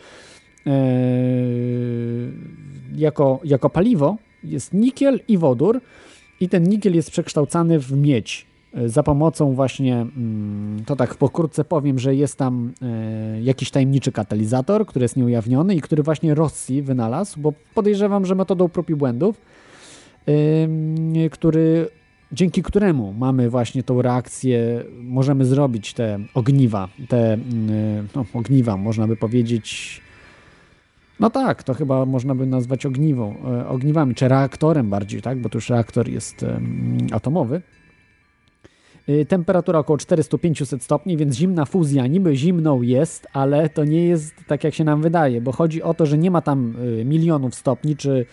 [0.66, 0.72] yy,
[2.96, 4.18] jako, jako paliwo.
[4.44, 5.82] Jest nikiel i wodór
[6.40, 8.46] i ten nikiel jest przekształcany w miedź.
[8.74, 14.12] E, za pomocą właśnie, mm, to tak pokrótce powiem, że jest tam e, jakiś tajemniczy
[14.12, 18.96] katalizator, który jest nieujawniony i który właśnie Rossi wynalazł, bo podejrzewam, że metodą prób i
[18.96, 19.42] błędów,
[21.32, 21.88] który,
[22.32, 29.08] dzięki któremu mamy właśnie tą reakcję, możemy zrobić te ogniwa, te mm, no, ogniwa, można
[29.08, 30.02] by powiedzieć,
[31.20, 35.42] no tak, to chyba można by nazwać ogniwą, e, ogniwami, czy reaktorem bardziej, tak?
[35.42, 36.46] bo to już reaktor jest
[37.12, 37.62] atomowy.
[39.08, 44.34] E, temperatura około 400-500 stopni, więc zimna fuzja niby zimną jest, ale to nie jest
[44.48, 47.56] tak, jak się nam wydaje, bo chodzi o to, że nie ma tam e, milionów
[47.56, 48.26] stopni, czy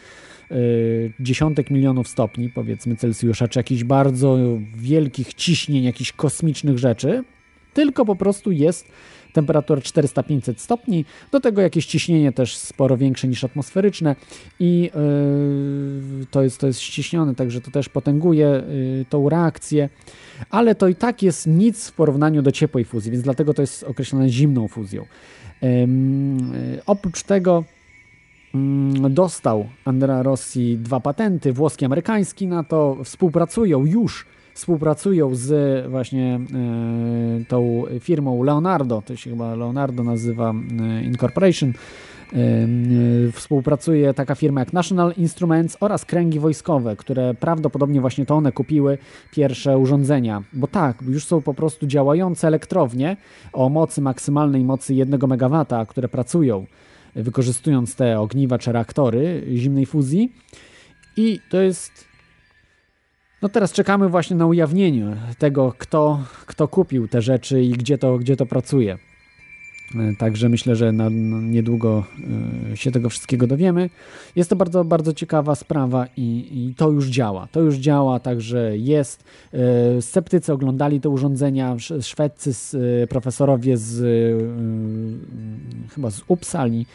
[1.21, 4.39] dziesiątek milionów stopni, powiedzmy Celsjusza, czy jakichś bardzo
[4.77, 7.25] wielkich ciśnień, jakichś kosmicznych rzeczy,
[7.75, 8.87] tylko po prostu jest
[9.33, 14.17] temperatura 400-500 stopni, do tego jakieś ciśnienie też sporo większe niż atmosferyczne.
[14.61, 14.91] I
[16.21, 19.89] yy, to, jest, to jest ściśnione, także to też potęguje yy, tą reakcję,
[20.51, 23.83] ale to i tak jest nic w porównaniu do ciepłej fuzji, więc dlatego to jest
[23.83, 25.07] określone zimną fuzją.
[25.63, 25.69] Yy,
[26.87, 27.65] oprócz tego
[28.55, 36.41] mm, dostał Andrea Rossi dwa patenty, włoski amerykański na to, współpracują już współpracują z właśnie
[37.41, 41.73] e, tą firmą Leonardo, to się chyba Leonardo nazywa e, Incorporation,
[43.33, 48.99] współpracuje taka firma jak National Instruments oraz kręgi wojskowe, które prawdopodobnie właśnie to one kupiły
[49.33, 50.43] pierwsze urządzenia.
[50.53, 53.17] Bo tak, już są po prostu działające elektrownie
[53.53, 56.67] o mocy maksymalnej mocy 1 MW, które pracują
[57.15, 60.33] wykorzystując te ogniwa czy reaktory zimnej fuzji.
[61.17, 62.12] I to jest.
[63.43, 68.19] No teraz czekamy właśnie na ujawnienie tego, kto, kto kupił te rzeczy i gdzie to,
[68.19, 68.99] gdzie to pracuje.
[69.95, 71.09] E, także myślę, że na,
[71.43, 72.05] niedługo
[72.73, 73.91] e, się tego wszystkiego dowiemy.
[74.37, 77.49] Jest to bardzo, bardzo ciekawa sprawa i, i to już działa.
[77.53, 79.25] To już działa, także jest.
[79.53, 82.53] E, sceptycy oglądali te urządzenia, szwedzcy
[83.09, 84.03] profesorowie z
[85.95, 86.87] chyba z Uppsali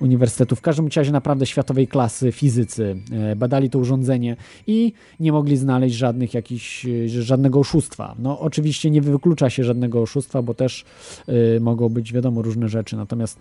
[0.00, 4.36] uniwersytetu, w każdym razie naprawdę światowej klasy fizycy e, badali to urządzenie
[4.66, 8.14] i nie mogli znaleźć żadnych jakichś, e, żadnego oszustwa.
[8.18, 10.84] No oczywiście nie wyklucza się żadnego oszustwa, bo też
[11.28, 13.38] y, mogą być wiadomo różne rzeczy, natomiast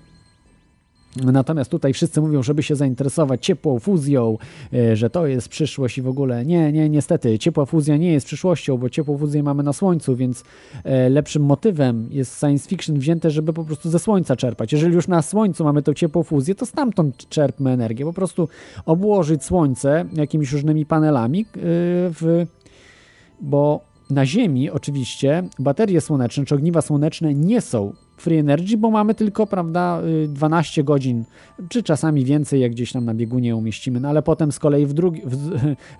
[1.15, 4.37] Natomiast tutaj wszyscy mówią, żeby się zainteresować ciepłą fuzją,
[4.73, 8.25] e, że to jest przyszłość i w ogóle nie, nie, niestety, ciepła fuzja nie jest
[8.25, 10.43] przyszłością, bo ciepłą fuzję mamy na Słońcu, więc
[10.83, 14.71] e, lepszym motywem jest science fiction wzięte, żeby po prostu ze Słońca czerpać.
[14.71, 18.05] Jeżeli już na Słońcu mamy tą ciepłą fuzję, to stamtąd czerpmy energię.
[18.05, 18.49] Po prostu
[18.85, 21.45] obłożyć Słońce jakimiś różnymi panelami, e,
[22.11, 22.45] w,
[23.41, 29.15] bo na Ziemi oczywiście baterie słoneczne czy ogniwa słoneczne nie są free energy, bo mamy
[29.15, 31.23] tylko, prawda, 12 y, godzin,
[31.69, 34.93] czy czasami więcej, jak gdzieś tam na biegunie umieścimy, no ale potem z kolei w
[34.93, 35.35] drugi, w,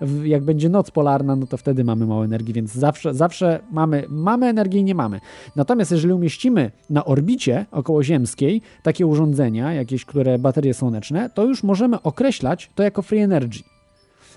[0.00, 4.04] w, jak będzie noc polarna, no to wtedy mamy mało energii, więc zawsze, zawsze mamy,
[4.08, 5.20] mamy energię i nie mamy.
[5.56, 12.02] Natomiast jeżeli umieścimy na orbicie okołoziemskiej takie urządzenia, jakieś, które baterie słoneczne, to już możemy
[12.02, 13.60] określać to jako free energy.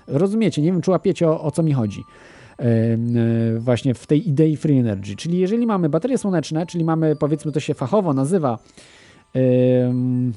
[0.06, 0.62] Rozumiecie?
[0.62, 2.02] Nie wiem, czy łapiecie o, o co mi chodzi.
[2.58, 5.16] E, właśnie w tej idei free energy.
[5.16, 8.58] Czyli jeżeli mamy baterie słoneczne, czyli mamy, powiedzmy, to się fachowo nazywa
[9.34, 10.32] mm,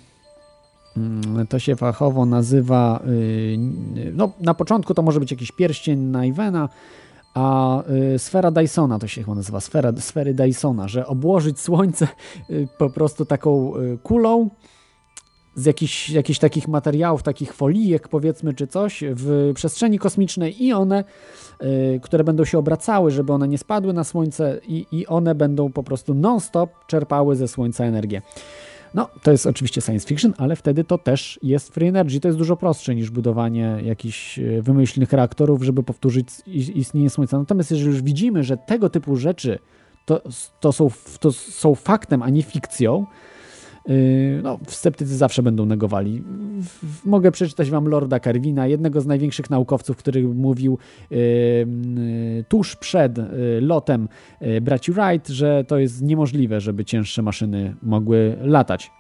[1.50, 3.58] to się fachowo nazywa, y,
[4.14, 6.70] no na początku to może być jakiś pierścień Nivena,
[7.34, 7.84] a
[8.16, 12.08] y, sfera Dysona to się chyba nazywa, sfera, sfery Dysona, że obłożyć Słońce
[12.50, 13.74] y, po prostu taką
[14.04, 14.50] kulą,
[15.58, 21.04] z jakichś, jakichś takich materiałów, takich folijek powiedzmy, czy coś w przestrzeni kosmicznej i one,
[21.64, 25.72] y, które będą się obracały, żeby one nie spadły na Słońce i, i one będą
[25.72, 28.22] po prostu non-stop czerpały ze Słońca energię.
[28.94, 32.20] No, to jest oczywiście science fiction, ale wtedy to też jest free energy.
[32.20, 36.28] To jest dużo prostsze niż budowanie jakichś y, wymyślnych reaktorów, żeby powtórzyć
[36.76, 37.40] istnienie Słońca.
[37.40, 39.60] Natomiast jeżeli już widzimy, że tego typu rzeczy
[40.06, 40.22] to,
[40.60, 40.90] to, są,
[41.20, 43.06] to są faktem, a nie fikcją,
[44.44, 46.24] no, sceptycy zawsze będą negowali.
[47.06, 50.78] Mogę przeczytać wam Lorda Carwina, jednego z największych naukowców, który mówił
[51.10, 53.16] yy, yy, tuż przed
[53.62, 54.08] lotem
[54.62, 58.92] braci Wright, że to jest niemożliwe, żeby cięższe maszyny mogły latać.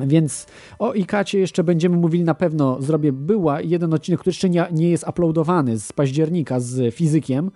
[0.00, 0.46] Więc
[0.78, 2.82] o IKACie jeszcze będziemy mówili na pewno.
[2.82, 7.50] Zrobię była jeden odcinek, który jeszcze nie, nie jest uploadowany z października z fizykiem,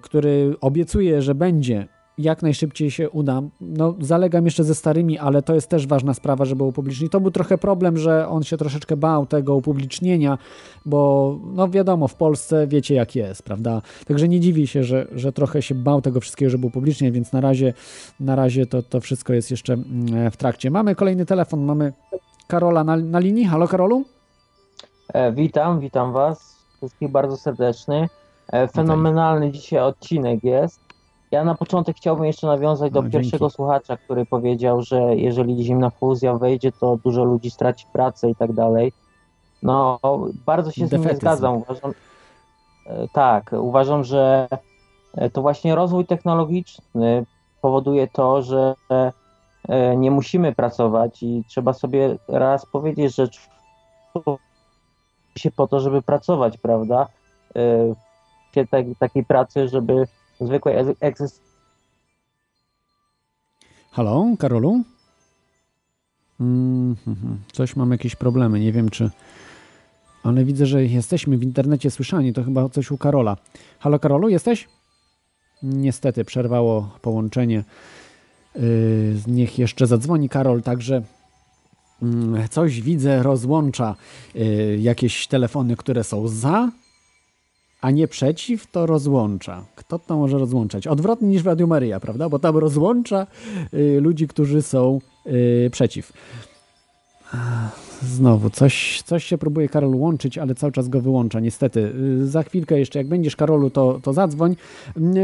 [0.00, 1.88] który obiecuje, że będzie
[2.22, 3.42] jak najszybciej się uda.
[3.60, 7.12] No, zalegam jeszcze ze starymi, ale to jest też ważna sprawa, żeby upublicznić.
[7.12, 10.38] To był trochę problem, że on się troszeczkę bał tego upublicznienia,
[10.86, 13.82] bo no wiadomo, w Polsce wiecie jak jest, prawda?
[14.06, 17.40] Także nie dziwi się, że, że trochę się bał tego wszystkiego, żeby upubliczniać, więc na
[17.40, 17.74] razie,
[18.20, 20.70] na razie to, to wszystko jest jeszcze mm, w trakcie.
[20.70, 21.92] Mamy kolejny telefon, mamy
[22.46, 23.44] Karola na, na linii.
[23.44, 24.04] Halo Karolu?
[25.14, 28.08] E, witam, witam Was wszystkich bardzo serdecznie.
[28.52, 30.89] E, fenomenalny dzisiaj odcinek jest.
[31.30, 33.54] Ja na początek chciałbym jeszcze nawiązać do no, pierwszego dzięki.
[33.54, 38.52] słuchacza, który powiedział, że jeżeli zimna fuzja wejdzie, to dużo ludzi straci pracę i tak
[38.52, 38.92] dalej.
[39.62, 39.98] No,
[40.46, 41.02] bardzo się Defetyzm.
[41.02, 41.56] z tym nie zgadzam.
[41.56, 41.92] Uważam,
[42.86, 44.48] e, tak, uważam, że
[45.14, 47.26] e, to właśnie rozwój technologiczny
[47.60, 48.74] powoduje to, że
[49.68, 53.28] e, nie musimy pracować i trzeba sobie raz powiedzieć, że
[55.36, 57.06] się po to, żeby pracować, prawda?
[58.56, 60.06] W takiej pracy, żeby
[60.46, 61.50] zwykłej egzystencji.
[63.90, 64.82] Halo, Karolu?
[66.40, 66.96] Mm,
[67.52, 69.10] coś mam jakieś problemy, nie wiem czy...
[70.22, 73.36] Ale widzę, że jesteśmy w internecie słyszani, to chyba coś u Karola.
[73.78, 74.68] Halo Karolu, jesteś?
[75.62, 77.64] Niestety przerwało połączenie.
[78.54, 78.62] Yy,
[79.26, 81.02] niech jeszcze zadzwoni Karol, także
[82.02, 83.96] yy, coś widzę, rozłącza
[84.34, 86.70] yy, jakieś telefony, które są za
[87.80, 89.64] a nie przeciw, to rozłącza.
[89.74, 90.86] Kto to może rozłączać?
[90.86, 92.28] Odwrotnie niż w Radiu Maryja, prawda?
[92.28, 93.26] Bo tam rozłącza
[93.74, 96.12] y, ludzi, którzy są y, przeciw.
[98.02, 101.92] Znowu, coś, coś się próbuje Karol łączyć, ale cały czas go wyłącza, niestety.
[102.20, 104.56] Y, za chwilkę jeszcze, jak będziesz Karolu, to, to zadzwoń.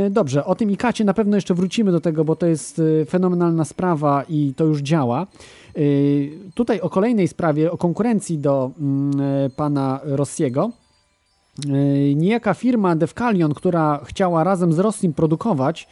[0.07, 3.07] Y, dobrze, o tym IKAcie na pewno jeszcze wrócimy do tego, bo to jest y,
[3.09, 5.27] fenomenalna sprawa i to już działa.
[6.55, 10.70] Tutaj o kolejnej sprawie, o konkurencji do mm, pana Rossiego.
[12.15, 15.89] Niejaka firma Devcalion, która chciała razem z Rossim produkować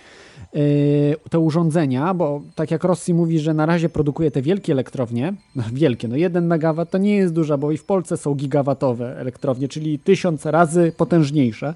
[0.54, 5.34] Yy, te urządzenia, bo tak jak Rossi mówi, że na razie produkuje te wielkie elektrownie,
[5.56, 9.18] no wielkie, no 1 MW to nie jest duża, bo i w Polsce są gigawatowe
[9.18, 11.74] elektrownie, czyli tysiąc razy potężniejsze,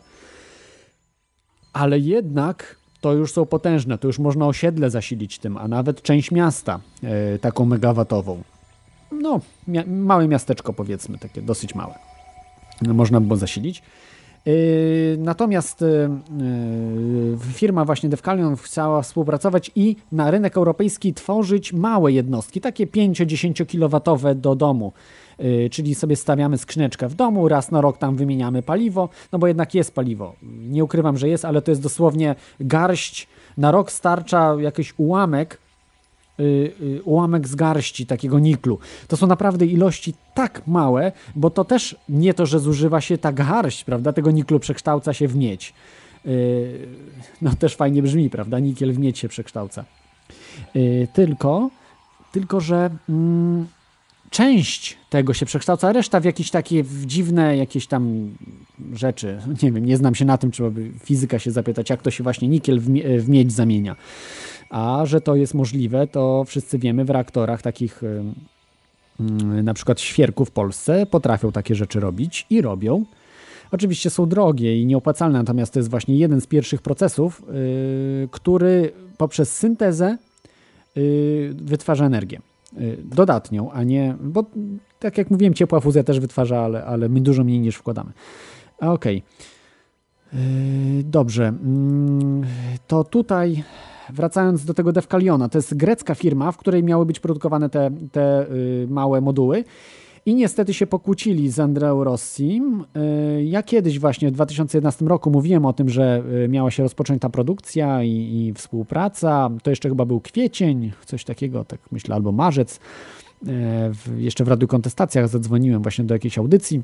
[1.73, 6.31] ale jednak to już są potężne, to już można osiedle zasilić tym, a nawet część
[6.31, 8.43] miasta yy, taką megawatową.
[9.13, 9.41] No,
[9.87, 11.95] małe miasteczko powiedzmy, takie dosyć małe.
[12.83, 13.83] Można by było zasilić.
[14.47, 22.61] Yy, natomiast yy, firma właśnie Devcalion chciała współpracować i na rynek europejski tworzyć małe jednostki,
[22.61, 24.93] takie 5-10 kW do domu.
[25.39, 29.47] Yy, czyli sobie stawiamy skrzyneczkę w domu, raz na rok tam wymieniamy paliwo, no bo
[29.47, 30.35] jednak jest paliwo.
[30.43, 33.29] Nie ukrywam, że jest, ale to jest dosłownie garść.
[33.57, 35.59] Na rok starcza jakiś ułamek
[37.05, 38.79] ułamek z garści takiego niklu.
[39.09, 43.33] To są naprawdę ilości tak małe, bo to też nie to, że zużywa się ta
[43.33, 45.75] garść, prawda, tego niklu przekształca się w miedź.
[46.27, 46.89] Y,
[47.43, 49.85] no też fajnie brzmi, prawda, nikiel w miedź się przekształca.
[51.13, 51.71] Tylko,
[52.33, 53.67] tylko że mm,
[54.31, 58.31] część tego się przekształca, reszta w jakieś takie w dziwne jakieś tam
[58.93, 59.39] rzeczy.
[59.63, 62.25] Nie wiem, nie znam się na tym, trzeba by fizyka się zapytać, jak to się
[62.25, 62.81] właśnie nikiel
[63.19, 63.97] w miedź zamienia.
[64.71, 68.03] A że to jest możliwe, to wszyscy wiemy w reaktorach takich
[69.63, 73.05] na przykład świerku w Polsce potrafią takie rzeczy robić i robią.
[73.73, 77.43] Oczywiście są drogie i nieopłacalne, natomiast to jest właśnie jeden z pierwszych procesów,
[78.21, 80.19] yy, który poprzez syntezę
[80.97, 82.41] yy, wytwarza energię.
[82.73, 84.45] Yy, dodatnią, a nie, bo
[84.99, 88.13] tak jak mówiłem, ciepła fuzja też wytwarza, ale, ale my dużo mniej niż wkładamy.
[88.81, 89.17] Okej.
[89.17, 89.23] Okay.
[91.05, 91.47] Dobrze.
[91.47, 92.43] Mm,
[92.87, 93.65] to tutaj
[94.11, 98.51] wracając do tego Devcaliona, to jest grecka firma, w której miały być produkowane te, te
[98.51, 99.65] y, małe moduły.
[100.27, 102.85] I niestety się pokłócili z Andreu Rossim.
[103.39, 107.29] Y, ja kiedyś właśnie w 2011 roku mówiłem o tym, że miała się rozpocząć ta
[107.29, 109.51] produkcja i, i współpraca.
[109.63, 112.81] To jeszcze chyba był kwiecień, coś takiego, tak myślę, albo marzec.
[113.43, 116.83] W, jeszcze w Radiu Kontestacjach zadzwoniłem właśnie do jakiejś audycji,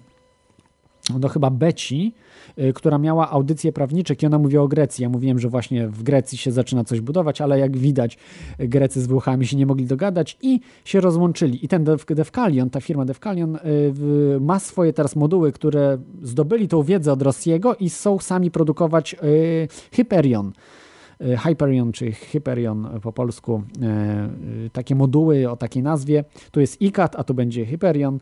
[1.10, 2.14] do chyba Beci,
[2.59, 5.02] Y, która miała audycje prawnicze i ona mówiła o Grecji.
[5.02, 8.18] Ja mówiłem, że właśnie w Grecji się zaczyna coś budować, ale jak widać
[8.59, 11.64] Grecy z Włochami się nie mogli dogadać i się rozłączyli.
[11.64, 17.12] I ten Devcalion, ta firma Devcalion y, ma swoje teraz moduły, które zdobyli tą wiedzę
[17.12, 20.52] od Rossiego i są sami produkować y, Hyperion.
[21.39, 23.62] Hyperion czy Hyperion po polsku,
[24.72, 26.24] takie moduły o takiej nazwie.
[26.51, 28.20] Tu jest ICAT, a tu będzie Hyperion.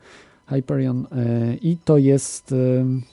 [0.52, 2.56] Hyperion e, i to jest, e,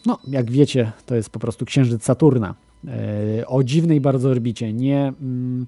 [0.05, 2.55] no jak wiecie, to jest po prostu księżyc Saturna
[2.87, 5.65] e, o dziwnej bardzo orbicie, nie mm,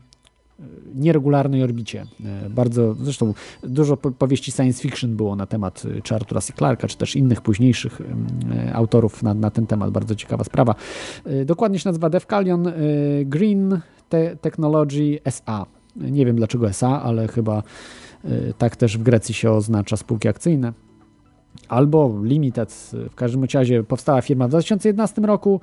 [0.96, 2.06] nieregularnej orbicie.
[2.50, 3.34] Bardzo, zresztą
[3.64, 6.54] dużo powieści science fiction było na temat czy Artura C.
[6.54, 8.02] Clarka, czy też innych późniejszych
[8.74, 9.92] autorów na, na ten temat.
[9.92, 10.76] Bardzo ciekawa sprawa.
[11.46, 12.72] Dokładnie się nazywa Devcalion
[13.26, 13.80] Green
[14.42, 15.66] Technology SA.
[15.96, 17.64] Nie wiem dlaczego SA, ale chyba
[18.58, 20.74] tak też w Grecji się oznacza spółki akcyjne
[21.70, 22.92] albo Limited.
[23.10, 25.62] W każdym razie powstała firma w 2011 roku.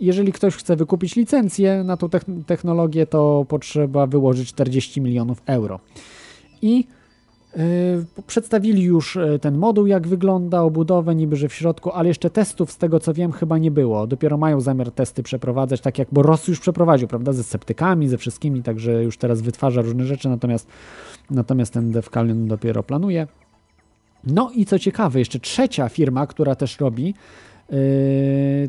[0.00, 2.08] Jeżeli ktoś chce wykupić licencję na tą
[2.46, 5.80] technologię, to potrzeba wyłożyć 40 milionów euro.
[6.62, 6.86] I
[8.26, 12.72] przedstawili już e, ten moduł, jak wygląda, obudowę niby, że w środku, ale jeszcze testów
[12.72, 14.06] z tego co wiem chyba nie było.
[14.06, 18.18] Dopiero mają zamiar testy przeprowadzać, tak jak, bo Ross już przeprowadził, prawda, ze sceptykami, ze
[18.18, 20.68] wszystkimi, także już teraz wytwarza różne rzeczy, natomiast,
[21.30, 23.26] natomiast ten Devcalion dopiero planuje.
[24.24, 27.14] No i co ciekawe, jeszcze trzecia firma, która też robi
[27.70, 27.76] yy,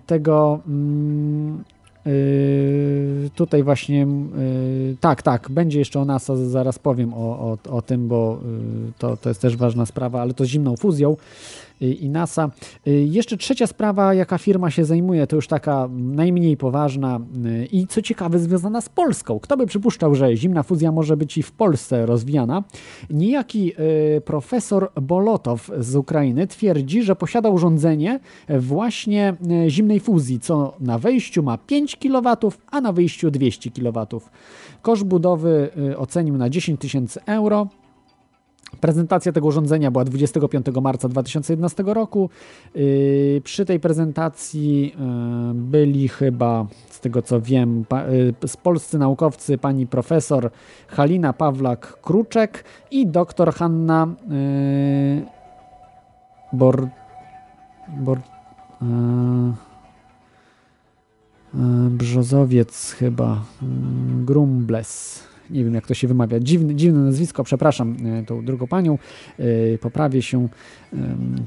[0.05, 1.63] tego mm,
[2.05, 7.81] Yy, tutaj właśnie, yy, tak, tak, będzie jeszcze o NASA, zaraz powiem o, o, o
[7.81, 8.39] tym, bo
[8.85, 11.17] yy, to, to jest też ważna sprawa, ale to z zimną fuzją
[11.89, 12.51] i NASA.
[12.87, 17.87] Y, jeszcze trzecia sprawa, jaka firma się zajmuje, to już taka najmniej poważna y, i
[17.87, 19.39] co ciekawe związana z Polską.
[19.39, 22.63] Kto by przypuszczał, że zimna fuzja może być i w Polsce rozwijana?
[23.09, 23.73] Niejaki
[24.17, 28.19] y, profesor Bolotow z Ukrainy twierdzi, że posiada urządzenie
[28.59, 29.35] właśnie
[29.67, 34.07] zimnej fuzji, co na wejściu ma 5 kW, a na wyjściu 200 kW.
[34.81, 37.67] Koszt budowy ocenił na 10 tysięcy euro.
[38.83, 42.29] Prezentacja tego urządzenia była 25 marca 2011 roku.
[42.75, 44.95] Y, przy tej prezentacji
[45.51, 47.85] y, byli chyba, z tego co wiem,
[48.47, 50.49] z polscy naukowcy pani profesor
[50.87, 52.49] Halina Pawlak-Kruczek
[52.91, 54.07] i doktor Hanna
[56.53, 56.87] Bor...
[57.97, 58.19] Bor...
[61.89, 63.43] Brzozowiec chyba,
[64.25, 65.23] Grumbles
[65.53, 68.97] nie wiem jak to się wymawia, dziwne, dziwne nazwisko, przepraszam e, tą drugą panią,
[69.39, 70.47] e, poprawię się,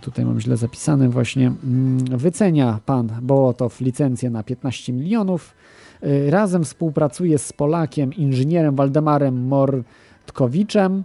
[0.00, 5.54] tutaj mam źle zapisane właśnie, mm, wycenia pan Bołotow licencję na 15 milionów,
[6.02, 11.04] e, razem współpracuje z Polakiem, inżynierem Waldemarem Mortkowiczem,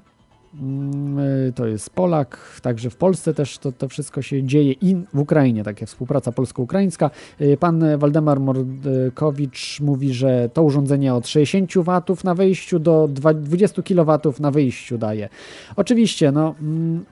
[1.55, 5.63] to jest Polak, także w Polsce też to, to wszystko się dzieje i w Ukrainie,
[5.63, 7.09] takie współpraca polsko-ukraińska.
[7.41, 11.71] Y, pan Waldemar Mordkowicz mówi, że to urządzenie od 60
[12.17, 15.29] W na wejściu do 20 kW na wyjściu daje.
[15.75, 17.05] Oczywiście, no mm,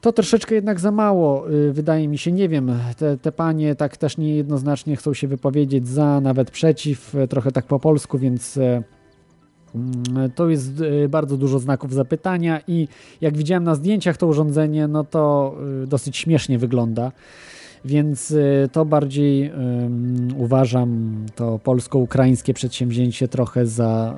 [0.00, 3.96] to troszeczkę jednak za mało, y, wydaje mi się, nie wiem, te, te panie tak
[3.96, 9.01] też niejednoznacznie chcą się wypowiedzieć za, nawet przeciw, trochę tak po polsku, więc Mm,
[10.34, 12.88] to jest y, bardzo dużo znaków zapytania i
[13.20, 15.54] jak widziałem na zdjęciach to urządzenie, no to
[15.84, 17.12] y, dosyć śmiesznie wygląda.
[17.84, 24.16] Więc y, to bardziej um, uważam to polsko-ukraińskie przedsięwzięcie trochę za,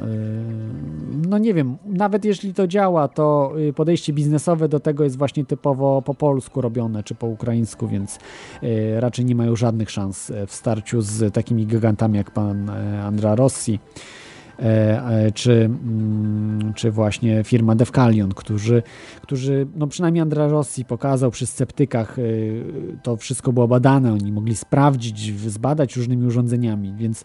[1.28, 6.02] no nie wiem, nawet jeśli to działa, to podejście biznesowe do tego jest właśnie typowo
[6.02, 8.18] po polsku robione, czy po ukraińsku, więc
[8.97, 12.70] raczej nie mają żadnych szans w starciu z takimi gigantami jak pan
[13.05, 13.78] Andra Rossi.
[14.59, 18.82] E, e, czy, mm, czy właśnie firma Defcalion, którzy,
[19.22, 22.22] którzy no przynajmniej Andra Rossi pokazał przy sceptykach, e,
[23.02, 27.24] to wszystko było badane, oni mogli sprawdzić, zbadać różnymi urządzeniami, więc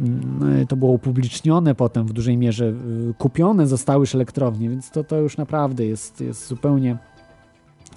[0.00, 2.72] mm, to było upublicznione potem w dużej mierze,
[3.18, 6.98] kupione zostały już elektrownie, więc to, to już naprawdę jest, jest zupełnie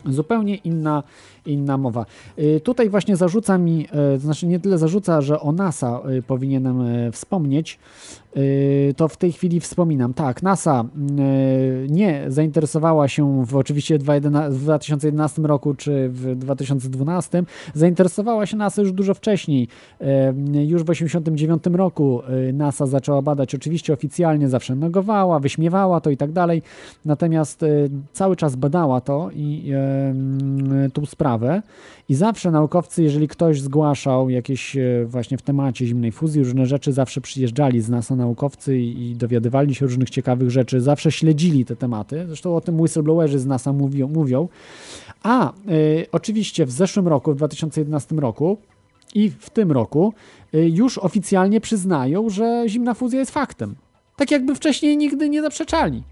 [0.06, 1.04] zupełnie inna,
[1.46, 2.06] inna mowa.
[2.40, 7.80] Y, tutaj właśnie zarzuca mi, to znaczy nie tyle zarzuca, że o NASA powinienem wspomnieć,
[8.38, 10.14] Y, to w tej chwili wspominam.
[10.14, 14.04] Tak, NASA y, nie zainteresowała się w oczywiście w
[14.50, 17.44] 2011 roku czy w 2012.
[17.74, 19.68] Zainteresowała się NASA już dużo wcześniej.
[20.02, 20.06] Y,
[20.66, 22.22] już w 1989 roku
[22.54, 26.62] NASA zaczęła badać, oczywiście oficjalnie zawsze negowała, wyśmiewała to i tak dalej.
[27.06, 27.66] Natomiast
[28.14, 29.72] cały czas badała to i
[30.94, 31.35] tą sprawę.
[32.10, 37.22] I zawsze naukowcy, jeżeli ktoś zgłaszał jakieś właśnie w temacie zimnej fuzji, różne rzeczy, zawsze
[37.22, 42.26] przyjeżdżali z NASA na naukowcy i dowiadywali się różnych ciekawych rzeczy, zawsze śledzili te tematy.
[42.28, 44.08] Zresztą o tym whistleblowerzy z NASA mówią.
[44.08, 44.48] mówią.
[45.24, 48.58] A y, oczywiście w zeszłym roku, w 2011 roku
[49.16, 50.14] i w tym roku
[50.54, 53.76] y, już oficjalnie przyznają, że zimna fuzja jest faktem.
[54.16, 56.04] Tak jakby wcześniej nigdy nie zaprzeczali.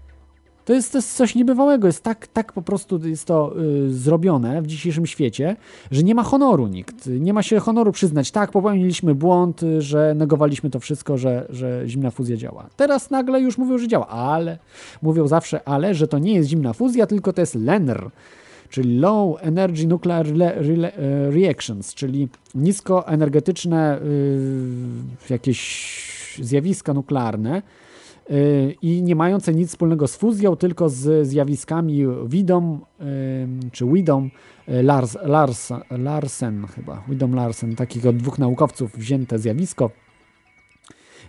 [0.64, 4.62] To jest, to jest coś niebywałego, jest tak, tak po prostu jest to y, zrobione
[4.62, 5.56] w dzisiejszym świecie,
[5.90, 7.06] że nie ma honoru nikt.
[7.06, 11.82] Nie ma się honoru przyznać, tak, popełniliśmy błąd, y, że negowaliśmy to wszystko, że, że
[11.86, 12.66] zimna fuzja działa.
[12.76, 14.58] Teraz nagle już mówią, że działa, ale
[15.02, 18.10] mówią zawsze ale, że to nie jest zimna fuzja, tylko to jest LENR,
[18.70, 27.62] czyli Low Energy Nuclear e, Reactions, czyli niskoenergetyczne y, jakieś zjawiska nuklearne,
[28.82, 32.80] i nie mające nic wspólnego z fuzją, tylko z zjawiskami Widom
[33.72, 34.30] czy Widom
[34.68, 39.90] y, Lars, Lars, Larsen chyba, Widom Larsen, takich od dwóch naukowców wzięte zjawisko,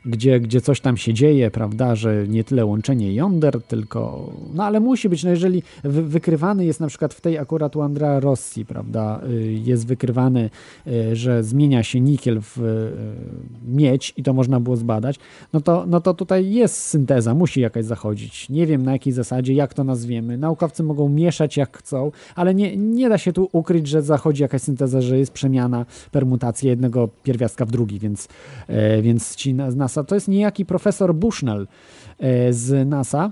[0.06, 4.80] gdzie, gdzie coś tam się dzieje, prawda, że nie tyle łączenie jąder, tylko, no ale
[4.80, 9.22] musi być, no jeżeli wykrywany jest na przykład w tej akurat u Andrea Rossi, prawda,
[9.30, 10.50] y, jest wykrywany,
[10.88, 12.92] y, że zmienia się nikiel w y,
[13.68, 15.16] miedź i to można było zbadać,
[15.54, 18.50] no to, no to tutaj jest synteza, musi jakaś zachodzić.
[18.50, 20.38] Nie wiem na jakiej zasadzie, jak to nazwiemy.
[20.38, 24.62] Naukowcy mogą mieszać jak chcą, ale nie, nie da się tu ukryć, że zachodzi jakaś
[24.62, 28.28] synteza, że jest przemiana, permutacja jednego pierwiastka w drugi, więc,
[29.02, 30.08] więc ci nas NASA.
[30.08, 31.68] To jest niejaki profesor Bushnell
[32.20, 33.32] e, z NASA.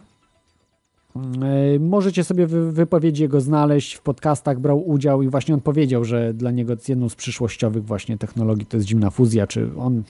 [1.16, 6.34] E, możecie sobie wypowiedzi jego znaleźć, w podcastach brał udział i właśnie on powiedział, że
[6.34, 10.04] dla niego jedną z przyszłościowych właśnie technologii to jest zimna fuzja, czy on,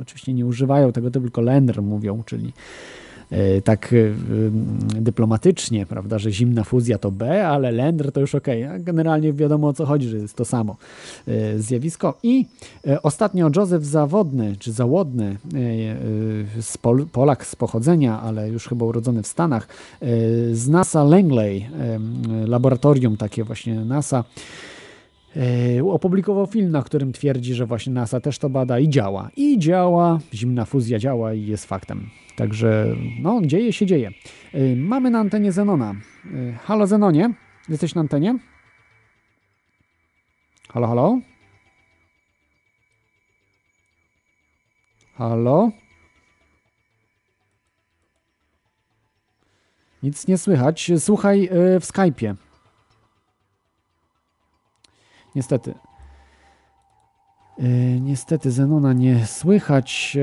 [0.00, 2.52] oczywiście nie używają tego, tylko Lender mówią, czyli
[3.64, 3.96] tak e,
[5.00, 8.46] dyplomatycznie, prawda, że zimna fuzja to B, ale Lender to już OK.
[8.78, 10.76] Generalnie wiadomo o co chodzi, że jest to samo
[11.28, 12.18] e, zjawisko.
[12.22, 12.46] I
[13.02, 15.36] ostatnio Józef Zawodny, czy Załodny,
[17.12, 19.68] Polak z pochodzenia, ale już chyba urodzony w Stanach,
[20.52, 21.66] z NASA Langley,
[22.46, 24.24] laboratorium takie właśnie NASA,
[25.84, 29.30] opublikował film, na którym twierdzi, że właśnie NASA też to bada i działa.
[29.36, 32.86] I działa, zimna fuzja działa i jest faktem Także
[33.20, 34.10] no, dzieje się, dzieje.
[34.76, 35.94] Mamy na antenie Zenona.
[36.64, 37.34] Halo Zenonie,
[37.68, 38.38] jesteś na antenie?
[40.68, 41.18] Halo, halo?
[45.14, 45.70] Halo?
[50.02, 50.90] Nic nie słychać.
[50.98, 51.48] Słuchaj
[51.80, 52.34] w Skype'ie.
[55.34, 55.74] Niestety.
[58.00, 60.18] Niestety Zenona nie słychać.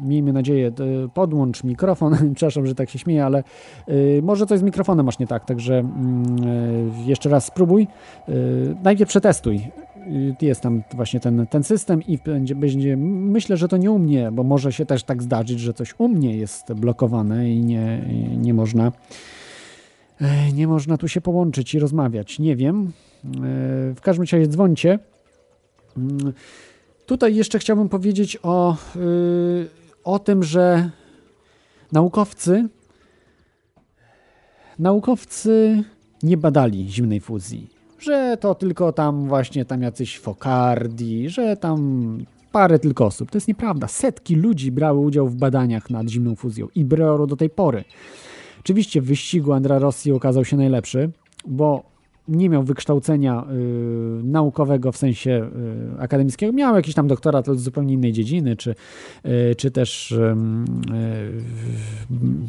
[0.00, 0.72] Miejmy nadzieję,
[1.14, 2.12] podłącz mikrofon.
[2.34, 3.44] Przepraszam, że tak się śmieję, ale
[4.22, 5.84] może coś z mikrofonem masz nie tak, także
[7.06, 7.86] jeszcze raz spróbuj.
[8.82, 9.70] Najpierw przetestuj.
[10.40, 14.30] Jest tam właśnie ten, ten system i będzie, będzie, myślę, że to nie u mnie,
[14.32, 18.04] bo może się też tak zdarzyć, że coś u mnie jest blokowane i nie,
[18.36, 18.92] nie można
[20.54, 22.38] nie można tu się połączyć i rozmawiać.
[22.38, 22.92] Nie wiem.
[23.96, 24.98] W każdym razie dzwońcie.
[27.06, 28.76] Tutaj jeszcze chciałbym powiedzieć o,
[30.04, 30.90] o tym, że
[31.92, 32.68] naukowcy
[34.78, 35.84] naukowcy
[36.22, 37.70] nie badali zimnej fuzji.
[37.98, 42.18] Że to tylko tam właśnie tam jacyś Focardi, że tam
[42.52, 43.30] parę tylko osób.
[43.30, 43.88] To jest nieprawda.
[43.88, 47.84] Setki ludzi brały udział w badaniach nad zimną fuzją i brało do tej pory.
[48.60, 51.10] Oczywiście w wyścigu Andra Rossi okazał się najlepszy,
[51.46, 51.95] bo
[52.28, 55.50] nie miał wykształcenia y, naukowego w sensie
[55.96, 56.52] y, akademickiego.
[56.52, 58.74] Miał jakiś tam doktorat z zupełnie innej dziedziny, czy,
[59.26, 60.36] y, czy też y,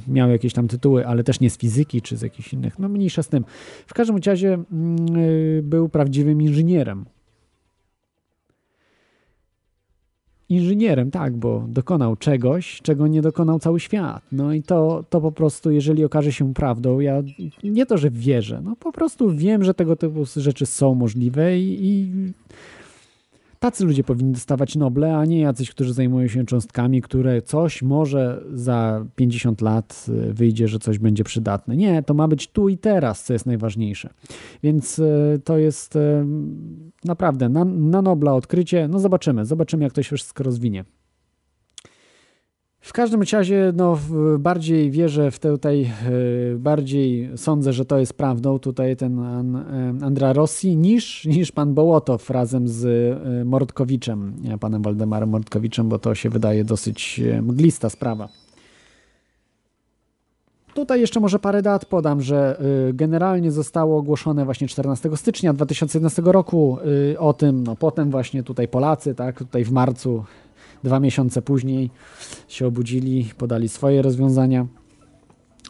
[0.07, 2.79] miał jakieś tam tytuły, ale też nie z fizyki, czy z jakichś innych.
[2.79, 3.45] No mniejsza z tym.
[3.87, 7.05] W każdym razie mm, y, był prawdziwym inżynierem.
[10.49, 14.23] Inżynierem, tak, bo dokonał czegoś, czego nie dokonał cały świat.
[14.31, 17.23] No i to, to po prostu, jeżeli okaże się prawdą, ja
[17.63, 21.85] nie to, że wierzę, no po prostu wiem, że tego typu rzeczy są możliwe i,
[21.85, 22.11] i
[23.59, 28.43] Tacy ludzie powinni dostawać Noble, a nie jacyś, którzy zajmują się cząstkami, które coś może
[28.53, 31.75] za 50 lat y, wyjdzie, że coś będzie przydatne.
[31.75, 34.09] Nie, to ma być tu i teraz, co jest najważniejsze.
[34.63, 36.25] Więc y, to jest y,
[37.05, 38.87] naprawdę na, na Nobla odkrycie.
[38.87, 40.85] No zobaczymy, zobaczymy, jak to się wszystko rozwinie.
[42.87, 43.97] W każdym razie no,
[44.39, 50.33] bardziej wierzę w tutaj, e, bardziej sądzę, że to jest prawdą tutaj ten e, Andra
[50.33, 56.29] Rossi niż, niż pan Bołotow razem z e, Mordkowiczem, panem Waldemarem Mordkowiczem, bo to się
[56.29, 58.29] wydaje dosyć mglista sprawa.
[60.73, 62.61] Tutaj jeszcze może parę dat podam, że
[62.93, 66.77] generalnie zostało ogłoszone właśnie 14 stycznia 2011 roku
[67.17, 70.23] o tym, no potem właśnie tutaj Polacy, tak, tutaj w marcu
[70.83, 71.89] Dwa miesiące później
[72.47, 74.67] się obudzili, podali swoje rozwiązania,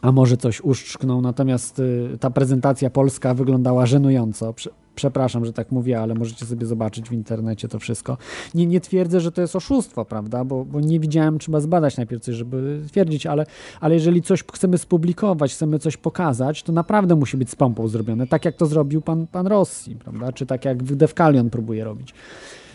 [0.02, 1.20] a może coś uszczknął.
[1.20, 4.54] Natomiast y, ta prezentacja polska wyglądała żenująco.
[4.94, 8.16] Przepraszam, że tak mówię, ale możecie sobie zobaczyć w internecie to wszystko.
[8.54, 12.22] Nie, nie twierdzę, że to jest oszustwo, prawda, bo, bo nie widziałem, trzeba zbadać najpierw
[12.22, 13.46] coś, żeby twierdzić, ale,
[13.80, 18.26] ale jeżeli coś chcemy spublikować, chcemy coś pokazać, to naprawdę musi być z pompą zrobione,
[18.26, 22.14] tak jak to zrobił pan, pan Rossi, prawda, czy tak jak Defkalion próbuje robić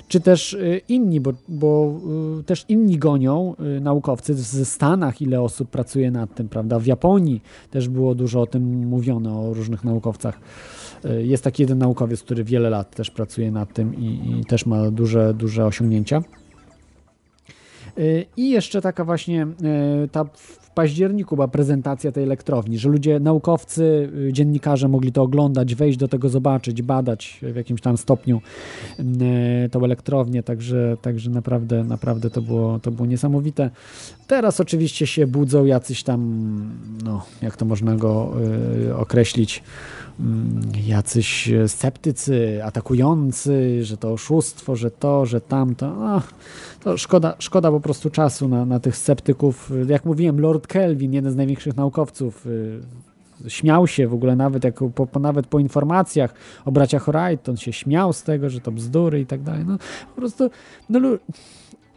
[0.08, 2.00] czy też y, inni, bo, bo
[2.40, 6.80] y, też inni gonią y, naukowcy w Stanach, ile osób pracuje nad tym, prawda?
[6.80, 10.40] W Japonii też było dużo o tym mówione, o różnych naukowcach.
[11.20, 14.92] Jest taki jeden naukowiec, który wiele lat też pracuje nad tym i, i też ma
[14.92, 16.24] duże, duże osiągnięcia.
[18.38, 19.48] I jeszcze taka właśnie
[20.12, 20.26] ta
[20.76, 26.08] październiku była prezentacja tej elektrowni, że ludzie, naukowcy, y, dziennikarze mogli to oglądać, wejść do
[26.08, 28.42] tego, zobaczyć, badać w jakimś tam stopniu
[29.00, 33.70] y, tą elektrownię, także, także naprawdę, naprawdę to było, to było niesamowite.
[34.28, 36.20] Teraz oczywiście się budzą jacyś tam,
[37.04, 38.34] no, jak to można go
[38.88, 39.64] y, określić,
[40.20, 45.96] mm, jacyś sceptycy, atakujący, że to oszustwo, że to, że tamto.
[45.96, 46.22] No,
[46.84, 49.72] to szkoda, szkoda po prostu czasu na, na tych sceptyków.
[49.88, 52.82] Jak mówiłem, Lord Kelvin, jeden z największych naukowców, y,
[53.48, 54.64] śmiał się w ogóle nawet,
[54.96, 56.34] po, nawet po informacjach
[56.66, 59.66] o braciach Wright, on się śmiał z tego, że to bzdury i tak dalej.
[59.68, 59.78] No,
[60.16, 60.50] po prostu,
[60.90, 61.00] no,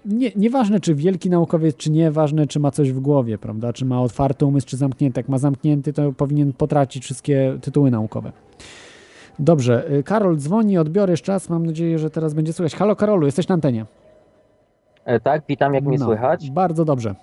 [0.05, 3.85] nie, nieważne czy wielki naukowiec, czy nie, ważne czy ma coś w głowie, prawda, czy
[3.85, 5.21] ma otwarty umysł, czy zamknięty.
[5.21, 8.33] Jak ma zamknięty, to powinien potracić wszystkie tytuły naukowe.
[9.39, 12.75] Dobrze, y, Karol dzwoni, odbiorę jeszcze raz, mam nadzieję, że teraz będzie słychać.
[12.75, 13.87] Halo Karolu, jesteś na antenie.
[15.07, 16.51] E, tak, witam, jak mnie no, słychać?
[16.51, 17.15] Bardzo dobrze.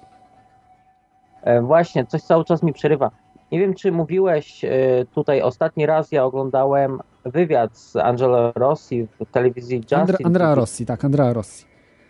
[1.41, 3.11] E, właśnie, coś cały czas mi przerywa.
[3.51, 4.69] Nie wiem, czy mówiłeś e,
[5.13, 9.99] tutaj ostatni raz, ja oglądałem wywiad z Angelo Rossi w telewizji Justin.
[9.99, 11.65] Andra, Andrea Rossi, tak, Andrea Rossi.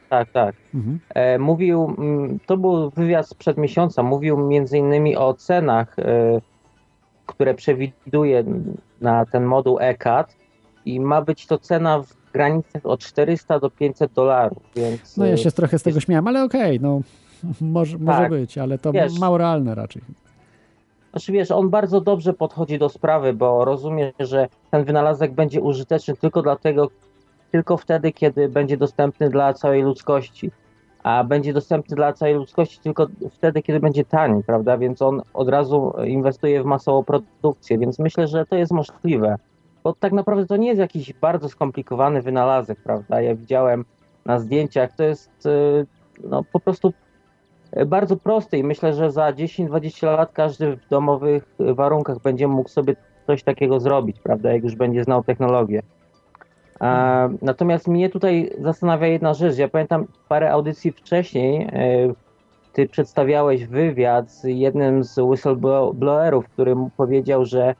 [0.10, 0.56] Tak, tak.
[0.74, 1.00] Mhm.
[1.42, 5.96] Mówił, mm, to był wywiad sprzed miesiąca, mówił między innymi o cenach,
[7.26, 8.44] które przewiduje
[9.02, 10.36] na ten moduł ECAT
[10.86, 15.18] i ma być to cena w granicach od 400 do 500 dolarów, więc...
[15.18, 17.02] No ja się trochę z tego śmiałem, ale okej, okay, no
[17.62, 18.30] może, może tak.
[18.30, 20.02] być, ale to wiesz, mało realne raczej.
[21.12, 26.16] Znaczy wiesz, on bardzo dobrze podchodzi do sprawy, bo rozumie, że ten wynalazek będzie użyteczny
[26.18, 26.90] tylko dlatego,
[27.52, 30.52] tylko wtedy, kiedy będzie dostępny dla całej ludzkości.
[31.04, 34.78] A będzie dostępny dla całej ludzkości tylko wtedy, kiedy będzie tani, prawda?
[34.78, 39.38] Więc on od razu inwestuje w masową produkcję, więc myślę, że to jest możliwe.
[39.84, 43.22] Bo tak naprawdę to nie jest jakiś bardzo skomplikowany wynalazek, prawda?
[43.22, 43.86] Ja widziałem
[44.26, 45.86] na zdjęciach, to jest y,
[46.24, 46.94] no, po prostu
[47.86, 52.96] bardzo prosty i myślę, że za 10-20 lat każdy w domowych warunkach będzie mógł sobie
[53.28, 55.82] coś takiego zrobić, prawda, jak już będzie znał technologię.
[57.42, 59.58] natomiast mnie tutaj zastanawia jedna rzecz.
[59.58, 62.14] Ja pamiętam parę audycji wcześniej, e,
[62.74, 67.76] ty przedstawiałeś wywiad z jednym z whistleblowerów, który powiedział, że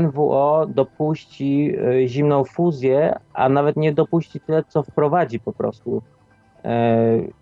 [0.00, 6.02] NWO dopuści e, zimną fuzję, a nawet nie dopuści tyle, co wprowadzi po prostu.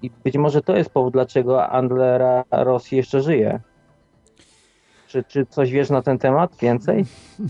[0.03, 3.61] I być może to jest powód, dlaczego Andlera Rosji jeszcze żyje.
[5.09, 7.05] Czy, czy coś wiesz na ten temat więcej?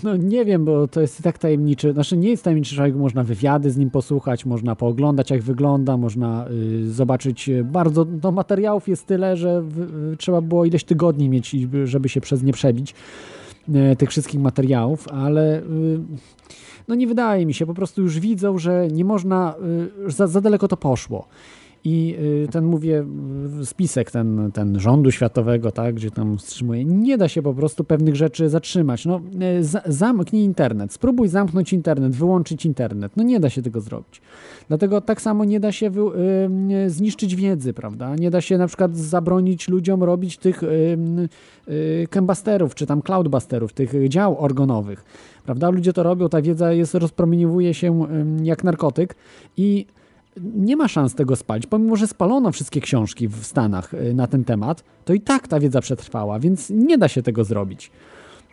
[0.05, 1.93] No nie wiem, bo to jest tak tajemniczy.
[1.93, 6.47] Znaczy nie jest tajemniczy, że można wywiady z nim posłuchać, można pooglądać jak wygląda, można
[6.51, 12.09] y, zobaczyć bardzo, no materiałów jest tyle, że w, trzeba było ileś tygodni mieć, żeby
[12.09, 13.40] się przez nie przebić y,
[13.99, 15.63] tych wszystkich materiałów, ale y,
[16.89, 19.55] no nie wydaje mi się, po prostu już widzą, że nie można,
[20.07, 21.29] y, za, za daleko to poszło.
[21.85, 23.05] I y, ten, mówię,
[23.65, 28.17] spisek ten, ten rządu światowego, tak, gdzie tam wstrzymuje, nie da się po prostu pewnych
[28.17, 29.07] rzeczy zatrzymać.
[29.07, 29.21] No,
[29.87, 33.13] y, zamknij internet, spróbuj zamknąć internet, wyłączyć internet.
[33.17, 34.21] No nie da się tego zrobić.
[34.69, 38.17] Dlatego tak samo nie da się y, zniszczyć wiedzy, prawda?
[38.17, 40.63] Nie da się na przykład zabronić ludziom robić tych
[42.11, 45.05] cambasterów, czy tam cloudbusterów, tych dział organowych,
[45.45, 45.71] prawda?
[45.71, 48.07] Ludzie to robią, ta wiedza jest, rozpromieniowuje się
[48.43, 49.15] jak narkotyk
[49.57, 49.87] i
[50.37, 51.67] nie ma szans tego spalić.
[51.67, 55.61] Pomimo, że spalono wszystkie książki w Stanach y, na ten temat, to i tak ta
[55.61, 57.91] wiedza przetrwała, więc nie da się tego zrobić.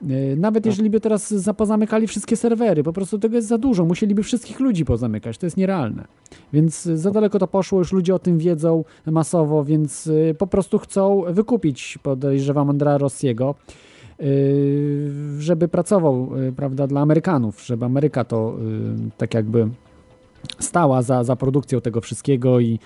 [0.02, 0.72] Y, nawet tak.
[0.72, 4.86] jeżeli by teraz zapozamykali wszystkie serwery, po prostu tego jest za dużo, musieliby wszystkich ludzi
[4.86, 6.06] pozamykać, to jest nierealne.
[6.54, 11.24] Więc za daleko to poszło, już ludzie o tym wiedzą masowo, więc po prostu chcą
[11.30, 13.56] wykupić, podejrzewam, Andra Rossiego,
[15.40, 18.56] żeby pracował, prawda, dla Amerykanów, żeby Ameryka to
[19.18, 19.70] tak jakby
[20.60, 22.80] stała za, za produkcją tego wszystkiego i,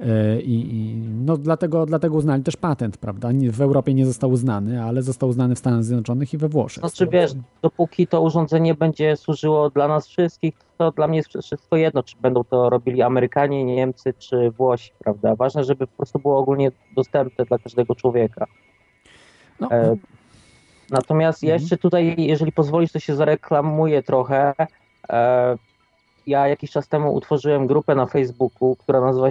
[0.00, 3.28] e, i, i, no dlatego, dlatego uznali też patent, prawda?
[3.50, 6.80] W Europie nie został uznany, ale został uznany w Stanach Zjednoczonych i we Włoszech.
[6.80, 7.32] Znaczy wiesz,
[7.62, 12.16] dopóki to urządzenie będzie służyło dla nas wszystkich, to dla mnie jest wszystko jedno, czy
[12.20, 15.36] będą to robili Amerykanie, Niemcy czy Włosi, prawda?
[15.36, 18.46] Ważne, żeby po prostu było ogólnie dostępne dla każdego człowieka.
[19.60, 19.70] No.
[19.70, 19.96] E,
[20.90, 21.60] natomiast mhm.
[21.60, 24.54] jeszcze tutaj, jeżeli pozwolisz, to się zareklamuję trochę.
[25.08, 25.56] E,
[26.28, 29.28] ja jakiś czas temu utworzyłem grupę na Facebooku, która nazywa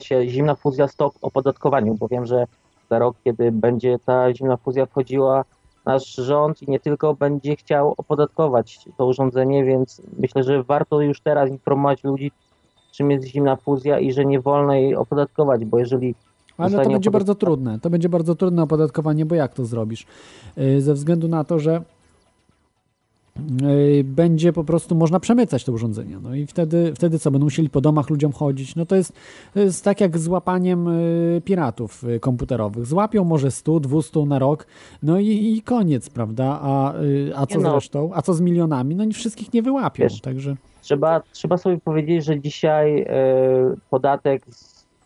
[0.00, 2.46] się Zimna Fuzja Stop Opodatkowaniu, bo wiem, że
[2.90, 5.44] za rok, kiedy będzie ta zimna fuzja wchodziła,
[5.86, 11.20] nasz rząd i nie tylko będzie chciał opodatkować to urządzenie, więc myślę, że warto już
[11.20, 12.32] teraz informować ludzi,
[12.92, 16.14] czym jest zimna fuzja i że nie wolno jej opodatkować, bo jeżeli
[16.58, 17.78] ale to będzie bardzo trudne.
[17.80, 20.06] To będzie bardzo trudne opodatkowanie, bo jak to zrobisz?
[20.58, 21.82] Y, ze względu na to, że
[24.04, 26.20] będzie po prostu można przemycać te urządzenia.
[26.22, 28.76] No i wtedy, wtedy co, będą musieli po domach ludziom chodzić.
[28.76, 29.12] No to jest,
[29.54, 32.86] to jest tak jak z łapaniem y, piratów y, komputerowych.
[32.86, 34.66] Złapią może 100, 200 na rok,
[35.02, 36.58] no i, i koniec, prawda?
[36.62, 36.94] A,
[37.34, 37.70] a co no.
[37.70, 38.10] z resztą?
[38.14, 38.94] A co z milionami?
[38.94, 40.56] No wszystkich nie wyłapią, Wiesz, także...
[40.80, 43.06] Trzeba, trzeba sobie powiedzieć, że dzisiaj
[43.90, 44.46] podatek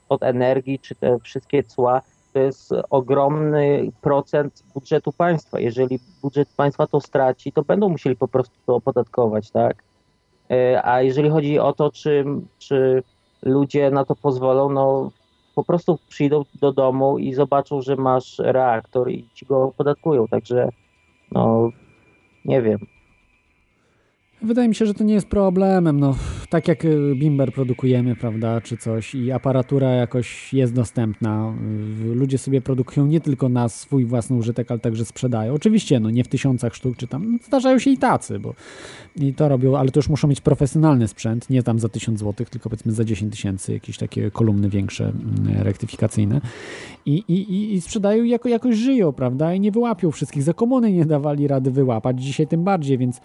[0.09, 2.03] od energii, czy te wszystkie cła
[2.39, 5.61] to jest ogromny procent budżetu państwa.
[5.61, 9.83] Jeżeli budżet państwa to straci, to będą musieli po prostu to opodatkować, tak?
[10.51, 12.25] E, a jeżeli chodzi o to, czy,
[12.59, 13.03] czy
[13.43, 15.11] ludzie na to pozwolą, no
[15.55, 20.29] po prostu przyjdą do domu i zobaczą, że masz reaktor i ci go opodatkują.
[20.29, 20.69] Także
[21.33, 21.71] no
[22.45, 22.79] nie wiem.
[24.43, 26.01] Wydaje mi się, że to nie jest problemem.
[26.01, 26.15] No,
[26.51, 31.55] tak jak y, Bimber produkujemy, prawda, czy coś i aparatura jakoś jest dostępna.
[32.15, 35.55] Ludzie sobie produkują nie tylko na swój własny użytek, ale także sprzedają.
[35.55, 38.55] Oczywiście, no nie w tysiącach sztuk, czy tam zdarzają się i tacy, bo
[39.17, 42.47] i to robią, ale to już muszą mieć profesjonalny sprzęt, nie tam za 1000 zł,
[42.51, 46.41] tylko powiedzmy za 10 tysięcy, jakieś takie kolumny większe, mm, rektyfikacyjne.
[47.07, 50.43] I, i, i sprzedają i jako, jakoś żyją, prawda, i nie wyłapią wszystkich.
[50.43, 53.21] Za komuny nie dawali rady wyłapać, dzisiaj tym bardziej, więc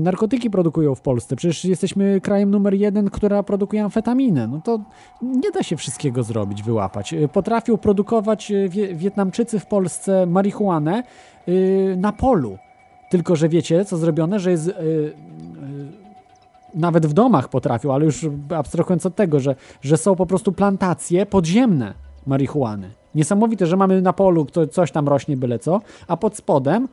[0.00, 1.36] narkotyki produkują w Polsce.
[1.36, 4.46] Przecież jesteśmy krajem numer jeden, która produkuje amfetaminę.
[4.46, 4.80] No to
[5.22, 7.14] nie da się wszystkiego zrobić, wyłapać.
[7.32, 11.02] Potrafią produkować e, Wietnamczycy w Polsce marihuanę
[11.48, 12.58] y, na polu.
[13.10, 14.70] Tylko, że wiecie, co zrobione, że jest.
[16.74, 18.26] Nawet w domach potrafią, ale już
[18.56, 21.94] abstrahując od tego, że, że są po prostu plantacje podziemne
[22.26, 22.90] marihuany.
[23.14, 26.88] Niesamowite, że mamy na polu coś tam rośnie byle co, a pod spodem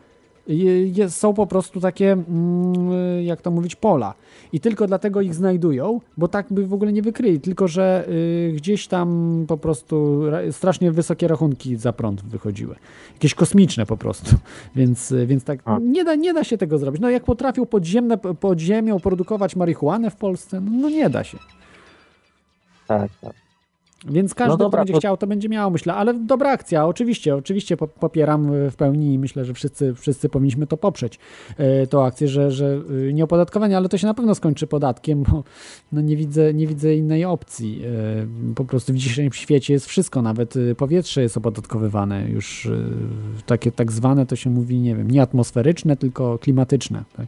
[0.56, 4.14] jest, są po prostu takie, mm, jak to mówić, pola.
[4.54, 8.54] I tylko dlatego ich znajdują, bo tak by w ogóle nie wykryli, tylko że y,
[8.56, 10.22] gdzieś tam po prostu
[10.52, 12.76] strasznie wysokie rachunki za prąd wychodziły.
[13.14, 14.36] Jakieś kosmiczne po prostu.
[14.76, 17.02] Więc, więc tak nie da, nie da się tego zrobić.
[17.02, 21.38] No jak potrafią podziemne, pod ziemią produkować marihuanę w Polsce, no, no nie da się.
[22.88, 23.49] Tak, tak.
[24.06, 25.00] Więc każdy, no dobra, kto będzie to...
[25.00, 25.94] chciał, to będzie miał, myślę.
[25.94, 30.78] Ale dobra akcja, oczywiście, oczywiście popieram w pełni i myślę, że wszyscy, wszyscy powinniśmy to
[30.78, 31.20] poprzeć,
[31.58, 32.82] e, tą akcję, że, że
[33.14, 35.44] nie opodatkowanie, ale to się na pewno skończy podatkiem, bo
[35.92, 37.82] no nie, widzę, nie widzę innej opcji.
[38.52, 42.68] E, po prostu w dzisiejszym świecie jest wszystko, nawet powietrze jest opodatkowywane już
[43.46, 47.28] takie tak zwane, to się mówi, nie wiem, nie atmosferyczne, tylko klimatyczne tak?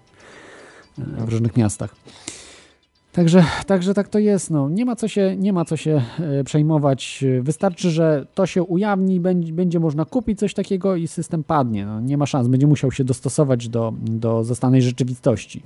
[0.99, 1.95] E, w różnych miastach.
[3.11, 4.51] Także, także tak to jest.
[4.51, 4.69] No.
[4.69, 7.25] Nie, ma co się, nie ma co się e, przejmować.
[7.41, 11.85] Wystarczy, że to się ujawni, będzie, będzie można kupić coś takiego i system padnie.
[11.85, 12.47] No, nie ma szans.
[12.47, 15.63] Będzie musiał się dostosować do, do zastanej rzeczywistości.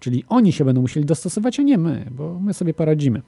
[0.00, 3.22] Czyli oni się będą musieli dostosować, a nie my, bo my sobie poradzimy.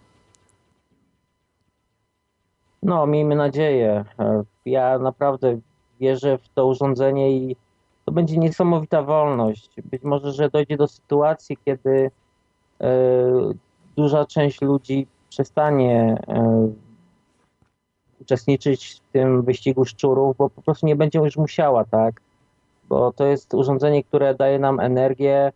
[2.83, 4.05] No, miejmy nadzieję.
[4.19, 5.59] E, ja naprawdę
[6.01, 7.57] wierzę w to urządzenie i
[8.05, 9.71] to będzie niesamowita wolność.
[9.85, 12.11] Być może, że dojdzie do sytuacji, kiedy
[13.97, 16.69] duża część ludzi przestanie e,
[18.21, 22.21] uczestniczyć w tym wyścigu szczurów, bo po prostu nie będzie już musiała, tak?
[22.89, 25.53] Bo to jest urządzenie, które daje nam energię,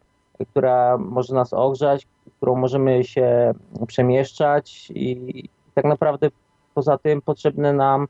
[0.52, 2.06] która może nas ogrzać,
[2.36, 3.54] którą możemy się
[3.86, 6.28] przemieszczać i tak naprawdę
[6.74, 8.08] poza tym potrzebne nam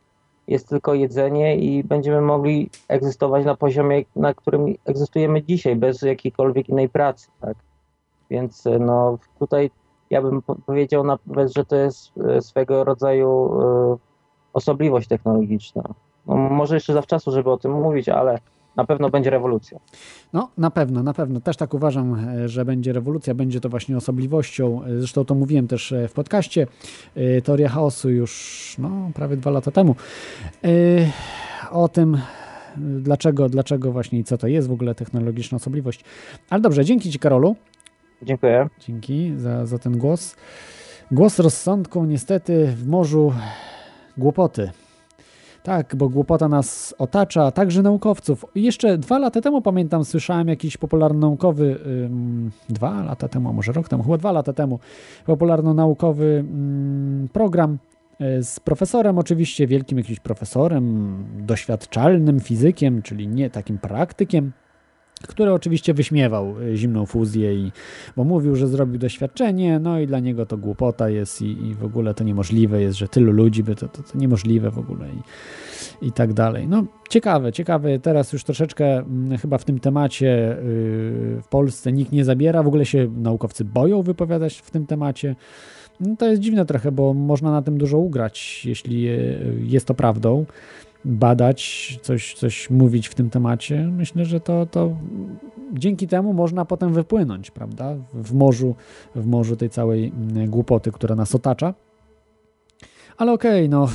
[0.49, 6.69] jest tylko jedzenie i będziemy mogli egzystować na poziomie, na którym egzystujemy dzisiaj, bez jakiejkolwiek
[6.69, 7.57] innej pracy, tak?
[8.31, 9.71] Więc e, no, tutaj
[10.11, 13.97] ja bym powiedział nawet, że to jest e, swego rodzaju e,
[14.53, 15.83] osobliwość technologiczna.
[16.27, 18.39] No, może jeszcze zawczasu, żeby o tym mówić, ale
[18.77, 19.79] na pewno będzie rewolucja.
[20.33, 21.41] No, na pewno, na pewno.
[21.41, 24.81] Też tak uważam, że będzie rewolucja, będzie to właśnie osobliwością.
[24.99, 26.67] Zresztą to mówiłem też w podcaście
[27.45, 29.95] Teoria Chaosu już no, prawie dwa lata temu.
[31.71, 32.19] O tym,
[32.77, 36.05] dlaczego, dlaczego właśnie i co to jest w ogóle technologiczna osobliwość.
[36.51, 37.57] Ale dobrze, dzięki Ci Karolu.
[38.23, 38.69] Dziękuję.
[38.81, 40.37] Dzięki za, za ten głos.
[41.11, 43.33] Głos rozsądku niestety w morzu
[44.17, 44.71] głupoty.
[45.63, 48.45] Tak, bo głupota nas otacza, także naukowców.
[48.55, 53.89] Jeszcze dwa lata temu, pamiętam, słyszałem jakiś popularno-naukowy, ym, dwa lata temu, a może rok
[53.89, 54.79] temu, chyba dwa lata temu,
[55.27, 56.45] popularno-naukowy
[57.33, 57.79] program
[58.21, 64.53] y, z profesorem, oczywiście wielkim jakimś profesorem, doświadczalnym fizykiem, czyli nie takim praktykiem,
[65.23, 67.73] który oczywiście wyśmiewał e, zimną fuzję, i,
[68.17, 71.85] bo mówił, że zrobił doświadczenie, no i dla niego to głupota jest i, i w
[71.85, 76.07] ogóle to niemożliwe jest, że tylu ludzi by to, to, to niemożliwe w ogóle i,
[76.07, 76.69] i tak dalej.
[76.69, 82.13] No ciekawe, ciekawe, teraz już troszeczkę mm, chyba w tym temacie yy, w Polsce nikt
[82.13, 85.37] nie zabiera, w ogóle się naukowcy boją wypowiadać w tym temacie.
[86.01, 89.17] No, to jest dziwne trochę, bo można na tym dużo ugrać, jeśli e,
[89.61, 90.45] jest to prawdą
[91.09, 94.91] badać, coś, coś mówić w tym temacie, myślę, że to, to
[95.73, 98.75] dzięki temu można potem wypłynąć, prawda, w morzu,
[99.15, 101.75] w morzu tej całej mm, głupoty, która nas otacza.
[103.17, 103.89] Ale okej, okay, no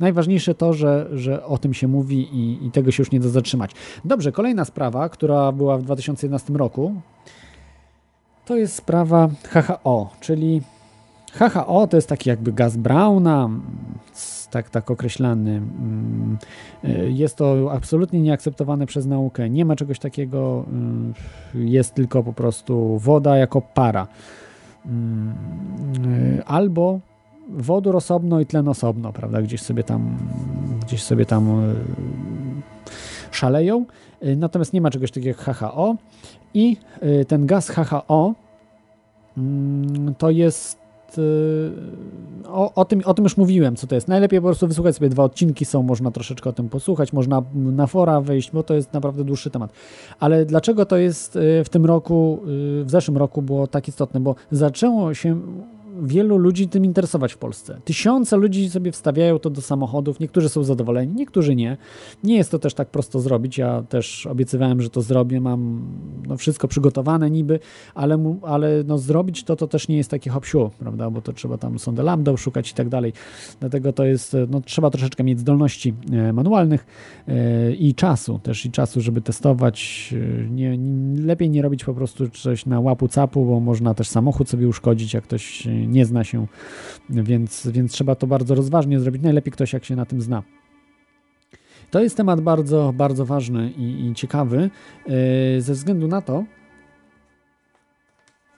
[0.00, 3.28] najważniejsze to, że, że o tym się mówi i, i, tego się już nie da
[3.28, 3.70] zatrzymać.
[4.04, 6.94] Dobrze, kolejna sprawa, która była w 2011 roku,
[8.44, 10.62] to jest sprawa HHO, czyli
[11.32, 13.50] HHO to jest taki jakby gaz Brauna,
[14.54, 15.50] tak, tak określany.
[15.50, 16.38] Mm,
[16.84, 19.50] y, jest to absolutnie nieakceptowane przez naukę.
[19.50, 20.64] Nie ma czegoś takiego.
[21.54, 24.06] Y, jest tylko po prostu woda jako para.
[24.86, 25.34] Mm,
[26.06, 27.00] y, albo
[27.48, 29.42] wodór osobno i tlen osobno, prawda?
[29.42, 30.16] Gdzieś sobie tam,
[30.86, 31.74] gdzieś sobie tam
[33.30, 33.84] szaleją.
[34.36, 35.96] Natomiast nie ma czegoś takiego jak HHO
[36.54, 36.76] i
[37.28, 38.34] ten gaz HHO
[39.38, 40.83] mm, to jest
[41.18, 41.72] Y,
[42.48, 44.08] o, o, tym, o tym już mówiłem, co to jest.
[44.08, 47.86] Najlepiej po prostu wysłuchać sobie dwa odcinki są, można troszeczkę o tym posłuchać, można na
[47.86, 49.72] fora wejść, bo to jest naprawdę dłuższy temat.
[50.20, 52.40] Ale dlaczego to jest y, w tym roku,
[52.80, 54.20] y, w zeszłym roku było tak istotne?
[54.20, 55.40] Bo zaczęło się
[56.02, 57.80] wielu ludzi tym interesować w Polsce.
[57.84, 61.76] Tysiące ludzi sobie wstawiają to do samochodów, niektórzy są zadowoleni, niektórzy nie.
[62.24, 65.82] Nie jest to też tak prosto zrobić, ja też obiecywałem, że to zrobię, mam
[66.28, 67.60] no, wszystko przygotowane niby,
[67.94, 70.44] ale, ale no, zrobić to to też nie jest takie hop
[70.78, 73.12] prawda, bo to trzeba tam sondę lambda szukać i tak dalej.
[73.60, 76.86] Dlatego to jest, no, trzeba troszeczkę mieć zdolności e, manualnych
[77.28, 80.08] e, i czasu też, i czasu, żeby testować.
[80.16, 80.78] E, nie,
[81.24, 85.14] lepiej nie robić po prostu coś na łapu capu, bo można też samochód sobie uszkodzić,
[85.14, 86.46] jak ktoś nie zna się,
[87.10, 89.22] więc, więc trzeba to bardzo rozważnie zrobić.
[89.22, 90.42] Najlepiej ktoś, jak się na tym zna.
[91.90, 94.70] To jest temat bardzo, bardzo ważny i, i ciekawy,
[95.06, 96.44] yy, ze względu na to,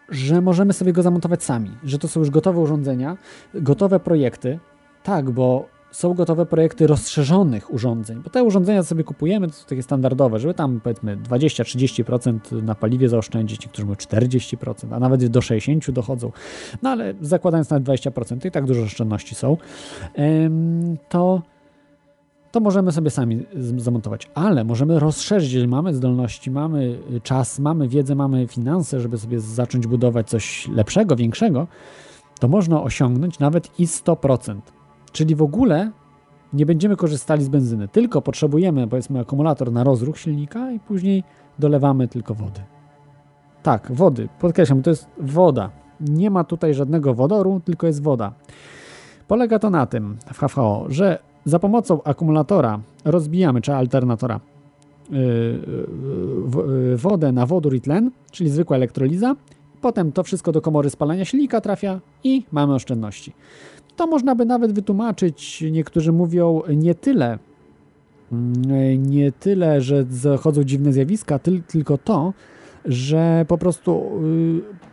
[0.08, 3.16] że możemy sobie go zamontować sami, że to są już gotowe urządzenia,
[3.54, 4.58] gotowe projekty.
[5.02, 9.82] Tak, bo są gotowe projekty rozszerzonych urządzeń, bo te urządzenia sobie kupujemy, to są takie
[9.82, 15.93] standardowe, żeby tam powiedzmy 20-30% na paliwie zaoszczędzić, niektórzy mówią 40%, a nawet do 60%
[15.93, 16.32] dochodzą,
[16.82, 19.56] no ale zakładając nawet 20% i tak dużo oszczędności są,
[21.09, 21.43] to
[22.52, 23.47] to możemy sobie sami
[23.77, 29.40] zamontować, ale możemy rozszerzyć, jeżeli mamy zdolności, mamy czas, mamy wiedzę, mamy finanse, żeby sobie
[29.40, 31.66] zacząć budować coś lepszego, większego,
[32.40, 34.75] to można osiągnąć nawet i 100%.
[35.16, 35.90] Czyli w ogóle
[36.52, 41.24] nie będziemy korzystali z benzyny, tylko potrzebujemy powiedzmy akumulator na rozruch silnika i później
[41.59, 42.60] dolewamy tylko wody.
[43.62, 45.70] Tak, wody, podkreślam, to jest woda.
[46.01, 48.32] Nie ma tutaj żadnego wodoru, tylko jest woda.
[49.28, 54.40] Polega to na tym w HVO, że za pomocą akumulatora rozbijamy, czy alternatora,
[55.10, 55.18] yy,
[56.76, 59.36] yy, wodę na wodór i tlen, czyli zwykła elektroliza.
[59.80, 63.32] Potem to wszystko do komory spalania silnika trafia i mamy oszczędności.
[63.97, 67.39] To można by nawet wytłumaczyć, niektórzy mówią, nie tyle,
[68.32, 72.32] mm, nie tyle, że zachodzą dziwne zjawiska, tylko to,
[72.86, 74.20] że po prostu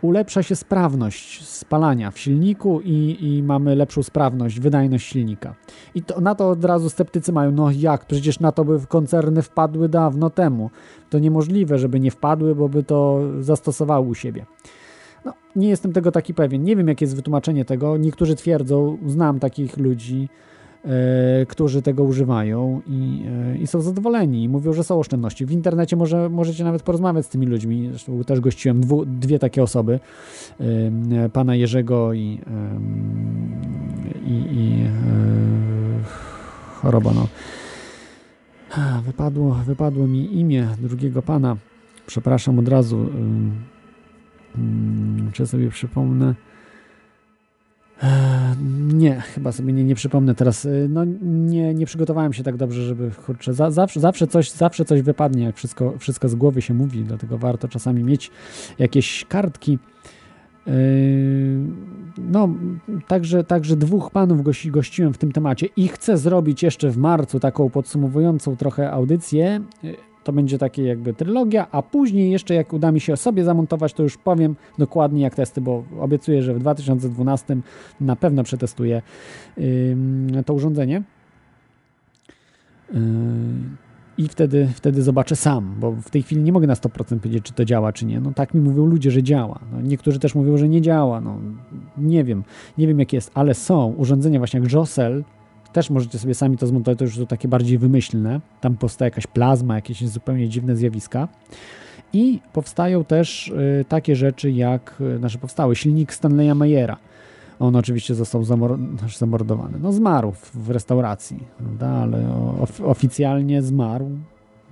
[0.02, 5.54] y, ulepsza się sprawność spalania w silniku i, i mamy lepszą sprawność, wydajność silnika.
[5.94, 9.42] I to, na to od razu sceptycy mają, no jak, przecież na to by koncerny
[9.42, 10.70] wpadły dawno temu.
[11.10, 14.46] To niemożliwe, żeby nie wpadły, bo by to zastosowały u siebie.
[15.24, 16.64] No, nie jestem tego taki pewien.
[16.64, 17.96] Nie wiem, jakie jest wytłumaczenie tego.
[17.96, 20.28] Niektórzy twierdzą, znam takich ludzi,
[20.84, 25.46] e, którzy tego używają i, e, i, są zadowoleni i mówią, że są oszczędności.
[25.46, 27.88] W internecie może, możecie nawet porozmawiać z tymi ludźmi.
[27.90, 30.00] Zresztą też gościłem dwu, dwie takie osoby,
[30.60, 32.40] e, pana Jerzego i,
[34.26, 34.84] i
[36.82, 37.28] choroba, no.
[39.02, 41.56] Wypadło, wypadło mi imię drugiego pana.
[42.06, 43.06] Przepraszam od razu.
[44.56, 46.34] Hmm, czy sobie przypomnę?
[48.02, 48.54] E,
[48.94, 50.66] nie, chyba sobie nie, nie przypomnę teraz.
[50.66, 54.84] E, no, nie, nie przygotowałem się tak dobrze, żeby kurczę, za, zawsze, zawsze, coś, zawsze
[54.84, 58.30] coś wypadnie, jak wszystko, wszystko z głowy się mówi, dlatego warto czasami mieć
[58.78, 59.78] jakieś kartki.
[60.66, 60.70] E,
[62.18, 62.48] no,
[63.08, 67.40] także, także dwóch panów gości, gościłem w tym temacie i chcę zrobić jeszcze w marcu
[67.40, 69.60] taką podsumowującą trochę audycję
[70.24, 74.02] to będzie takie jakby trylogia, a później jeszcze jak uda mi się sobie zamontować, to
[74.02, 77.56] już powiem dokładnie jak testy, bo obiecuję, że w 2012
[78.00, 79.02] na pewno przetestuję
[79.56, 81.02] yy, to urządzenie.
[82.92, 83.00] Yy,
[84.18, 87.52] i wtedy, wtedy zobaczę sam, bo w tej chwili nie mogę na 100% powiedzieć, czy
[87.52, 88.20] to działa, czy nie.
[88.20, 89.60] No tak mi mówią ludzie, że działa.
[89.72, 91.20] No, niektórzy też mówią, że nie działa.
[91.20, 91.38] No,
[91.98, 92.44] nie wiem,
[92.78, 95.24] nie wiem jak jest, ale są urządzenia właśnie jak Josel,
[95.74, 98.40] też możecie sobie sami to zmontować, to już to takie bardziej wymyślne.
[98.60, 101.28] Tam powstaje jakaś plazma, jakieś zupełnie dziwne zjawiska.
[102.12, 106.96] I powstają też y, takie rzeczy jak, y, znaczy powstały silnik Stanleya Mayera.
[107.58, 109.78] On oczywiście został zamor znaczy zamordowany.
[109.82, 111.88] No zmarł w restauracji, prawda?
[111.88, 114.10] ale of oficjalnie zmarł.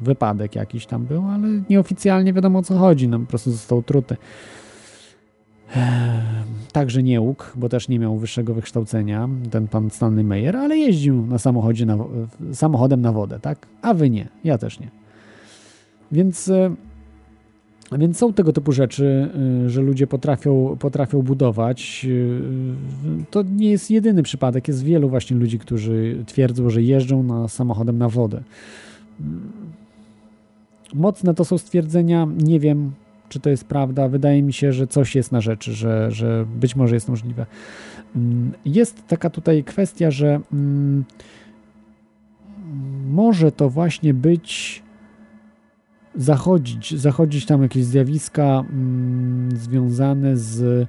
[0.01, 3.09] Wypadek jakiś tam był, ale nieoficjalnie wiadomo o co chodzi.
[3.09, 4.17] No, po prostu został truty.
[6.73, 11.27] Także nie łógł, bo też nie miał wyższego wykształcenia, ten pan Stanley Meyer, ale jeździł
[11.27, 11.99] na samochodzie na,
[12.53, 13.67] samochodem na wodę, tak?
[13.83, 14.89] A wy nie, ja też nie.
[16.13, 16.75] Więc, e,
[17.99, 19.31] więc są tego typu rzeczy,
[19.67, 22.07] e, że ludzie potrafią, potrafią budować.
[22.07, 27.49] E, to nie jest jedyny przypadek, jest wielu właśnie ludzi, którzy twierdzą, że jeżdżą na
[27.49, 28.43] samochodem na wodę.
[30.95, 32.93] Mocne to są stwierdzenia, nie wiem,
[33.33, 34.09] czy to jest prawda.
[34.09, 37.47] Wydaje mi się, że coś jest na rzeczy, że, że być może jest możliwe.
[38.17, 41.05] Mm, jest taka tutaj kwestia, że mm,
[43.11, 44.83] może to właśnie być
[46.15, 50.89] zachodzić, zachodzić tam jakieś zjawiska mm, związane z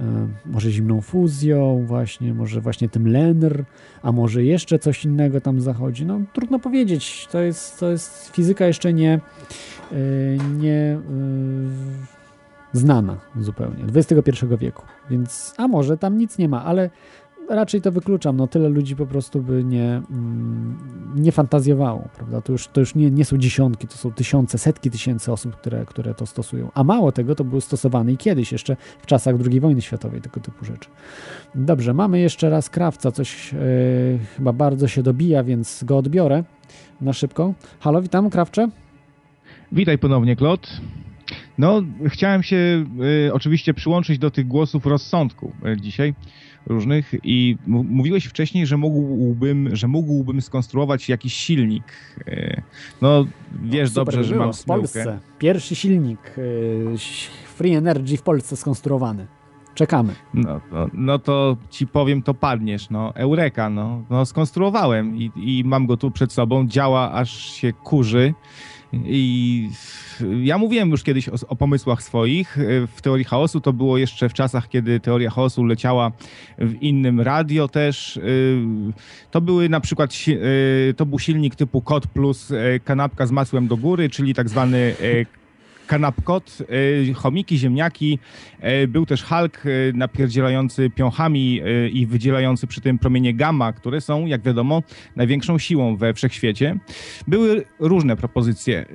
[0.00, 3.64] E, może zimną fuzją, właśnie, może właśnie tym LENR,
[4.02, 6.06] a może jeszcze coś innego tam zachodzi.
[6.06, 9.20] No trudno powiedzieć, to jest, to jest fizyka jeszcze nie,
[10.58, 11.00] nie e,
[12.72, 16.90] znana zupełnie, XXI wieku, więc a może tam nic nie ma, ale
[17.48, 18.36] raczej to wykluczam.
[18.36, 20.78] No tyle ludzi po prostu by nie, mm,
[21.16, 22.40] nie fantazjowało, prawda?
[22.40, 25.86] To już, to już nie, nie są dziesiątki, to są tysiące, setki tysięcy osób, które,
[25.86, 26.70] które to stosują.
[26.74, 30.40] A mało tego, to było stosowane i kiedyś, jeszcze w czasach II wojny światowej, tego
[30.40, 30.88] typu rzeczy.
[31.54, 33.58] Dobrze, mamy jeszcze raz krawca, coś yy,
[34.36, 36.44] chyba bardzo się dobija, więc go odbiorę
[37.00, 37.54] na szybko.
[37.80, 38.68] Halo, witam, krawcze.
[39.72, 40.80] Witaj ponownie, Klot.
[41.58, 42.84] No, chciałem się
[43.26, 46.14] y, oczywiście przyłączyć do tych głosów rozsądku y, dzisiaj
[46.66, 51.84] różnych i mówiłeś wcześniej, że mógłbym, że mógłbym skonstruować jakiś silnik.
[52.28, 52.62] Y,
[53.02, 53.26] no,
[53.62, 55.18] wiesz no, dobrze, że mam w Polsce.
[55.38, 56.94] Pierwszy silnik y,
[57.56, 59.26] Free Energy w Polsce skonstruowany.
[59.74, 60.14] Czekamy.
[60.34, 62.90] No to, no to ci powiem, to padniesz.
[62.90, 66.68] No, Eureka, no, no skonstruowałem i, i mam go tu przed sobą.
[66.68, 68.34] Działa, aż się kurzy.
[69.04, 69.70] I
[70.42, 72.58] ja mówiłem już kiedyś o, o, pomysłach swoich.
[72.96, 76.12] W teorii chaosu to było jeszcze w czasach, kiedy teoria chaosu leciała
[76.58, 78.20] w innym radio też.
[79.30, 80.10] To były na przykład,
[80.96, 84.94] to był silnik typu Kod plus e, kanapka z masłem do góry, czyli tak zwany
[85.86, 86.58] kanapkot,
[87.10, 88.18] e, chomiki, ziemniaki.
[88.60, 91.60] E, był też Hulk e, napierdzielający piąchami
[91.92, 94.82] i wydzielający przy tym promienie gamma, które są, jak wiadomo,
[95.16, 96.78] największą siłą we wszechświecie.
[97.28, 98.86] Były różne propozycje.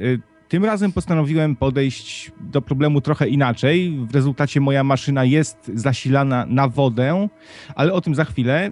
[0.48, 3.98] Tym razem postanowiłem podejść do problemu trochę inaczej.
[4.10, 7.28] W rezultacie moja maszyna jest zasilana na wodę,
[7.76, 8.72] ale o tym za chwilę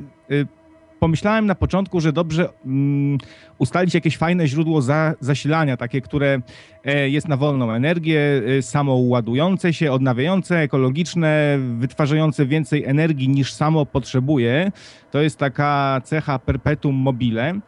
[0.99, 3.17] pomyślałem na początku, że dobrze um,
[3.57, 6.41] ustalić jakieś fajne źródło za, zasilania, takie, które
[6.85, 13.53] e, jest na wolną energię, e, samo ładujące się, odnawiające, ekologiczne, wytwarzające więcej energii niż
[13.53, 14.71] samo potrzebuje.
[15.11, 17.59] To jest taka cecha perpetuum mobile.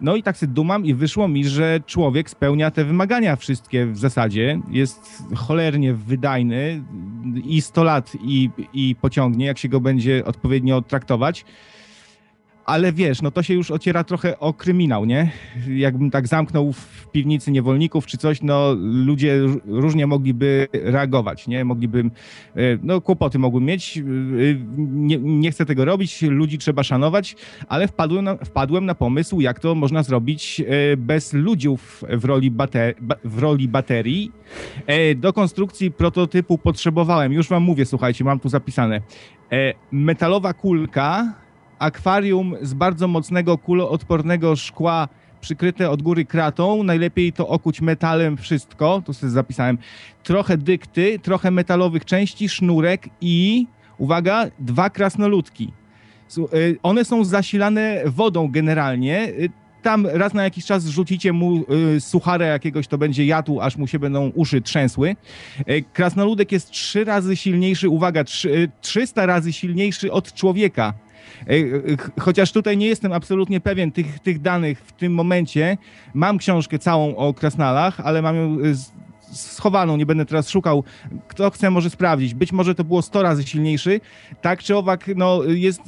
[0.00, 3.98] No i tak się dumam i wyszło mi, że człowiek spełnia te wymagania wszystkie w
[3.98, 4.60] zasadzie.
[4.70, 6.82] Jest cholernie wydajny
[7.44, 11.44] i 100 lat i, i pociągnie, jak się go będzie odpowiednio traktować
[12.68, 15.30] ale wiesz, no to się już ociera trochę o kryminał, nie?
[15.68, 21.64] Jakbym tak zamknął w piwnicy niewolników czy coś, no ludzie różnie mogliby reagować, nie?
[21.64, 24.02] Mogliby, e, no kłopoty mogły mieć, e,
[24.78, 27.36] nie, nie chcę tego robić, ludzi trzeba szanować,
[27.68, 32.50] ale wpadłem na, wpadłem na pomysł, jak to można zrobić e, bez ludziów w roli,
[32.50, 34.32] bater, w roli baterii.
[35.16, 39.00] Do konstrukcji prototypu potrzebowałem, już wam mówię, słuchajcie, mam tu zapisane,
[39.92, 41.34] metalowa kulka,
[41.78, 45.08] akwarium z bardzo mocnego, kuloodpornego szkła
[45.40, 49.78] przykryte od góry kratą, najlepiej to okuć metalem wszystko, tu sobie zapisałem,
[50.22, 53.66] trochę dykty, trochę metalowych części, sznurek i,
[53.98, 55.72] uwaga, dwa krasnoludki.
[56.54, 59.50] Y, one są zasilane wodą generalnie, y,
[59.82, 61.64] tam raz na jakiś czas rzucicie mu
[61.96, 65.16] y, sucharę jakiegoś, to będzie jadł, aż mu się będą uszy trzęsły.
[65.92, 70.94] krasnoludek jest trzy razy silniejszy, uwaga, trzy, 300 razy silniejszy od człowieka.
[72.20, 75.76] Chociaż tutaj nie jestem absolutnie pewien tych, tych danych w tym momencie.
[76.14, 78.58] Mam książkę całą o krasnalach, ale mam ją
[79.32, 80.84] schowaną, nie będę teraz szukał.
[81.28, 82.34] Kto chce, może sprawdzić.
[82.34, 84.00] Być może to było 100 razy silniejszy.
[84.42, 85.80] Tak czy owak, no, jest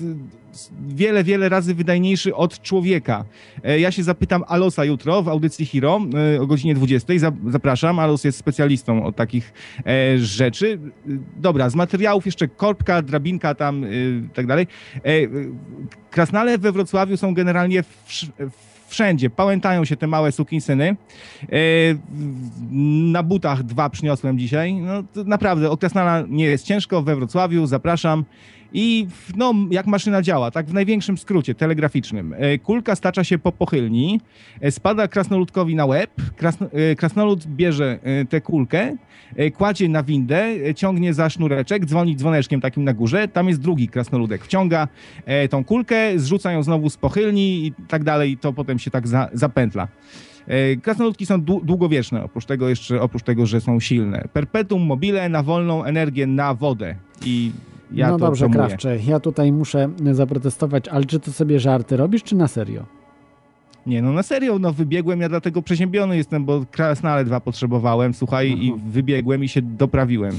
[0.89, 3.25] wiele, wiele razy wydajniejszy od człowieka.
[3.65, 6.01] E, ja się zapytam Alosa jutro w audycji Hero
[6.37, 7.12] e, o godzinie 20.
[7.49, 7.99] Zapraszam.
[7.99, 9.53] Alos jest specjalistą od takich
[9.87, 10.79] e, rzeczy.
[11.37, 14.67] Dobra, z materiałów jeszcze korbka, drabinka tam i tak dalej.
[16.11, 19.31] Krasnale we Wrocławiu są generalnie w wszędzie.
[19.31, 20.97] Pałętają się te małe sukinsyny.
[23.12, 24.75] Na butach dwa przyniosłem dzisiaj.
[24.75, 27.03] No, naprawdę, o Krasnala nie jest ciężko.
[27.03, 28.25] We Wrocławiu zapraszam.
[28.73, 29.07] I
[29.37, 32.35] no, jak maszyna działa, tak w największym skrócie telegraficznym.
[32.39, 34.21] E, kulka stacza się po pochylni,
[34.61, 37.99] e, spada krasnoludkowi na łeb, krasno, e, krasnolud bierze
[38.29, 38.97] tę kulkę,
[39.57, 44.45] kładzie na windę, ciągnie za sznureczek, dzwoni dzwoneczkiem takim na górze, tam jest drugi krasnoludek,
[44.45, 44.89] wciąga
[45.51, 49.29] tą kulkę, zrzuca ją znowu z pochylni i tak dalej, to potem się tak za,
[49.33, 49.89] zapętla.
[50.83, 54.29] Krasnoludki są długowieczne, oprócz tego jeszcze, oprócz tego, że są silne.
[54.33, 56.95] Perpetuum mobile na wolną energię na wodę
[57.25, 57.53] i
[57.93, 58.49] ja no dobrze.
[58.49, 62.85] Krawcze, ja tutaj muszę zaprotestować, ale czy to sobie żarty robisz, czy na serio?
[63.87, 68.51] Nie, no na serio, no wybiegłem, ja dlatego przeziębiony jestem, bo krasnale dwa potrzebowałem, słuchaj,
[68.51, 70.35] i wybiegłem i się doprawiłem.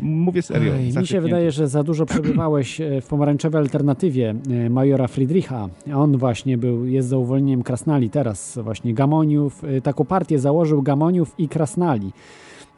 [0.00, 0.74] Mówię serio.
[0.74, 5.68] Ej, mi się wydaje, że za dużo przebywałeś e, w pomarańczowej alternatywie e, majora Friedricha.
[5.94, 11.34] On właśnie był, jest za uwolnieniem krasnali teraz, właśnie Gamoniów, e, taką partię założył Gamoniów
[11.38, 12.12] i krasnali.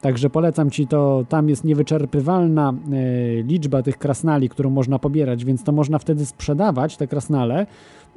[0.03, 5.63] Także polecam Ci to, tam jest niewyczerpywalna e, liczba tych krasnali, którą można pobierać, więc
[5.63, 7.65] to można wtedy sprzedawać, te krasnale,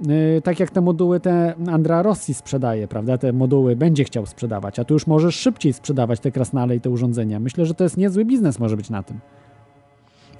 [0.08, 3.18] e, tak jak te moduły te Andra Rossi sprzedaje, prawda?
[3.18, 6.90] Te moduły będzie chciał sprzedawać, a tu już możesz szybciej sprzedawać te krasnale i te
[6.90, 7.40] urządzenia.
[7.40, 9.20] Myślę, że to jest niezły biznes może być na tym.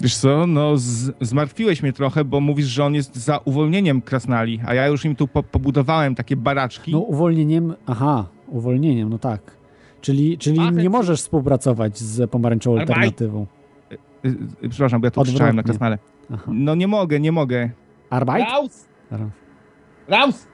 [0.00, 4.60] Wiesz co, no z, zmartwiłeś mnie trochę, bo mówisz, że on jest za uwolnieniem krasnali,
[4.66, 6.92] a ja już im tu po, pobudowałem takie baraczki.
[6.92, 9.55] No uwolnieniem, aha, uwolnieniem, no tak.
[10.06, 13.46] Czyli, czyli nie możesz współpracować z pomarańczową alternatywą.
[13.92, 14.28] Y,
[14.64, 15.98] y, przepraszam, bo ja tu krzyczałem na krasnale.
[16.46, 17.70] No nie mogę, nie mogę.
[18.10, 18.48] Arbeit?
[18.48, 18.88] Raus!
[20.08, 20.46] Raus!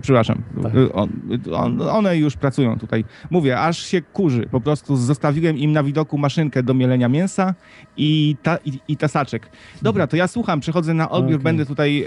[0.00, 0.42] Przepraszam.
[0.62, 0.72] Tak.
[0.92, 1.08] On,
[1.52, 3.04] on, one już pracują tutaj.
[3.30, 4.46] Mówię, aż się kurzy.
[4.50, 7.54] Po prostu zostawiłem im na widoku maszynkę do mielenia mięsa
[7.96, 9.50] i, ta, i, i tasaczek.
[9.82, 11.44] Dobra, to ja słucham, przechodzę na odbiór, okay.
[11.44, 12.06] będę tutaj e,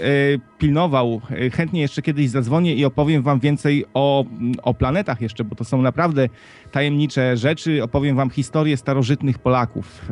[0.58, 1.20] pilnował.
[1.52, 4.24] Chętnie jeszcze kiedyś zadzwonię i opowiem wam więcej o,
[4.62, 6.28] o planetach jeszcze, bo to są naprawdę
[6.72, 7.82] tajemnicze rzeczy.
[7.82, 10.10] Opowiem wam historię starożytnych Polaków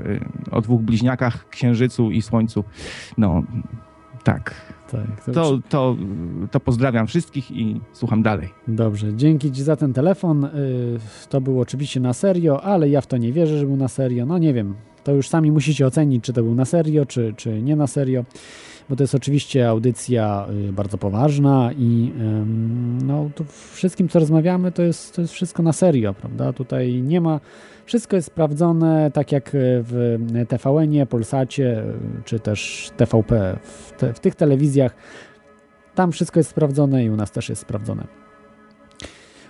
[0.51, 2.65] o dwóch bliźniakach, Księżycu i Słońcu.
[3.19, 3.43] No,
[4.25, 4.66] tak.
[4.91, 5.97] Tak, to, to, to,
[6.51, 8.49] to, pozdrawiam wszystkich i słucham dalej.
[8.69, 10.45] Dobrze, dzięki Ci za ten telefon.
[10.45, 10.49] Y,
[11.29, 14.27] to było oczywiście na serio, ale ja w to nie wierzę, że był na serio.
[14.27, 17.63] No nie wiem, to już sami musicie ocenić, czy to był na serio, czy, czy
[17.63, 18.25] nie na serio,
[18.89, 22.13] bo to jest oczywiście audycja y, bardzo poważna i
[23.05, 26.53] no, tu wszystkim, co rozmawiamy, to jest, to jest wszystko na serio, prawda?
[26.53, 27.41] Tutaj nie ma
[27.85, 30.19] wszystko jest sprawdzone, tak jak w
[30.49, 31.83] TVN-ie, Polsacie,
[32.25, 34.95] czy też TVP, w, te, w tych telewizjach.
[35.95, 38.26] Tam wszystko jest sprawdzone i u nas też jest sprawdzone.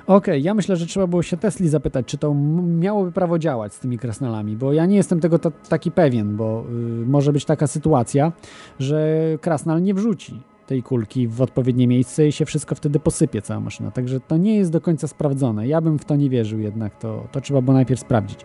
[0.06, 2.34] Okej, okay, ja myślę, że trzeba było się Tesli zapytać, czy to
[2.64, 5.38] miałoby prawo działać z tymi krasnalami, bo ja nie jestem tego
[5.68, 6.64] taki pewien, bo
[7.02, 8.32] y, może być taka sytuacja,
[8.78, 13.60] że krasnal nie wrzuci tej kulki w odpowiednie miejsce i się wszystko wtedy posypie, cała
[13.60, 13.90] maszyna.
[13.90, 15.68] Także to nie jest do końca sprawdzone.
[15.68, 18.40] Ja bym w to nie wierzył jednak, to, to trzeba było najpierw sprawdzić.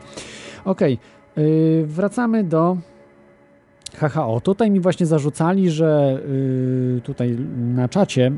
[0.65, 0.97] Ok, yy,
[1.85, 2.77] wracamy do
[3.95, 4.41] HHO.
[4.41, 6.21] Tutaj mi właśnie zarzucali, że
[6.95, 8.31] yy, tutaj na czacie, yy,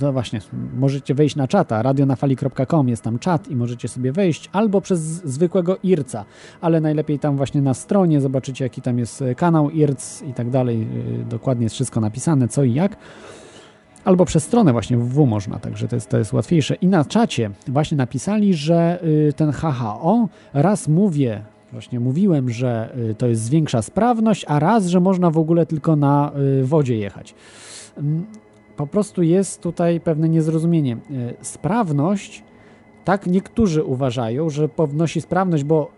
[0.00, 0.40] no właśnie,
[0.76, 5.76] możecie wejść na czata, radionafali.com, jest tam czat i możecie sobie wejść, albo przez zwykłego
[5.82, 6.24] IRCA,
[6.60, 10.78] ale najlepiej tam właśnie na stronie zobaczycie, jaki tam jest kanał IRC i tak dalej.
[10.78, 12.96] Yy, dokładnie jest wszystko napisane, co i jak.
[14.04, 16.74] Albo przez stronę właśnie www można, także to jest, to jest łatwiejsze.
[16.74, 21.42] I na czacie właśnie napisali, że yy, ten HHO, raz mówię
[21.74, 25.96] Właśnie mówiłem, że y, to jest zwiększa sprawność, a raz, że można w ogóle tylko
[25.96, 27.34] na y, wodzie jechać.
[27.96, 28.24] Mm,
[28.76, 30.96] po prostu jest tutaj pewne niezrozumienie.
[31.10, 32.42] Y, sprawność,
[33.04, 35.90] tak niektórzy uważają, że pownosi sprawność, bo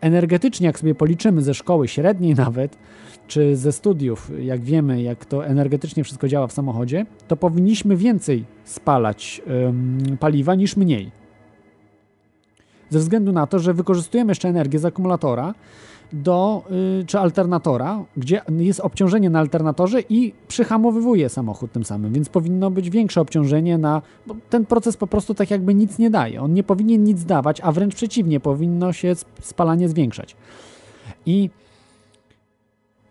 [0.00, 2.76] energetycznie, jak sobie policzymy ze szkoły średniej nawet,
[3.26, 8.44] czy ze studiów, jak wiemy, jak to energetycznie wszystko działa w samochodzie, to powinniśmy więcej
[8.64, 9.42] spalać
[10.20, 11.19] paliwa niż mniej
[12.90, 15.54] ze względu na to, że wykorzystujemy jeszcze energię z akumulatora
[16.12, 16.62] do,
[17.00, 22.70] y, czy alternatora, gdzie jest obciążenie na alternatorze i przyhamowywuje samochód tym samym, więc powinno
[22.70, 26.42] być większe obciążenie na, bo ten proces po prostu tak jakby nic nie daje.
[26.42, 30.36] On nie powinien nic dawać, a wręcz przeciwnie, powinno się spalanie zwiększać.
[31.26, 31.50] I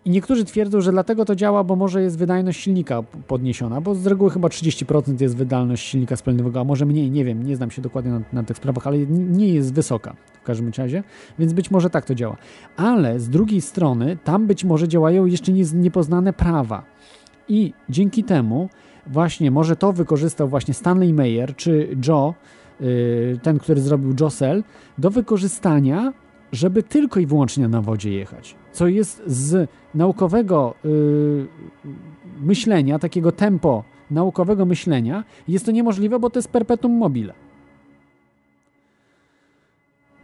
[0.10, 4.08] i niektórzy twierdzą, że dlatego to działa, bo może jest wydajność silnika podniesiona, bo z
[4.08, 7.82] reguły chyba 30% jest wydajność silnika spalinowego, a może mniej, nie wiem, nie znam się
[7.82, 11.04] dokładnie na, na tych sprawach, ale nie jest wysoka w każdym razie,
[11.40, 12.38] więc być może tak to działa.
[12.78, 16.84] Ale z drugiej strony tam być może działają jeszcze niepoznane prawa.
[17.48, 18.70] I dzięki temu
[19.08, 22.34] właśnie może to wykorzystał właśnie Stanley Mayer czy Joe,
[22.82, 24.64] y, ten, który zrobił Josel,
[24.98, 26.14] do wykorzystania,
[26.52, 31.48] żeby tylko i wyłącznie na wodzie jechać co jest z naukowego yy,
[32.42, 37.34] myślenia, takiego tempo naukowego myślenia, jest to niemożliwe, bo to jest perpetuum mobile.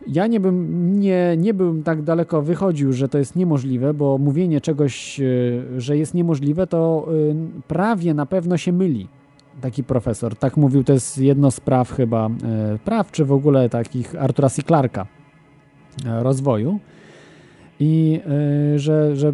[0.08, 4.62] Ja nie bym, nie, nie bym tak daleko wychodził, że to jest niemożliwe, bo mówienie
[4.62, 7.36] czegoś, yy, że jest niemożliwe, to yy,
[7.68, 9.08] prawie na pewno się myli
[9.62, 10.36] taki profesor.
[10.36, 12.30] Tak mówił, to jest jedno z praw chyba,
[12.72, 14.64] yy, praw czy w ogóle takich Artura C.
[14.64, 15.15] Clarka
[16.06, 16.80] rozwoju
[17.80, 18.22] i
[18.76, 19.34] y, że, że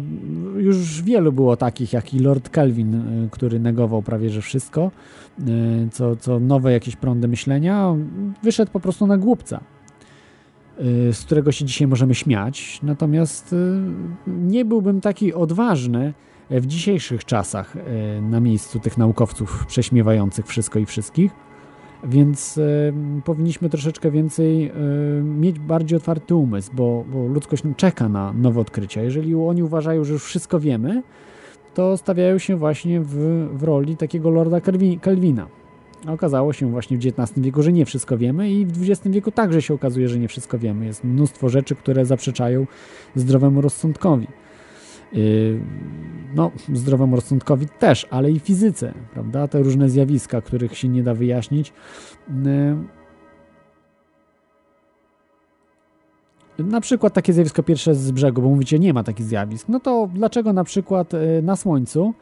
[0.56, 4.90] już wielu było takich, jak i Lord Kelvin, y, który negował prawie że wszystko,
[5.40, 7.94] y, co, co nowe jakieś prądy myślenia,
[8.42, 9.60] wyszedł po prostu na głupca,
[11.12, 12.80] z którego się dzisiaj możemy śmiać.
[12.82, 13.54] Natomiast
[14.26, 16.14] nie byłbym taki odważny
[16.50, 17.74] w dzisiejszych czasach
[18.22, 21.32] na miejscu tych naukowców prześmiewających wszystko i wszystkich
[22.04, 22.92] więc y,
[23.24, 29.02] powinniśmy troszeczkę więcej y, mieć bardziej otwarty umysł, bo, bo ludzkość czeka na nowe odkrycia.
[29.02, 31.02] Jeżeli oni uważają, że już wszystko wiemy,
[31.74, 33.14] to stawiają się właśnie w,
[33.52, 34.60] w roli takiego Lorda
[35.00, 35.46] Kelvina.
[36.06, 39.30] A okazało się właśnie w XIX wieku, że nie wszystko wiemy i w XX wieku
[39.30, 40.86] także się okazuje, że nie wszystko wiemy.
[40.86, 42.66] Jest mnóstwo rzeczy, które zaprzeczają
[43.14, 44.26] zdrowemu rozsądkowi.
[45.12, 45.60] Yy,
[46.34, 49.48] no, zdrowemu rozsądkowi też, ale i fizyce, prawda?
[49.48, 51.72] Te różne zjawiska, których się nie da wyjaśnić.
[52.28, 52.76] Yy,
[56.58, 59.68] na przykład takie zjawisko pierwsze z brzegu, bo mówicie, nie ma takich zjawisk.
[59.68, 62.14] No to dlaczego na przykład yy, na Słońcu,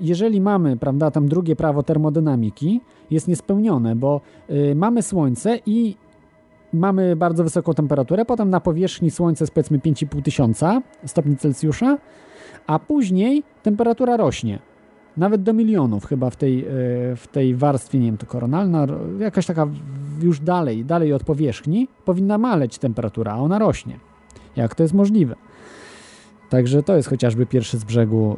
[0.00, 2.80] jeżeli mamy, prawda, tam drugie prawo termodynamiki,
[3.10, 4.20] jest niespełnione, bo
[4.74, 5.96] mamy Słońce i
[6.72, 11.98] mamy bardzo wysoką temperaturę, potem na powierzchni Słońca jest powiedzmy 5,5 tysiąca stopni Celsjusza,
[12.66, 14.58] a później temperatura rośnie.
[15.16, 16.64] nawet do milionów chyba w tej,
[17.16, 18.86] w tej warstwie, nie wiem, to koronalna,
[19.18, 19.66] jakaś taka
[20.22, 23.98] już dalej, dalej od powierzchni, powinna maleć temperatura, a ona rośnie.
[24.56, 25.34] Jak to jest możliwe?
[26.52, 28.36] Także to jest chociażby pierwsze z brzegu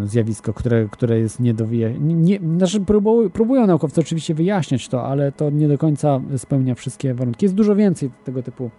[0.00, 2.38] yy, zjawisko, które, które jest nie do wyjaśnienia.
[2.56, 7.44] Znaczy próbują, próbują naukowcy oczywiście wyjaśniać to, ale to nie do końca spełnia wszystkie warunki.
[7.44, 8.70] Jest dużo więcej tego typu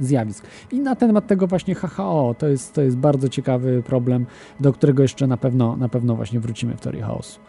[0.00, 0.46] zjawisk.
[0.72, 4.26] I na temat tego właśnie HHO, to jest, to jest bardzo ciekawy problem,
[4.60, 7.40] do którego jeszcze na pewno, na pewno właśnie wrócimy w teorii chaosu.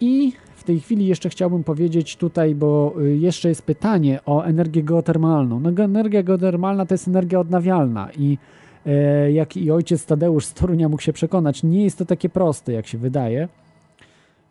[0.00, 0.32] I
[0.64, 5.60] w tej chwili jeszcze chciałbym powiedzieć tutaj, bo y, jeszcze jest pytanie o energię geotermalną.
[5.60, 8.38] No, energia geotermalna to jest energia odnawialna i
[8.86, 12.72] e, jak i ojciec Tadeusz z Torunia mógł się przekonać, nie jest to takie proste,
[12.72, 13.48] jak się wydaje.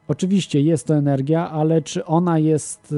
[0.08, 2.96] Oczywiście jest to energia, ale czy ona jest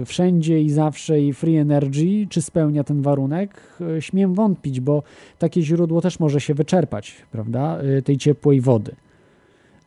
[0.00, 3.60] e, wszędzie i zawsze i free energy, czy spełnia ten warunek?
[3.96, 5.02] E, śmiem wątpić, bo
[5.38, 8.92] takie źródło też może się wyczerpać, prawda, tej ciepłej wody.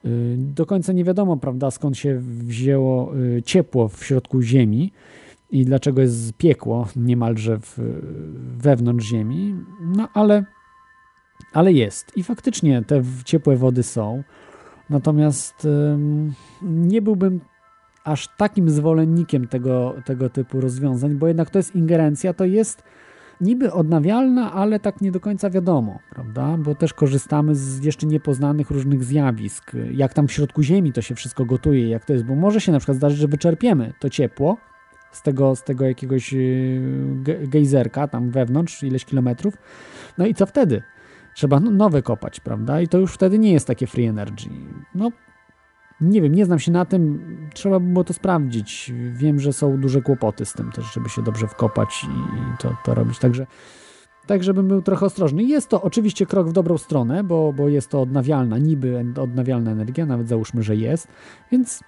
[0.06, 4.91] Y, do końca nie wiadomo, prawda, skąd się wzięło y, ciepło w środku Ziemi
[5.52, 7.80] i dlaczego jest piekło niemalże w,
[8.57, 9.56] wewnątrz Ziemi,
[9.95, 10.45] no ale,
[11.53, 12.18] ale jest.
[12.18, 14.23] I faktycznie te ciepłe wody są.
[14.90, 15.68] Natomiast
[16.61, 17.40] nie byłbym
[18.03, 22.84] aż takim zwolennikiem tego, tego typu rozwiązań, bo jednak to jest ingerencja, to jest
[23.42, 26.58] niby odnawialna, ale tak nie do końca wiadomo, prawda?
[26.58, 29.72] Bo też korzystamy z jeszcze niepoznanych różnych zjawisk.
[29.92, 32.72] Jak tam w środku Ziemi to się wszystko gotuje, jak to jest, bo może się
[32.72, 34.58] na przykład zdarzyć, że wyczerpiemy to ciepło
[35.12, 36.82] z tego, z tego jakiegoś y,
[37.48, 39.54] gejzerka tam wewnątrz, ileś kilometrów.
[40.18, 40.84] No i co wtedy?
[41.34, 42.82] Trzeba no, nowe kopać, prawda?
[42.82, 44.50] I to już wtedy nie jest takie free energy.
[44.96, 45.12] No,
[46.02, 47.22] nie wiem, nie znam się na tym,
[47.53, 48.94] trzeba by było to sprawdzić.
[49.14, 52.94] Wiem, że są duże kłopoty z tym też, żeby się dobrze wkopać i to, to
[52.94, 53.19] robić.
[53.19, 53.48] Także,
[54.28, 55.44] tak, żebym był trochę ostrożny.
[55.44, 60.06] Jest to oczywiście krok w dobrą stronę, bo, bo jest to odnawialna, niby odnawialna energia,
[60.06, 61.07] nawet załóżmy, że jest,
[61.52, 61.84] więc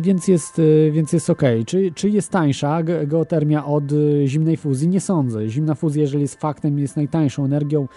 [0.00, 0.60] więc jest,
[0.92, 1.42] więc jest ok.
[1.66, 3.84] Czy, czy jest tańsza geotermia od
[4.24, 4.88] zimnej fuzji?
[4.88, 5.48] Nie sądzę.
[5.48, 7.88] Zimna fuzja, jeżeli jest faktem, jest najtańszą energią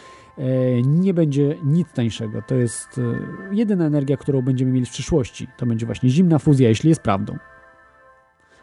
[0.86, 2.42] nie będzie nic tańszego.
[2.42, 3.02] To jest e,
[3.56, 5.48] jedyna energia, którą będziemy mieli w przyszłości.
[5.58, 7.38] To będzie właśnie zimna fuzja, jeśli jest prawdą.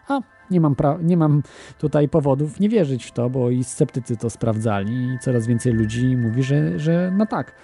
[0.08, 0.20] A
[0.50, 1.42] nie mam, nie mam
[1.78, 6.16] tutaj powodów nie wierzyć w to, bo i sceptycy to sprawdzali i coraz więcej ludzi
[6.16, 7.54] mówi, że, że no tak.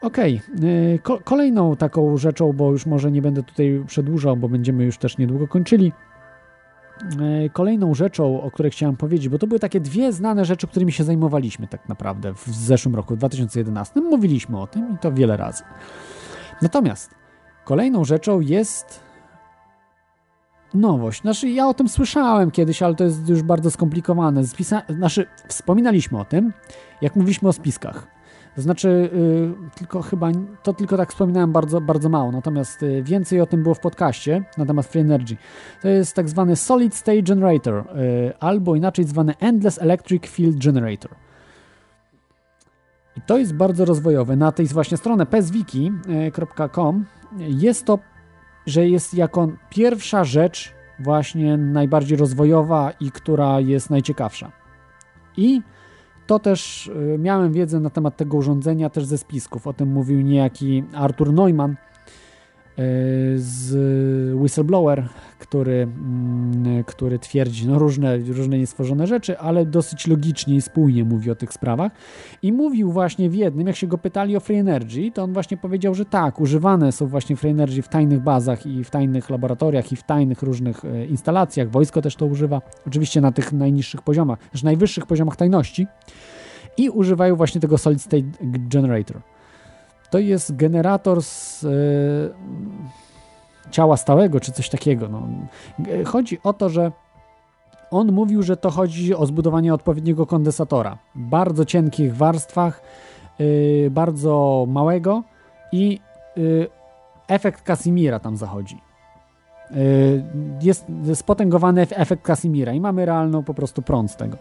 [0.00, 0.98] Okej, okay.
[1.02, 5.18] Ko kolejną taką rzeczą, bo już może nie będę tutaj przedłużał, bo będziemy już też
[5.18, 6.05] niedługo kończyli, E,
[7.52, 11.04] kolejną rzeczą, o której chciałem powiedzieć, bo to były takie dwie znane rzeczy, którymi się
[11.04, 14.00] zajmowaliśmy tak naprawdę w zeszłym roku, w 2011.
[14.00, 15.62] Mówiliśmy o tym i to wiele razy.
[16.62, 17.14] Natomiast
[17.64, 19.00] kolejną rzeczą jest
[20.74, 21.20] nowość.
[21.20, 24.46] Znaczy, ja o tym słyszałem kiedyś, ale to jest już bardzo skomplikowane.
[24.46, 24.82] Spisa...
[24.88, 26.52] Znaczy, wspominaliśmy o tym,
[27.00, 28.15] jak mówiliśmy o spiskach.
[28.56, 30.30] To znaczy, y, tylko chyba,
[30.62, 34.44] to tylko tak wspominałem bardzo, bardzo mało, natomiast y, więcej o tym było w podcaście
[34.58, 35.36] na temat Free Energy.
[35.82, 41.10] To jest tak zwany Solid State Generator, y, albo inaczej zwany Endless Electric Field Generator.
[43.16, 44.36] I to jest bardzo rozwojowe.
[44.36, 47.04] Na tej właśnie stronę peswiki.com
[47.38, 47.98] jest to,
[48.66, 54.52] że jest jako pierwsza rzecz właśnie najbardziej rozwojowa i która jest najciekawsza.
[55.36, 55.62] I
[56.26, 59.66] to też y, miałem wiedzę na temat tego urządzenia też ze spisków.
[59.66, 61.76] O tym mówił niejaki Artur Neumann
[63.36, 65.08] z Whistleblower,
[65.38, 71.30] który, mm, który twierdzi no różne, różne niestworzone rzeczy, ale dosyć logicznie i spójnie mówi
[71.30, 71.92] o tych sprawach.
[72.42, 75.56] I mówił właśnie w jednym, jak się go pytali o Free Energy, to on właśnie
[75.56, 79.92] powiedział, że tak, używane są właśnie Free Energy w tajnych bazach i w tajnych laboratoriach
[79.92, 81.70] i w tajnych różnych e, instalacjach.
[81.70, 85.86] Wojsko też to używa, oczywiście na tych najniższych poziomach, też najwyższych poziomach tajności
[86.76, 89.35] i używają właśnie tego Solid State Generator.
[90.10, 91.70] To jest generator z e,
[93.70, 95.08] ciała stałego, czy coś takiego.
[95.08, 95.22] No.
[96.04, 96.92] Chodzi o to, że
[97.90, 100.98] on mówił, że to chodzi o zbudowanie odpowiedniego kondensatora.
[101.14, 102.82] Bardzo cienkich warstwach,
[103.38, 105.22] yy, bardzo małego
[105.72, 106.00] i
[106.36, 106.68] yy,
[107.28, 108.80] efekt Casimira tam zachodzi.
[110.62, 114.36] Jest spotęgowany efekt Casimira i mamy realną po prostu prąd z tego.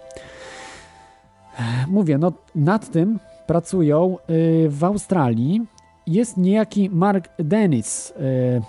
[1.88, 5.62] Mówię, no nad tym pracują y, w Australii.
[6.08, 8.62] Jest niejaki Mark Dennis, y,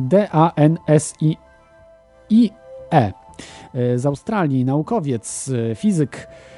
[0.00, 1.40] D-A-N-S-I-E
[3.96, 6.49] z Australii, naukowiec, fizyk, Y,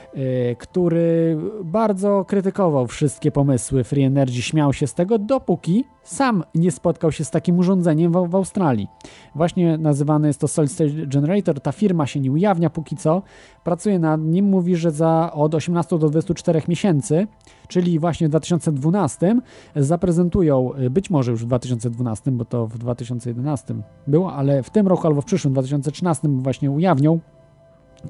[0.59, 7.13] który bardzo krytykował wszystkie pomysły Free Energy, śmiał się z tego, dopóki sam nie spotkał
[7.13, 8.89] się z takim urządzeniem w, w Australii.
[9.35, 11.61] Właśnie nazywane jest to Solid State Generator.
[11.61, 13.23] Ta firma się nie ujawnia póki co.
[13.65, 17.27] Pracuje nad nim, mówi, że za od 18 do 24 miesięcy,
[17.69, 19.41] czyli właśnie w 2012,
[19.77, 23.75] zaprezentują, y, być może już w 2012, bo to w 2011
[24.07, 27.21] było, ale w tym roku albo w przyszłym 2013 właśnie ujawnią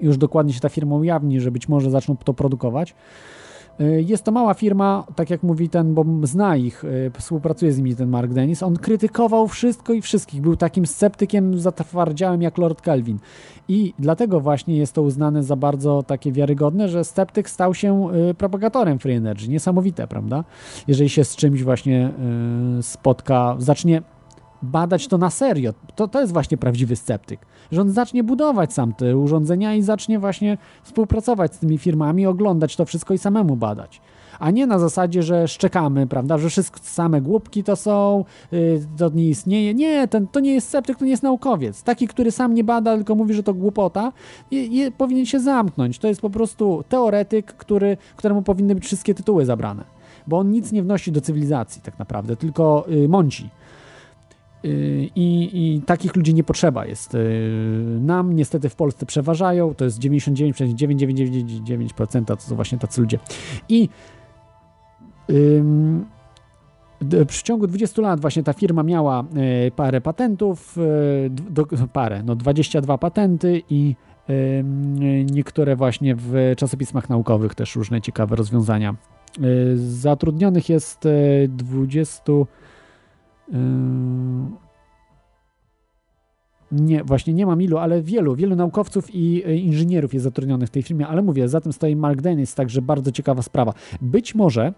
[0.01, 2.95] już dokładnie się ta firma ujawni, że być może zaczną to produkować.
[3.81, 7.79] Y, jest to mała firma, tak jak mówi ten, bo zna ich, y, współpracuje z
[7.79, 8.63] nimi ten Mark Dennis.
[8.63, 10.41] On krytykował wszystko i wszystkich.
[10.41, 13.19] Był takim sceptykiem zatwardziałym jak Lord Kelvin.
[13.69, 18.35] I dlatego właśnie jest to uznane za bardzo takie wiarygodne, że sceptyk stał się y,
[18.35, 19.49] propagatorem Free Energy.
[19.49, 20.45] Niesamowite, prawda?
[20.89, 22.11] Jeżeli się z czymś właśnie
[22.81, 24.03] spotka, zacznie
[24.63, 25.73] badać to na serio.
[25.97, 27.41] To, to jest właśnie prawdziwy sceptyk.
[27.73, 32.77] Że on zacznie budować sam te urządzenia i zacznie właśnie współpracować z tymi firmami, oglądać
[32.77, 34.01] to wszystko i samemu badać.
[34.39, 39.09] A nie na zasadzie, że szczekamy, prawda, że wszystko same głupki to są, yy, to
[39.09, 39.75] nie istnieje.
[39.75, 41.83] Nie, ten, to nie jest sceptyk, to nie jest naukowiec.
[41.83, 44.13] Taki, który sam nie bada, tylko mówi, że to głupota,
[44.99, 45.99] powinien się zamknąć.
[45.99, 49.85] To jest po prostu teoretyk, który, któremu powinny być wszystkie tytuły zabrane.
[50.27, 53.51] Bo on nic nie wnosi do cywilizacji tak naprawdę, tylko yy, mąci.
[54.65, 57.15] Y, I, I, takich ludzi nie potrzeba jest.
[57.15, 57.19] Y,
[58.01, 63.19] nam niestety w Polsce przeważają, to jest 99,9999% to są właśnie tacy ludzie.
[63.69, 63.89] I
[65.31, 66.07] ym,
[67.29, 69.25] w ciągu 20 lat właśnie ta firma miała
[69.67, 70.77] y, parę patentów,
[71.31, 73.97] do, parę, no 22 patenty i
[75.33, 78.95] niektóre właśnie w czasopismach naukowych też różne ciekawe rozwiązania.
[79.75, 81.09] Zatrudnionych jest
[81.49, 82.23] 20
[86.73, 90.73] nie, właśnie nie mam ilu, ale wielu, wielu naukowców i e, inżynierów jest zatrudnionych w
[90.73, 93.75] tej firmie, ale mówię, za tym stoi Mark Dennis, także bardzo ciekawa sprawa.
[94.03, 94.73] Być może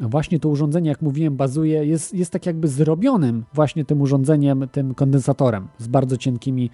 [0.00, 4.94] właśnie to urządzenie, jak mówiłem, bazuje, jest, jest tak jakby zrobionym właśnie tym urządzeniem, tym
[4.94, 6.70] kondensatorem z bardzo cienkimi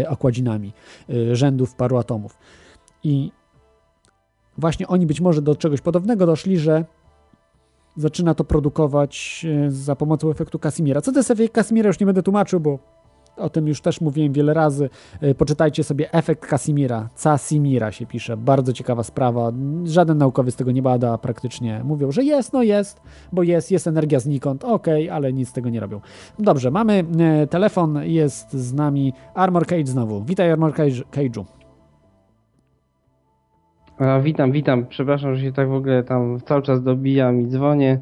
[0.00, 0.72] y, okładzinami
[1.10, 2.38] y, rzędów paru atomów.
[3.04, 3.32] I
[4.58, 6.84] właśnie oni być może do czegoś podobnego doszli, że
[7.96, 11.00] zaczyna to produkować e, za pomocą efektu Casimira.
[11.00, 11.88] Co to jest efekt Casimira?
[11.88, 12.78] Już nie będę tłumaczył, bo
[13.36, 14.90] o tym już też mówiłem wiele razy.
[15.20, 17.08] E, poczytajcie sobie efekt Casimira.
[17.22, 18.36] Casimira się pisze.
[18.36, 19.52] Bardzo ciekawa sprawa.
[19.84, 21.80] Żaden naukowiec tego nie bada praktycznie.
[21.84, 23.00] Mówią, że jest, no jest,
[23.32, 24.64] bo jest, jest energia znikąd.
[24.64, 26.00] Okej, okay, ale nic z tego nie robią.
[26.38, 27.98] Dobrze, mamy e, telefon.
[28.02, 30.24] Jest z nami Armor Cage znowu.
[30.24, 30.72] Witaj Armor
[31.12, 31.44] Cage'u.
[33.98, 34.86] A, witam, witam.
[34.86, 38.00] Przepraszam, że się tak w ogóle tam cały czas dobijam i dzwonię.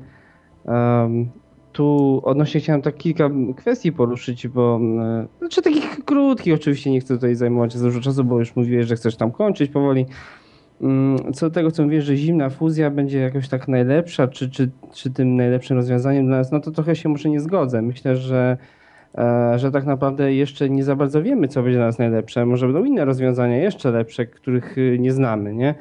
[0.64, 1.28] Um,
[1.72, 7.14] tu odnośnie chciałem tak kilka kwestii poruszyć, bo e, znaczy takich krótkich oczywiście nie chcę
[7.14, 10.06] tutaj zajmować za dużo czasu, bo już mówiłeś, że chcesz tam kończyć powoli.
[10.80, 14.70] Mm, co do tego, co mówisz, że zimna fuzja będzie jakoś tak najlepsza, czy, czy,
[14.92, 17.82] czy tym najlepszym rozwiązaniem dla nas, no to trochę się może nie zgodzę.
[17.82, 18.56] Myślę, że
[19.56, 22.46] że tak naprawdę jeszcze nie za bardzo wiemy, co będzie dla nas najlepsze.
[22.46, 25.74] Może będą inne rozwiązania jeszcze lepsze, których y, nie znamy, nie?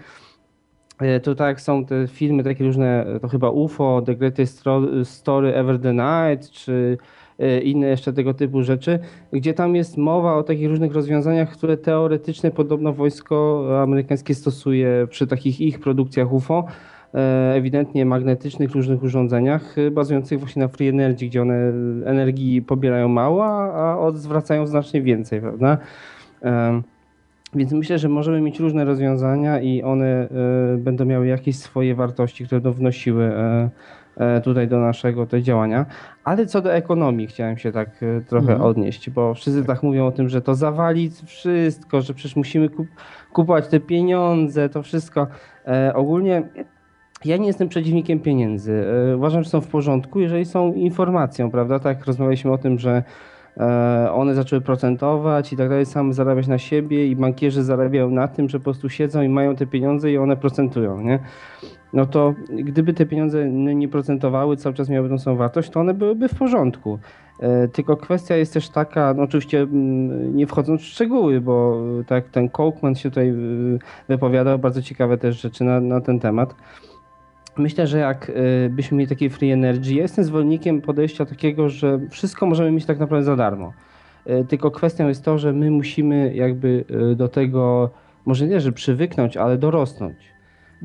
[1.00, 4.64] E, to tak są te filmy takie różne, to chyba UFO, The Greatest
[5.04, 6.98] Story Ever the Night, czy
[7.40, 9.00] e, inne jeszcze tego typu rzeczy,
[9.32, 15.28] gdzie tam jest mowa o takich różnych rozwiązaniach, które teoretycznie podobno wojsko amerykańskie stosuje przy
[15.28, 16.93] takich ich produkcjach UFO, E,
[17.56, 21.74] ewidentnie magnetycznych różnych urządzeniach e, bazujących właśnie na free energy, gdzie one
[22.06, 23.46] energii pobierają mało,
[23.76, 25.78] a odzwracają znacznie więcej, prawda?
[26.44, 26.82] E,
[27.56, 30.28] więc myślę, że możemy mieć różne rozwiązania i one
[30.78, 33.32] będą miały jakieś swoje wartości, które będą wnosiły
[34.44, 35.86] tutaj do naszego te działania.
[36.24, 37.90] Ale co do ekonomii chciałem się tak
[38.28, 38.62] trochę mhm.
[38.62, 42.88] odnieść, bo wszyscy tak mówią o tym, że to zawali wszystko, że przecież musimy kup
[43.34, 45.28] kupować te pieniądze, to wszystko.
[45.94, 46.44] Ogólnie
[47.26, 48.86] ja nie jestem przeciwnikiem pieniędzy.
[49.12, 51.80] E, uważam, że są w porządku, jeżeli są informacją, prawda?
[51.80, 53.04] Tak, rozmawialiśmy o tym, że
[53.58, 58.28] e, one zaczęły procentować i tak dalej, sam zarabiać na siebie i bankierzy zarabiają na
[58.28, 61.20] tym, że po prostu siedzą i mają te pieniądze i one procentują, nie?
[61.94, 65.94] No to gdyby te pieniądze nie procentowały, cały czas miały tą samą wartość, to one
[65.94, 67.00] byłyby w porządku.
[67.40, 69.68] E, tylko kwestia jest też taka, no oczywiście
[70.34, 73.34] nie wchodząc w szczegóły, bo tak ten Kołkman się tutaj
[74.10, 76.56] wypowiadał bardzo ciekawe też rzeczy na, na ten temat.
[77.58, 82.00] Myślę, że jak y, byśmy mieli takie free energy, ja jestem zwolennikiem podejścia takiego, że
[82.10, 83.74] wszystko możemy mieć tak naprawdę za darmo.
[84.30, 87.90] Y, tylko kwestią jest to, że my musimy jakby y, do tego,
[88.26, 90.33] może nie, że przywyknąć, ale dorosnąć.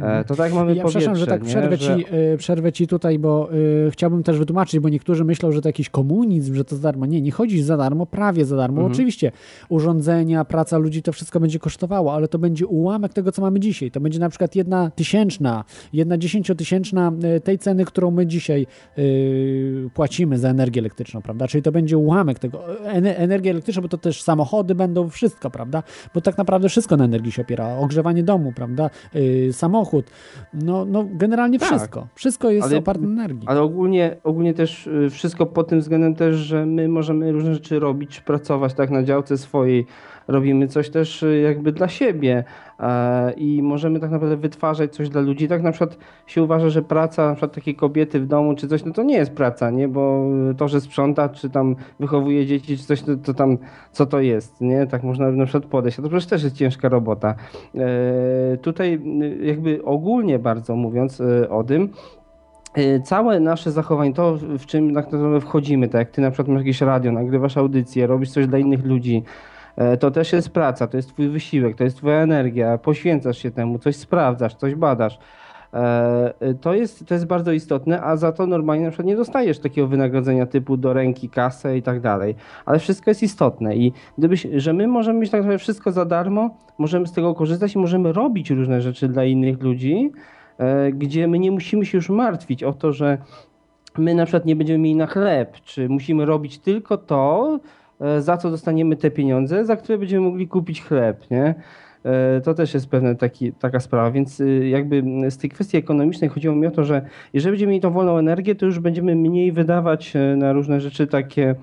[0.00, 1.78] E, to tak mamy ja przepraszam, że tak przerwę, nie?
[1.78, 2.36] Ci, że...
[2.38, 3.52] przerwę ci tutaj, bo
[3.86, 7.06] y, chciałbym też wytłumaczyć, bo niektórzy myślą, że to jakiś komunizm, że to za darmo.
[7.06, 8.80] Nie, nie chodzi za darmo, prawie za darmo.
[8.80, 8.92] Mhm.
[8.92, 9.32] Oczywiście
[9.68, 13.90] urządzenia, praca ludzi, to wszystko będzie kosztowało, ale to będzie ułamek tego, co mamy dzisiaj.
[13.90, 17.12] To będzie na przykład jedna tysięczna, jedna dziesięciotysięczna
[17.44, 18.66] tej ceny, którą my dzisiaj
[18.98, 21.48] y, płacimy za energię elektryczną, prawda?
[21.48, 22.84] Czyli to będzie ułamek tego.
[22.94, 25.82] Energia elektryczna, bo to też samochody będą, wszystko, prawda?
[26.14, 27.78] Bo tak naprawdę wszystko na energii się opiera.
[27.78, 28.90] Ogrzewanie domu, prawda?
[29.16, 29.87] Y, samochód.
[30.54, 31.68] No, no generalnie tak.
[31.68, 32.06] wszystko.
[32.14, 33.48] Wszystko jest ale, oparte na energii.
[33.48, 37.78] Ale ogólnie, ogólnie też y, wszystko pod tym względem też, że my możemy różne rzeczy
[37.78, 39.86] robić, pracować tak na działce swojej,
[40.28, 42.44] robimy coś też y, jakby dla siebie
[43.36, 45.48] i możemy tak naprawdę wytwarzać coś dla ludzi.
[45.48, 48.84] Tak na przykład się uważa, że praca na przykład takiej kobiety w domu czy coś,
[48.84, 49.88] no to nie jest praca, nie?
[49.88, 50.24] Bo
[50.56, 53.58] to, że sprząta, czy tam wychowuje dzieci, czy coś, to, to tam
[53.92, 54.86] co to jest, nie?
[54.86, 55.98] Tak można na przykład podejść.
[55.98, 57.34] A to przecież też jest ciężka robota.
[57.74, 61.88] E, tutaj y, jakby ogólnie bardzo mówiąc y, o tym,
[63.04, 66.58] całe nasze zachowanie, to w czym tak naprawdę wchodzimy, tak jak ty na przykład masz
[66.58, 69.57] jakieś radio, nagrywasz audycję, robisz coś dla innych ludzi, E,
[70.00, 73.78] to też jest praca, to jest twój wysiłek, to jest twoja energia, poświęcasz się temu,
[73.78, 75.18] coś sprawdzasz, coś badasz.
[75.74, 79.58] E, to jest, to jest bardzo istotne, a za to normalnie na przykład nie dostajesz
[79.58, 82.34] takiego wynagrodzenia typu do ręki, kasę i tak dalej.
[82.66, 86.56] Ale wszystko jest istotne i gdybyś, że my możemy mieć tak naprawdę wszystko za darmo,
[86.78, 90.12] możemy z tego korzystać i możemy robić różne rzeczy dla innych ludzi,
[90.58, 93.18] e, gdzie my nie musimy się już martwić o to, że
[93.98, 97.77] my na przykład nie będziemy mieli na chleb, czy musimy robić tylko to, E,
[98.18, 101.54] za co dostaniemy te pieniądze, za które będziemy mogli kupić chleb, nie?
[102.04, 106.30] E, to też jest pewna taki, taka sprawa, więc y, jakby z tej kwestii ekonomicznej
[106.30, 107.02] chodziło mi o to, że
[107.32, 111.06] jeżeli będziemy mieli tą wolną energię, to już będziemy mniej wydawać e, na różne rzeczy
[111.06, 111.54] takie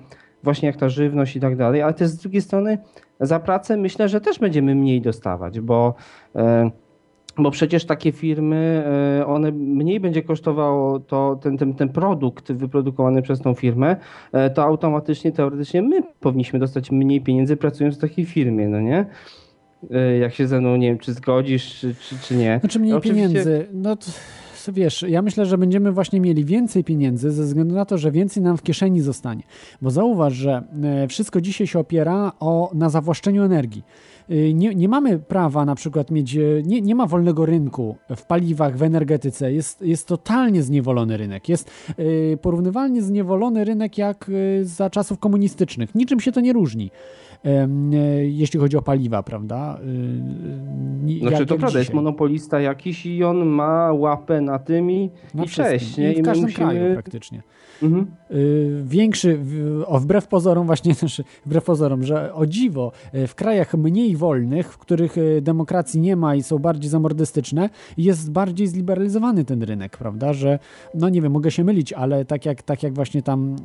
[0.42, 2.78] właśnie jak ta żywność i tak dalej, ale też z drugiej strony
[3.20, 5.94] za pracę myślę, że też będziemy mniej dostawać, bo
[7.38, 8.84] bo przecież takie firmy,
[9.20, 13.96] e, one mniej będzie kosztowało to, ten, ten, ten produkt wyprodukowany przez tą firmę,
[14.32, 19.06] e, to automatycznie, teoretycznie my powinniśmy dostać mniej pieniędzy pracując w takiej firmie, no nie?
[19.90, 22.58] E, jak się ze mną, nie wiem, czy zgodzisz, czy, czy, czy nie.
[22.60, 23.28] Znaczy mniej Oczywiście...
[23.28, 24.06] pieniędzy, no to
[24.72, 28.42] wiesz, ja myślę, że będziemy właśnie mieli więcej pieniędzy ze względu na to, że więcej
[28.42, 29.42] nam w kieszeni zostanie.
[29.82, 30.62] Bo zauważ, że
[31.08, 33.82] wszystko dzisiaj się opiera o, na zawłaszczeniu energii.
[34.30, 38.22] Y, nie, nie mamy prawa na przykład mieć, y, nie, nie ma wolnego rynku w
[38.22, 39.52] paliwach, w energetyce.
[39.52, 41.48] Jest, jest totalnie zniewolony rynek.
[41.48, 41.70] Jest
[42.42, 44.30] porównywalnie zniewolony rynek jak
[44.62, 45.94] za czasów komunistycznych.
[45.94, 46.90] Niczym się to nie różni
[48.22, 49.78] jeśli chodzi o paliwa, prawda?
[51.20, 55.48] Znaczy to prawda, jest monopolista jakiś i on ma łapę na tym i, na i
[55.48, 55.96] cześć.
[55.96, 56.12] Nie?
[56.12, 56.70] I w każdym musimy...
[56.70, 57.42] kraju praktycznie.
[57.82, 58.06] Mhm.
[58.30, 59.40] Y, większy,
[59.86, 60.94] o wbrew pozorom właśnie,
[61.46, 66.16] wbrew pozorom, że o dziwo y, w krajach mniej wolnych, w których y, demokracji nie
[66.16, 70.58] ma i są bardziej zamordystyczne, jest bardziej zliberalizowany ten rynek, prawda, że
[70.94, 73.56] no nie wiem, mogę się mylić, ale tak jak, tak jak właśnie tam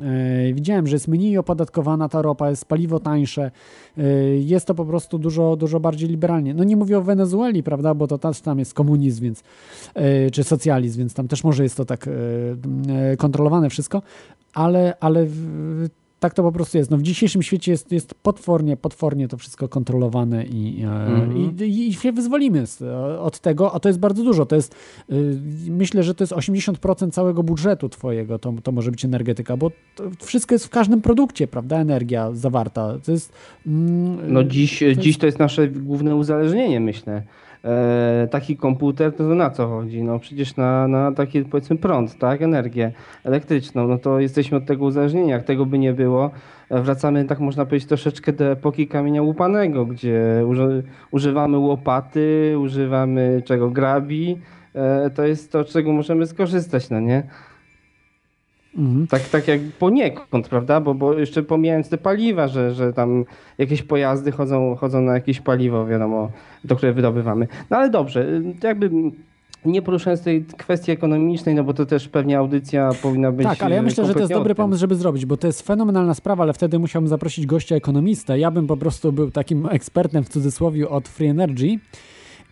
[0.49, 3.51] e, widziałem, że jest mniej opodatkowana ta ropa, jest paliwo tańsze,
[3.97, 4.03] e,
[4.38, 6.53] jest to po prostu dużo, dużo bardziej liberalnie.
[6.53, 9.43] No nie mówię o Wenezueli, prawda, bo to też tam jest komunizm, więc,
[9.93, 12.09] e, czy socjalizm, więc tam też może jest to tak
[13.17, 14.01] kontrolowane wszystko,
[14.53, 15.28] ale, ale
[16.22, 16.91] tak to po prostu jest.
[16.91, 21.61] No, w dzisiejszym świecie jest, jest potwornie, potwornie to wszystko kontrolowane i, mm -hmm.
[21.64, 22.64] i, i, się wyzwolimy
[23.19, 24.45] od tego, a to jest bardzo dużo.
[24.45, 24.76] To jest,
[25.11, 25.38] y,
[25.69, 29.72] myślę, że to jest 80% całego budżetu twojego, to, to może być energetyka, bo
[30.19, 32.98] wszystko jest w każdym produkcie, prawda, energia zawarta.
[33.06, 33.34] To jest...
[33.68, 35.19] Mm, no dziś, to dziś jest...
[35.19, 37.23] to jest nasze główne uzależnienie, myślę
[37.63, 40.03] e, taki komputer, to na co chodzi?
[40.03, 42.41] No przecież na, na taki powiedzmy prąd, tak?
[42.41, 42.91] Energię
[43.23, 43.88] elektryczną.
[43.88, 45.29] No to jesteśmy od tego uzależnieni.
[45.29, 46.31] Jak tego by nie było,
[46.69, 53.41] e, wracamy, tak można powiedzieć, troszeczkę do epoki kamienia łupanego, gdzie uży, używamy łopaty, używamy
[53.45, 53.69] czego?
[53.69, 54.38] Grabi.
[54.75, 57.23] E, to jest to, czego możemy skorzystać, no nie?
[58.77, 59.07] Mhm.
[59.07, 60.81] Tak, tak jak poniekąd, prawda?
[60.81, 63.26] Bo, bo jeszcze pomijając te paliwa, że, że tam
[63.57, 66.31] jakieś pojazdy chodzą, chodzą na jakieś paliwo, wiadomo,
[66.68, 67.48] to, które wydobywamy.
[67.69, 68.89] No ale dobrze, jakby
[69.65, 73.48] nie poruszając tej kwestii ekonomicznej, no bo to też pewnie audycja powinna być.
[73.48, 76.14] Tak, ale ja myślę, że to jest dobry pomysł, żeby zrobić, bo to jest fenomenalna
[76.14, 78.39] sprawa, ale wtedy musiałbym zaprosić gościa ekonomistę.
[78.39, 81.80] Ja bym po prostu był takim ekspertem w cudzysłowie od Free Energy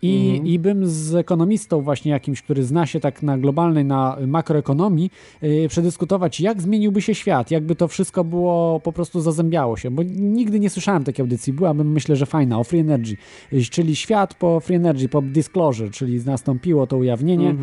[0.02, 0.46] i, mhm.
[0.46, 5.10] I bym z ekonomistą właśnie jakimś, który zna się tak na globalnej, na makroekonomii,
[5.42, 10.02] yy, przedyskutować, jak zmieniłby się świat, jakby to wszystko było, po prostu zazębiało się, bo
[10.16, 13.16] nigdy nie słyszałem takiej audycji, byłabym myślę, że fajna, o Free Energy,
[13.52, 17.54] yy, czyli świat po Free Energy, po Disclosure, czyli nastąpiło to ujawnienie,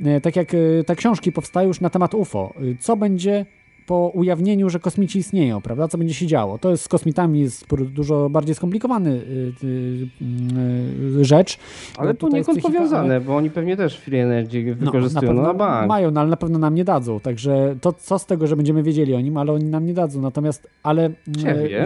[0.00, 0.52] yy, tak jak
[0.86, 3.46] te książki powstają już na temat UFO, co będzie
[3.86, 5.88] po ujawnieniu, że kosmici istnieją, prawda?
[5.88, 6.58] Co będzie się działo?
[6.58, 11.58] To jest z kosmitami jest dużo bardziej skomplikowany y, y, y, rzecz.
[11.98, 15.88] Ale poniekąd powiązane, bo oni pewnie też free energy no, wykorzystują no, na, na bank.
[15.88, 18.82] Mają, no, ale na pewno nam nie dadzą, także to co z tego, że będziemy
[18.82, 21.10] wiedzieli o nim, ale oni nam nie dadzą, natomiast, ale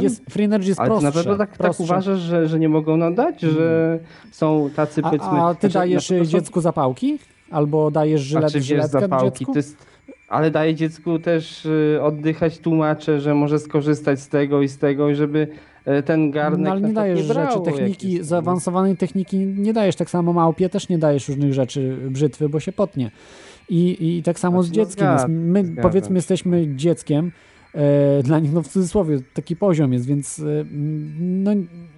[0.01, 1.07] jest, free energy jest ale prostsze.
[1.07, 3.99] Ale na pewno tak, tak uważasz, że, że nie mogą nam dać, że
[4.31, 5.29] są tacy powiedzmy...
[5.29, 7.19] A, a ty znaczy, dajesz dziecku zapałki?
[7.51, 9.53] Albo dajesz żylet, znaczy, żyletkę zapałki, dziecku?
[9.53, 9.77] To jest
[10.29, 15.15] ale daje dziecku też y, oddychać, tłumaczę, że może skorzystać z tego i z tego,
[15.15, 15.49] żeby
[15.85, 20.11] e, ten garnek no, ale nie dajesz nie rzeczy, techniki, zaawansowanej techniki nie dajesz, tak
[20.11, 23.11] samo małpie też nie dajesz różnych rzeczy, brzytwy, bo się potnie.
[23.69, 25.07] I, i tak samo znaczy, z dzieckiem.
[25.07, 27.33] No, zgad, My powiedzmy jesteśmy dzieckiem,
[28.23, 30.65] dla nich no w cudzysłowie taki poziom jest, więc e,
[31.21, 31.51] no,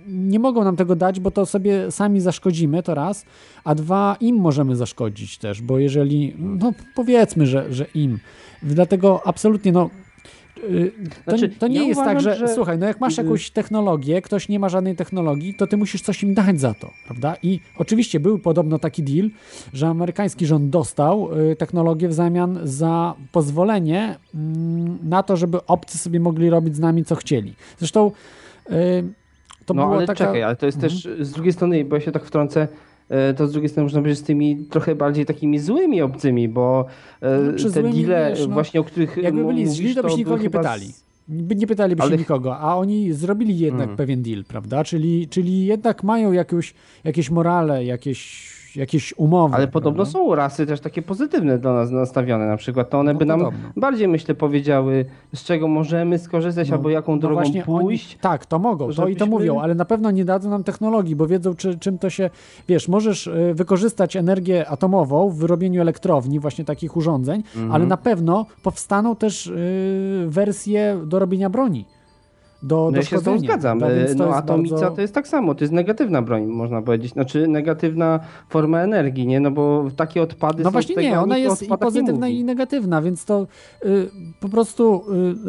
[0.08, 3.24] nie mogą nam tego dać, bo to sobie sami zaszkodzimy, to raz,
[3.64, 8.18] a dwa, im możemy zaszkodzić też, bo jeżeli, no powiedzmy, że, że im.
[8.62, 9.90] Dlatego absolutnie, no
[11.24, 13.18] to, znaczy, to, nie ja jest tak, uważam, tak, że, że, słuchaj, no jak masz
[13.18, 16.74] y- jakąś technologię, ktoś nie ma żadnej technologii, to ty musisz coś im dać za
[16.74, 17.36] to, prawda?
[17.42, 19.30] I oczywiście był podobno taki deal,
[19.72, 25.98] że amerykański rząd dostał y, technologię w zamian za pozwolenie mm, na to, żeby obcy
[25.98, 27.54] sobie mogli robić z nami co chcieli.
[27.78, 28.12] Zresztą
[29.66, 30.24] to no ale taka...
[30.24, 30.92] czekaj, ale to jest mhm.
[30.92, 32.68] też z drugiej strony, bo ja się tak wtrącę,
[33.36, 36.86] to z drugiej strony można powiedzieć z tymi trochę bardziej takimi złymi obcymi, bo
[37.64, 40.50] no, te deale wiesz, no, właśnie, o których Jakby byli źli, to byś nikogo nie
[40.50, 40.92] pytali.
[41.28, 42.10] Nie pytaliby ale...
[42.10, 43.96] się nikogo, a oni zrobili jednak mhm.
[43.96, 44.84] pewien deal, prawda?
[44.84, 46.74] Czyli, czyli jednak mają jakąś,
[47.04, 49.54] jakieś morale, jakieś jakieś umowy.
[49.54, 50.12] Ale podobno prawda?
[50.12, 53.40] są rasy też takie pozytywne do nas nastawione, na przykład to one no, by nam
[53.40, 53.58] podobno.
[53.76, 58.12] bardziej, myślę, powiedziały, z czego możemy skorzystać no, albo jaką no drogą pójść.
[58.12, 61.16] Oni, tak, to mogą, to i to mówią, ale na pewno nie dadzą nam technologii,
[61.16, 62.30] bo wiedzą, czy, czym to się,
[62.68, 67.72] wiesz, możesz y, wykorzystać energię atomową w wyrobieniu elektrowni, właśnie takich urządzeń, mhm.
[67.72, 71.84] ale na pewno powstaną też y, wersje do robienia broni
[72.62, 73.78] do, no do ja się z tą zgadzam.
[73.78, 74.90] No, no atomica bardzo...
[74.90, 77.12] to jest tak samo, to jest negatywna broń, można powiedzieć.
[77.12, 79.40] Znaczy negatywna forma energii, nie?
[79.40, 83.46] No bo takie odpady No właśnie nie, ona jest i pozytywna i negatywna, więc to
[83.84, 85.02] y, po prostu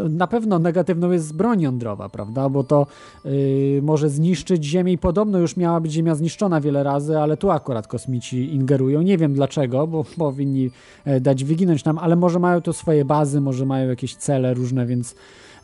[0.05, 2.49] y, na pewno negatywną jest broń jądrowa, prawda?
[2.49, 2.87] Bo to
[3.25, 7.51] y, może zniszczyć Ziemię i podobno już miała być Ziemia zniszczona wiele razy, ale tu
[7.51, 9.01] akurat kosmici ingerują.
[9.01, 10.71] Nie wiem dlaczego, bo powinni
[11.05, 14.85] e, dać wyginąć nam, ale może mają tu swoje bazy, może mają jakieś cele różne,
[14.85, 15.15] więc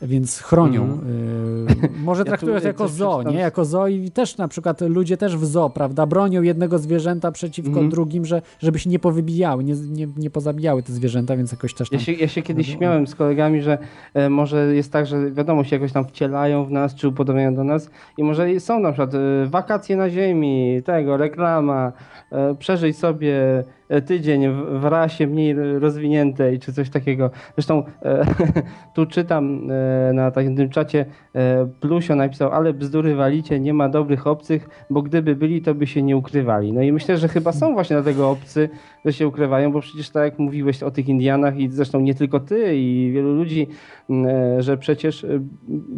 [0.02, 0.82] więc chronią.
[0.82, 1.66] Mm.
[2.04, 3.38] może ja traktują to jako zoo, nie?
[3.38, 7.78] Jako zoo i też na przykład ludzie też w zoo, prawda, bronią jednego zwierzęta przeciwko
[7.78, 7.90] mm.
[7.90, 11.90] drugim, że, żeby się nie powybijały, nie, nie, nie pozabijały te zwierzęta, więc jakoś też
[11.90, 11.98] tam...
[11.98, 13.78] Ja się, ja się kiedyś śmiałem z kolegami, że
[14.14, 17.64] e, może jest tak, że wiadomo, się jakoś tam wcielają w nas, czy upodobniają do
[17.64, 21.92] nas i może są na przykład e, wakacje na ziemi, tego, reklama,
[22.32, 23.64] e, przeżyj sobie
[24.06, 24.48] tydzień
[24.80, 27.30] w rasie mniej rozwiniętej, czy coś takiego.
[27.54, 28.24] Zresztą e,
[28.94, 34.26] tu czytam e, na takim czacie, e, Plusio napisał, ale bzdury walicie, nie ma dobrych
[34.26, 36.72] obcych, bo gdyby byli, to by się nie ukrywali.
[36.72, 38.68] No i myślę, że chyba są właśnie dlatego obcy,
[39.04, 42.40] że się ukrywają, bo przecież tak jak mówiłeś o tych Indianach i zresztą nie tylko
[42.40, 43.66] ty i wielu ludzi,
[44.10, 45.40] e, że przecież e,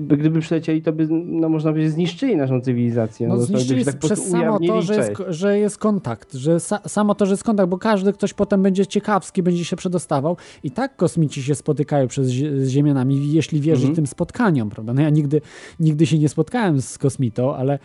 [0.00, 3.28] gdyby przylecieli, to by, no można powiedzieć, zniszczyli naszą cywilizację.
[3.28, 7.14] No, no zniszczyli tak przez samo to, że jest, że jest kontakt, że sa, samo
[7.14, 10.96] to, że jest kontakt, bo każdy ktoś potem będzie ciekawski, będzie się przedostawał i tak
[10.96, 13.96] kosmici się spotykają przez, z Ziemianami, jeśli wierzyć mhm.
[13.96, 14.94] tym spotkaniom, prawda?
[14.94, 15.40] No ja nigdy,
[15.80, 17.78] nigdy się nie spotkałem z kosmitą, ale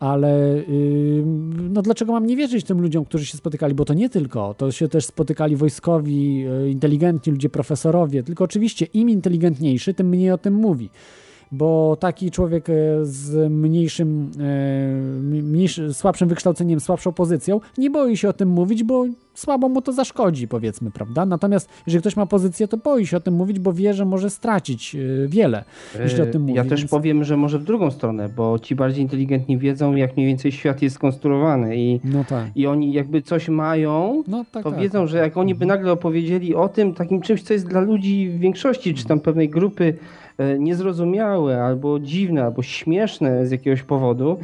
[0.00, 1.22] ale yy,
[1.70, 4.72] no dlaczego mam nie wierzyć tym ludziom, którzy się spotykali, bo to nie tylko, to
[4.72, 10.38] się też spotykali wojskowi, yy, inteligentni ludzie, profesorowie, tylko oczywiście im inteligentniejszy, tym mniej o
[10.38, 10.90] tym mówi
[11.52, 18.28] bo taki człowiek e, z mniejszym, e, mniejszy, słabszym wykształceniem, słabszą pozycją, nie boi się
[18.28, 19.04] o tym mówić, bo
[19.34, 21.26] słabo mu to zaszkodzi, powiedzmy, prawda?
[21.26, 24.30] Natomiast jeżeli ktoś ma pozycję, to boi się o tym mówić, bo wie, że może
[24.30, 25.64] stracić e, wiele,
[26.00, 26.54] jeśli o tym mówi.
[26.54, 26.90] Ja też więc...
[26.90, 30.82] powiem, że może w drugą stronę, bo ci bardziej inteligentni wiedzą, jak mniej więcej świat
[30.82, 32.46] jest skonstruowany i, no tak.
[32.54, 35.78] i oni jakby coś mają, no tak, to tak, wiedzą, że jak oni by mhm.
[35.78, 39.48] nagle opowiedzieli o tym, takim czymś, co jest dla ludzi w większości, czy tam pewnej
[39.48, 39.94] grupy
[40.58, 44.38] niezrozumiałe, albo dziwne, albo śmieszne z jakiegoś powodu,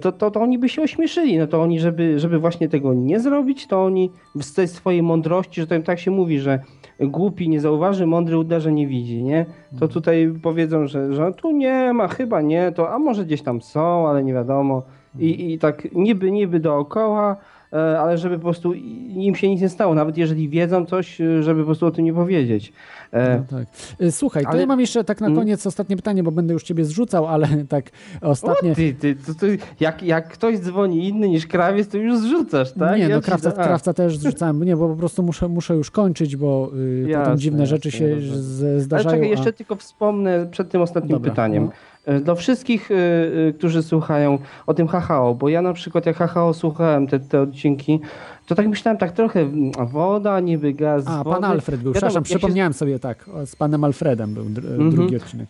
[0.00, 1.38] to, to, to oni by się ośmieszyli.
[1.38, 4.10] No to oni, żeby, żeby właśnie tego nie zrobić, to oni
[4.40, 6.58] z tej swojej mądrości, że to im tak się mówi, że
[7.00, 9.44] głupi nie zauważy, mądry uderze nie widzi, nie?
[9.70, 9.90] To mhm.
[9.90, 14.08] tutaj powiedzą, że, że tu nie ma, chyba nie, to a może gdzieś tam są,
[14.08, 14.82] ale nie wiadomo.
[15.18, 17.36] I, i tak niby, niby dookoła, e,
[17.76, 21.60] ale żeby po prostu im się nic nie stało, nawet jeżeli wiedzą coś, e, żeby
[21.60, 22.72] po prostu o tym nie powiedzieć.
[23.12, 23.66] No tak.
[24.10, 24.54] Słuchaj, ale...
[24.54, 25.42] to ja mam jeszcze tak na hmm?
[25.42, 27.90] koniec ostatnie pytanie, bo będę już ciebie zrzucał, ale tak
[28.20, 28.72] ostatnie...
[28.72, 29.46] O, ty, ty, to, to,
[29.80, 32.98] jak, jak ktoś dzwoni inny niż krawiec, to już zrzucasz, tak?
[32.98, 36.36] Nie, ja no krawca, krawca też zrzucałem, nie, bo po prostu muszę, muszę już kończyć,
[36.36, 38.80] bo y, jasne, potem dziwne jasne, rzeczy się jasne.
[38.80, 39.08] zdarzają.
[39.08, 41.70] Ale czekaj, jeszcze tylko wspomnę przed tym ostatnim Dobra, pytaniem.
[42.08, 42.94] E, dla wszystkich, e,
[43.48, 47.40] e, którzy słuchają o tym HHO, bo ja na przykład jak HHO słuchałem te, te
[47.40, 48.00] odcinki,
[48.46, 51.04] to tak myślałem tak trochę mm, woda, niby gaz.
[51.06, 52.78] A, pan Alfred był, przepraszam, przypomniałem się...
[52.78, 54.90] sobie tak, z panem Alfredem był mhm.
[54.90, 55.48] drugi odcinek.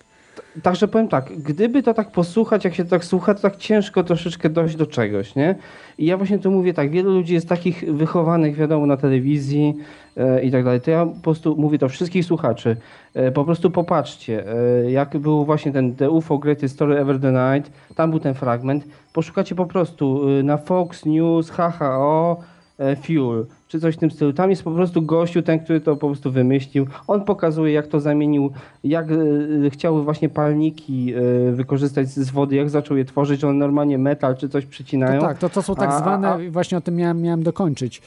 [0.63, 4.05] Także powiem tak, gdyby to tak posłuchać, jak się to tak słucha, to tak ciężko
[4.05, 5.55] troszeczkę dojść do czegoś, nie?
[5.99, 9.75] I ja właśnie tu mówię tak, wielu ludzi jest takich wychowanych, wiadomo, na telewizji
[10.17, 10.81] e, i tak dalej.
[10.81, 12.77] To ja po prostu mówię do wszystkich słuchaczy,
[13.15, 14.45] e, po prostu popatrzcie,
[14.85, 18.35] e, jak był właśnie ten The UFO Greatest Story Ever the Night, tam był ten
[18.35, 22.41] fragment, poszukacie po prostu e, na Fox News, HHO,
[22.79, 24.33] e, Fuel czy coś w tym stylu.
[24.33, 26.87] Tam jest po prostu gościu, ten, który to po prostu wymyślił.
[27.07, 28.51] On pokazuje, jak to zamienił,
[28.85, 31.15] jak y, chciał właśnie palniki
[31.49, 35.21] y, wykorzystać z wody, jak zaczął je tworzyć, że on normalnie metal czy coś przycinają.
[35.21, 38.03] To tak, to, to są tak a, zwane, a, właśnie o tym miałem, miałem dokończyć,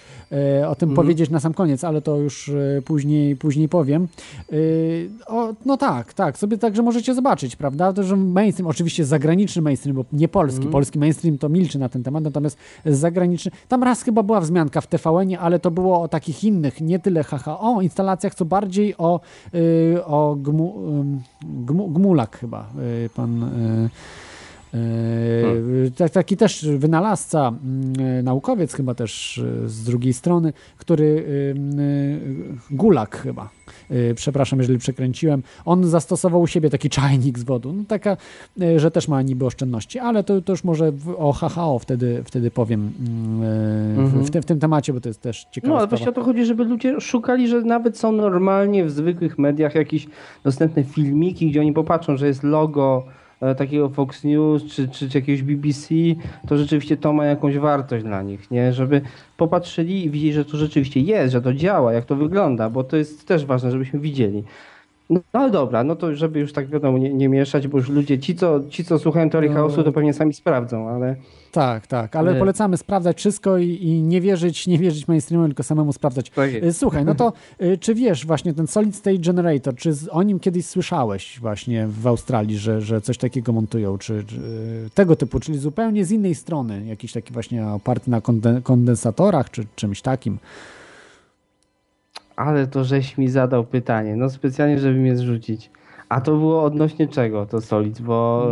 [0.61, 0.95] y, o tym mhm.
[0.95, 2.51] powiedzieć na sam koniec, ale to już
[2.85, 4.07] później, później powiem.
[5.27, 9.95] O, no tak, tak, sobie także możecie zobaczyć, prawda, to, że mainstream, oczywiście zagraniczny mainstream,
[9.95, 10.72] bo nie polski, mhm.
[10.72, 14.88] polski mainstream to milczy na ten temat, natomiast zagraniczny, tam raz chyba była wzmianka w
[14.88, 19.19] TVN-ie, ale to było o takich innych, nie tyle HHO instalacjach, co bardziej o,
[19.53, 20.73] y, o gmu,
[21.41, 22.69] gmu, Gmulak chyba,
[23.05, 23.89] y, pan y,
[24.72, 25.91] Hmm.
[26.14, 31.25] Taki też wynalazca, mm, naukowiec chyba też z drugiej strony, który
[32.72, 33.50] Gulak chyba,
[34.16, 38.17] przepraszam, jeżeli przekręciłem, on zastosował u siebie taki czajnik z wodą, no taka,
[38.75, 42.91] że też ma niby oszczędności, ale to, to już może o HHO wtedy, wtedy powiem
[43.98, 44.25] mhm.
[44.25, 45.74] w, tym, w tym temacie, bo to jest też ciekawe.
[45.74, 49.40] No, ale właśnie o to chodzi, żeby ludzie szukali, że nawet są normalnie w zwykłych
[49.40, 50.08] mediach jakieś
[50.43, 53.20] dostępne filmiki, gdzie oni popatrzą, że jest logo E,
[53.57, 55.95] takiego Fox News czy, czy, czy jakiegoś BBC,
[56.47, 58.73] to rzeczywiście to ma jakąś wartość dla nich, nie?
[58.73, 59.01] Żeby
[59.37, 62.97] popatrzyli i widzieli, że to rzeczywiście jest, że to działa, jak to wygląda, bo to
[62.97, 64.43] jest też ważne, żebyśmy widzieli.
[65.09, 67.89] No, no ale dobra, no to żeby już tak wiadomo nie, nie mieszać, bo już
[67.89, 69.55] ludzie, ci co, ci, co słuchają teorii no.
[69.55, 71.15] chaosu, to pewnie sami sprawdzą, ale...
[71.51, 75.93] Tak, tak, ale polecamy sprawdzać wszystko i, i, nie wierzyć, nie wierzyć mainstreamowi, tylko samemu
[75.93, 76.31] sprawdzać.
[76.63, 80.39] Y, Słuchaj, no to y, czy wiesz właśnie ten Solid State Generator, czy o nim
[80.39, 85.39] kiedyś słyszałeś właśnie w Australii, że, że coś takiego montują, czy, czy y, tego typu,
[85.39, 88.21] czyli zupełnie z innej strony, jakiś taki właśnie oparty na
[88.63, 90.38] kondensatorach, czy czymś takim?
[92.35, 95.69] Ale to żeś mi zadał pytanie, no specjalnie, żeby mnie zrzucić.
[96.11, 98.01] A to było odnośnie czego to Solid?
[98.01, 98.48] Bo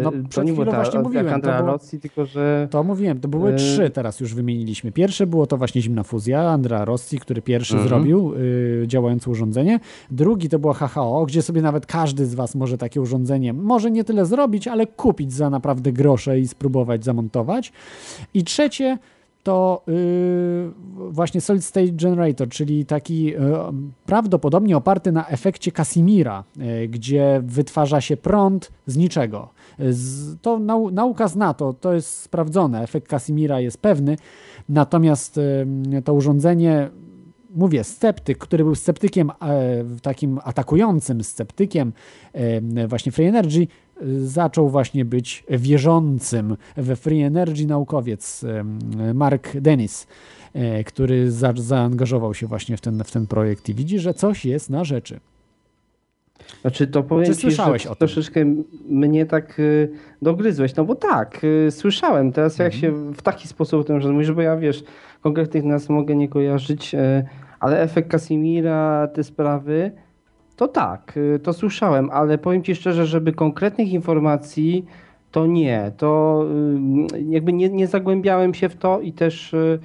[0.00, 2.68] e, no, to nie było ta, właśnie mówiłem, Andrea było, Rossi, tylko że...
[2.70, 3.56] To mówiłem, to były e...
[3.56, 4.92] trzy teraz już wymieniliśmy.
[4.92, 7.88] Pierwsze było to właśnie zimna fuzja, Andrea Rossi, który pierwszy mhm.
[7.88, 9.80] zrobił y, działające urządzenie.
[10.10, 14.04] Drugi to było HHO, gdzie sobie nawet każdy z was może takie urządzenie, może nie
[14.04, 17.72] tyle zrobić, ale kupić za naprawdę grosze i spróbować zamontować.
[18.34, 18.98] I trzecie
[19.46, 20.72] to yy,
[21.10, 23.38] właśnie Solid State Generator, czyli taki yy,
[24.06, 29.48] prawdopodobnie oparty na efekcie Casimira, yy, gdzie wytwarza się prąd z niczego.
[30.42, 34.16] To nau, nauka zna to, to jest sprawdzone, efekt Casimira jest pewny,
[34.68, 35.66] natomiast y,
[36.04, 36.90] to urządzenie
[37.56, 39.34] mówię, sceptyk, który był sceptykiem, e,
[40.02, 41.92] takim atakującym sceptykiem
[42.32, 43.66] e, właśnie Free Energy,
[44.24, 48.44] zaczął właśnie być wierzącym we Free Energy naukowiec
[49.14, 50.06] Mark Dennis,
[50.54, 54.44] e, który za, zaangażował się właśnie w ten, w ten projekt i widzi, że coś
[54.44, 55.20] jest na rzeczy.
[56.60, 58.44] Znaczy to powiem Czy ci, że troszeczkę
[58.88, 59.90] mnie tak y,
[60.22, 62.32] dogryzłeś, no bo tak, y, słyszałem.
[62.32, 62.80] Teraz jak mhm.
[62.80, 64.84] się w taki sposób o tym mówisz, bo ja wiesz,
[65.22, 66.98] konkretnych nas mogę nie kojarzyć, y,
[67.60, 69.92] ale efekt Casimira, te sprawy,
[70.56, 74.84] to tak, y, to słyszałem, ale powiem Ci szczerze, żeby konkretnych informacji
[75.30, 75.92] to nie.
[75.96, 76.44] To
[77.14, 79.78] y, jakby nie, nie zagłębiałem się w to i też y,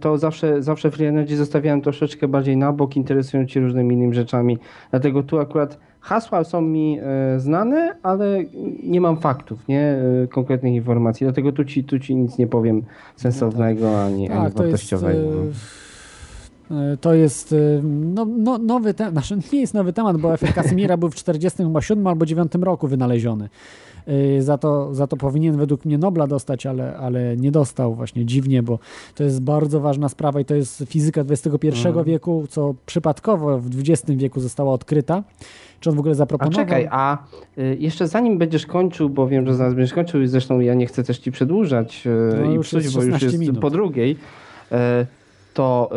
[0.00, 4.58] to zawsze, zawsze Free Energy zostawiałem troszeczkę bardziej na bok, interesując się różnymi innymi rzeczami.
[4.90, 8.44] Dlatego tu akurat hasła są mi e, znane, ale
[8.82, 9.80] nie mam faktów, nie?
[9.80, 11.24] E, konkretnych informacji.
[11.24, 12.82] Dlatego tu ci, tu ci nic nie powiem
[13.16, 15.30] sensownego ani, tak, ani wartościowego.
[15.32, 15.83] To jest,
[17.00, 20.96] to jest e, no, no, nowy temat, znaczy nie jest nowy temat, bo efekt Casimira
[20.96, 23.48] był w 47 albo 9 roku wynaleziony.
[24.06, 28.26] E, za to, za to powinien według mnie Nobla dostać, ale, ale nie dostał właśnie
[28.26, 28.78] dziwnie, bo
[29.14, 32.04] to jest bardzo ważna sprawa i to jest fizyka XXI mhm.
[32.04, 35.22] wieku, co przypadkowo w XX wieku została odkryta.
[35.80, 36.60] Czy on w ogóle zaproponował?
[36.60, 37.18] A czekaj, a
[37.58, 40.86] y, jeszcze zanim będziesz kończył, bo wiem, że zaraz będziesz kończył i zresztą ja nie
[40.86, 42.10] chcę też ci przedłużać y,
[42.44, 43.58] no, i psuć, bo już jest minut.
[43.58, 44.16] po drugiej.
[45.54, 45.90] Y, to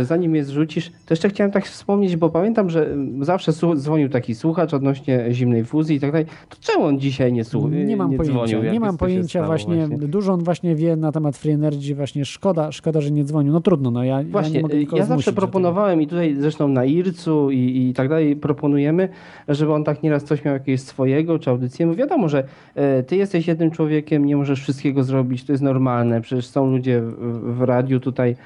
[0.00, 4.34] y, zanim je zrzucisz, to jeszcze chciałem tak wspomnieć, bo pamiętam, że zawsze dzwonił taki
[4.34, 6.26] słuchacz odnośnie zimnej fuzji i tak dalej.
[6.48, 8.72] To czemu on dzisiaj nie, słu- nie mam nie pojęcia, dzwonił?
[8.72, 12.72] Nie mam pojęcia właśnie, właśnie, dużo on właśnie wie na temat Free Energy, właśnie szkoda,
[12.72, 13.52] szkoda, że nie dzwonił.
[13.52, 16.84] No trudno, no ja, właśnie, ja nie mogę Ja zawsze proponowałem i tutaj zresztą na
[16.84, 19.08] IRCU i, i tak dalej proponujemy,
[19.48, 21.86] żeby on tak nieraz coś miał jakiegoś swojego, czy audycję.
[21.86, 26.20] Bo wiadomo, że e, ty jesteś jednym człowiekiem, nie możesz wszystkiego zrobić, to jest normalne.
[26.20, 28.36] Przecież są ludzie w, w radiu tutaj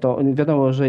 [0.00, 0.86] to wiadomo, że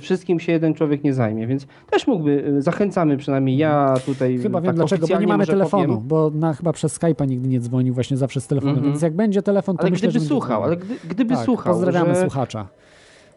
[0.00, 4.38] wszystkim się jeden człowiek nie zajmie, więc też mógłby, e, zachęcamy przynajmniej ja tutaj.
[4.38, 6.08] Chyba tak wiem dlaczego, bo nie mamy telefonu, powiem.
[6.08, 8.88] bo na, chyba przez Skype'a nigdy nie dzwonił właśnie zawsze z telefonu, mm -hmm.
[8.88, 11.74] więc jak będzie telefon, to ale myślę, gdyby słuchał, ale gdy, gdyby tak, słuchał.
[11.74, 12.20] Pozdrawiamy że...
[12.20, 12.68] słuchacza.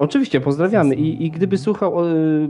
[0.02, 0.96] Oczywiście, pozdrawiamy.
[0.96, 1.94] I, I gdyby słuchał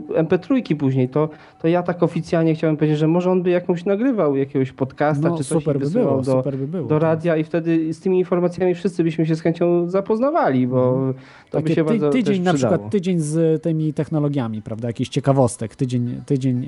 [0.09, 1.29] MP3 później, to,
[1.61, 5.37] to ja tak oficjalnie chciałem powiedzieć, że może on by jakąś nagrywał jakiegoś podcasta no,
[5.37, 8.19] czy coś super by było, do, super by było, do radia i wtedy z tymi
[8.19, 11.13] informacjami wszyscy byśmy się z chęcią zapoznawali, bo mhm.
[11.49, 15.09] to Takie by się ty, bardzo Tydzień na przykład, tydzień z tymi technologiami, prawda, jakiś
[15.09, 16.63] ciekawostek, tydzień, tydzień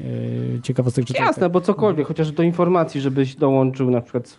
[0.53, 1.05] yy, ciekawostek.
[1.05, 4.37] Czy Jasne, bo cokolwiek, chociaż do informacji, żebyś dołączył na przykład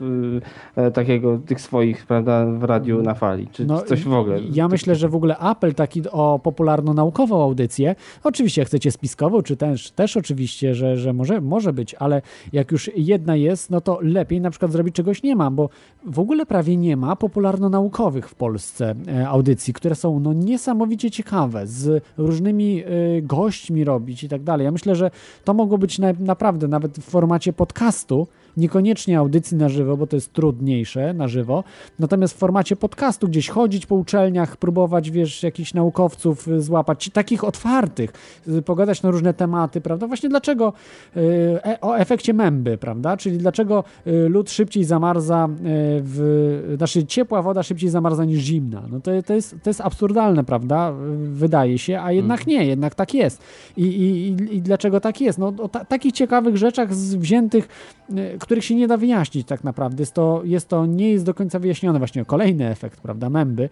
[0.76, 4.40] yy, takiego, tych swoich, prawda, w radiu na fali, czy no, coś w ogóle.
[4.52, 7.94] Ja myślę, że w ogóle Apple taki o popularno-naukową audycję.
[8.24, 12.22] Oczywiście, chcecie spiskową, czy też, też oczywiście, że, że może, może być, ale
[12.52, 15.68] jak już jedna jest, no to lepiej na przykład zrobić czegoś nie ma, bo
[16.06, 21.66] w ogóle prawie nie ma popularno-naukowych w Polsce e, audycji, które są no niesamowicie ciekawe,
[21.66, 22.84] z różnymi
[23.18, 24.64] y, gośćmi robić i tak dalej.
[24.64, 25.10] Ja myślę, że
[25.44, 28.26] to mogło być na, naprawdę nawet w formacie podcastu,
[28.56, 31.64] niekoniecznie audycji na żywo, bo to jest trudniejsze na żywo,
[31.98, 37.44] natomiast w formacie podcastu gdzieś chodzić po uczelniach, próbować, wiesz, jakichś naukowców y, złapać, takich
[37.44, 38.12] otwartych,
[38.48, 40.06] y, pogadać na różne tematy, prawda?
[40.06, 40.72] Właśnie dlaczego
[41.16, 41.20] y,
[41.64, 43.16] e, o efekcie męby, prawda?
[43.16, 45.48] Czyli dlaczego lód szybciej zamarza
[46.02, 48.82] w, znaczy ciepła woda szybciej zamarza niż zimna.
[48.90, 50.92] No to, to, jest, to jest absurdalne, prawda?
[51.16, 52.58] Wydaje się, a jednak mhm.
[52.58, 53.42] nie, jednak tak jest.
[53.76, 54.26] I, i,
[54.56, 55.38] i dlaczego tak jest?
[55.38, 57.68] No o ta, takich ciekawych rzeczach wziętych
[58.44, 60.02] których się nie da wyjaśnić tak naprawdę.
[60.02, 61.98] Jest to, jest to nie jest do końca wyjaśnione.
[61.98, 63.68] Właśnie kolejny efekt, prawda, męby,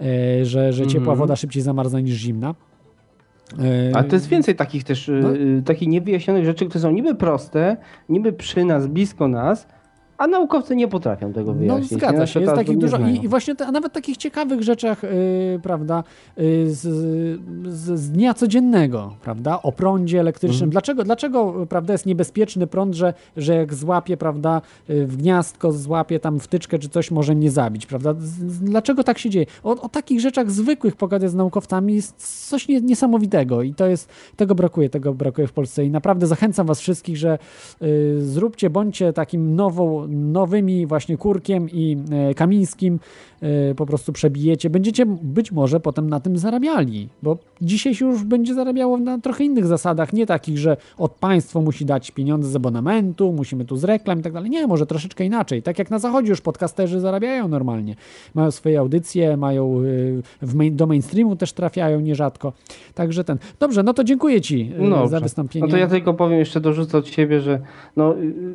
[0.00, 1.18] e, że, że ciepła -hmm.
[1.18, 2.54] woda szybciej zamarza niż zimna.
[3.94, 5.32] A to jest więcej takich też, no.
[5.36, 7.76] E, takich niewyjaśnionych rzeczy, które są niby proste,
[8.08, 9.66] niby przy nas, blisko nas,
[10.18, 11.90] a naukowcy nie potrafią tego no, wyjaśnić.
[11.90, 15.02] No zgadza się, jest takich dużo i, i, właśnie te, a nawet takich ciekawych rzeczach,
[15.02, 16.04] yy, prawda,
[16.36, 16.80] yy, z,
[17.68, 20.54] z, z, dnia codziennego, prawda, o prądzie elektrycznym.
[20.54, 20.70] Mhm.
[20.70, 26.20] Dlaczego, dlaczego, prawda, jest niebezpieczny prąd, że, że jak złapie, prawda, y, w gniazdko złapie
[26.20, 28.14] tam wtyczkę czy coś może mnie zabić, prawda?
[28.62, 29.46] Dlaczego tak się dzieje?
[29.64, 34.08] O, o takich rzeczach zwykłych pogadać z naukowcami jest coś nie, niesamowitego i to jest,
[34.36, 37.38] tego brakuje, tego brakuje w Polsce i naprawdę zachęcam was wszystkich, że
[37.80, 41.96] yy, zróbcie, bądźcie takim nową nowymi właśnie Kurkiem i
[42.30, 43.00] e, Kamińskim
[43.40, 48.24] e, po prostu przebijecie, będziecie być może potem na tym zarabiali, bo dzisiaj się już
[48.24, 52.56] będzie zarabiało na trochę innych zasadach, nie takich, że od państwo musi dać pieniądze z
[52.56, 54.50] abonamentu, musimy tu z reklam i tak dalej.
[54.50, 55.62] Nie, może troszeczkę inaczej.
[55.62, 57.96] Tak jak na zachodzie już podcasterzy zarabiają normalnie.
[58.34, 59.80] Mają swoje audycje, mają
[60.42, 62.52] e, main, do mainstreamu też trafiają nierzadko.
[62.94, 63.38] Także ten.
[63.60, 65.66] Dobrze, no to dziękuję Ci no, za wystąpienie.
[65.66, 67.60] No to ja tylko powiem, jeszcze dorzucę od siebie, że
[67.96, 68.14] no,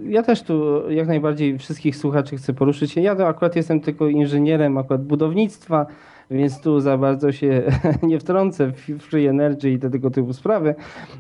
[0.09, 2.95] ja też tu jak najbardziej bardziej wszystkich słuchaczy chcę poruszyć.
[2.95, 5.85] Ja to akurat jestem tylko inżynierem akurat budownictwa,
[6.31, 7.63] więc tu za bardzo się
[8.03, 10.75] nie wtrącę w free energy i te tego typu sprawy,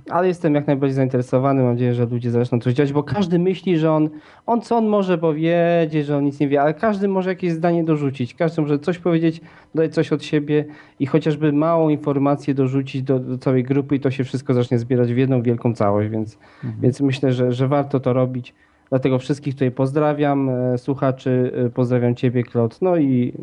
[0.09, 1.63] ale jestem jak najbardziej zainteresowany.
[1.63, 4.09] Mam nadzieję, że ludzie zaczną coś działać, bo każdy myśli, że on,
[4.45, 7.83] on co on może powiedzieć, że on nic nie wie, ale każdy może jakieś zdanie
[7.83, 8.35] dorzucić.
[8.35, 9.41] Każdy może coś powiedzieć,
[9.75, 10.65] dać coś od siebie
[10.99, 15.13] i chociażby małą informację dorzucić do, do całej grupy i to się wszystko zacznie zbierać
[15.13, 16.81] w jedną wielką całość, więc, mhm.
[16.81, 18.53] więc myślę, że, że warto to robić.
[18.93, 23.33] Dlatego wszystkich tutaj pozdrawiam, e, słuchaczy, e, pozdrawiam Ciebie, Klot, no i,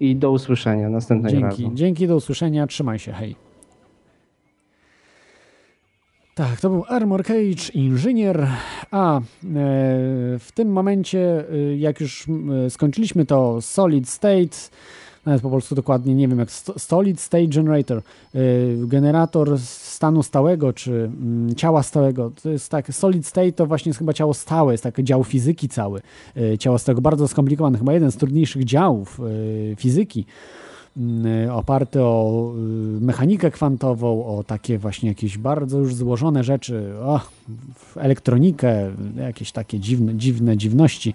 [0.00, 1.62] i do usłyszenia następnego Dzięki.
[1.62, 1.74] razu.
[1.74, 3.36] Dzięki, do usłyszenia, trzymaj się, hej.
[6.34, 8.46] Tak, to był Armor Cage, inżynier,
[8.90, 9.22] a e,
[10.38, 11.44] w tym momencie,
[11.76, 12.26] jak już
[12.68, 14.56] skończyliśmy to Solid State,
[15.26, 18.02] nawet po polsku dokładnie nie wiem, jak Solid State Generator,
[18.34, 22.30] y, generator stanu stałego, czy mm, ciała stałego.
[22.42, 25.68] To jest tak, Solid State to właśnie jest chyba ciało stałe, jest taki dział fizyki
[25.68, 26.00] cały.
[26.36, 30.26] Y, ciało stałego, bardzo skomplikowane, chyba jeden z trudniejszych działów y, fizyki.
[30.96, 32.52] Mm, oparty o
[32.98, 37.20] y, mechanikę kwantową, o takie właśnie jakieś bardzo już złożone rzeczy, o,
[37.96, 41.14] elektronikę, jakieś takie dziwne, dziwne dziwności,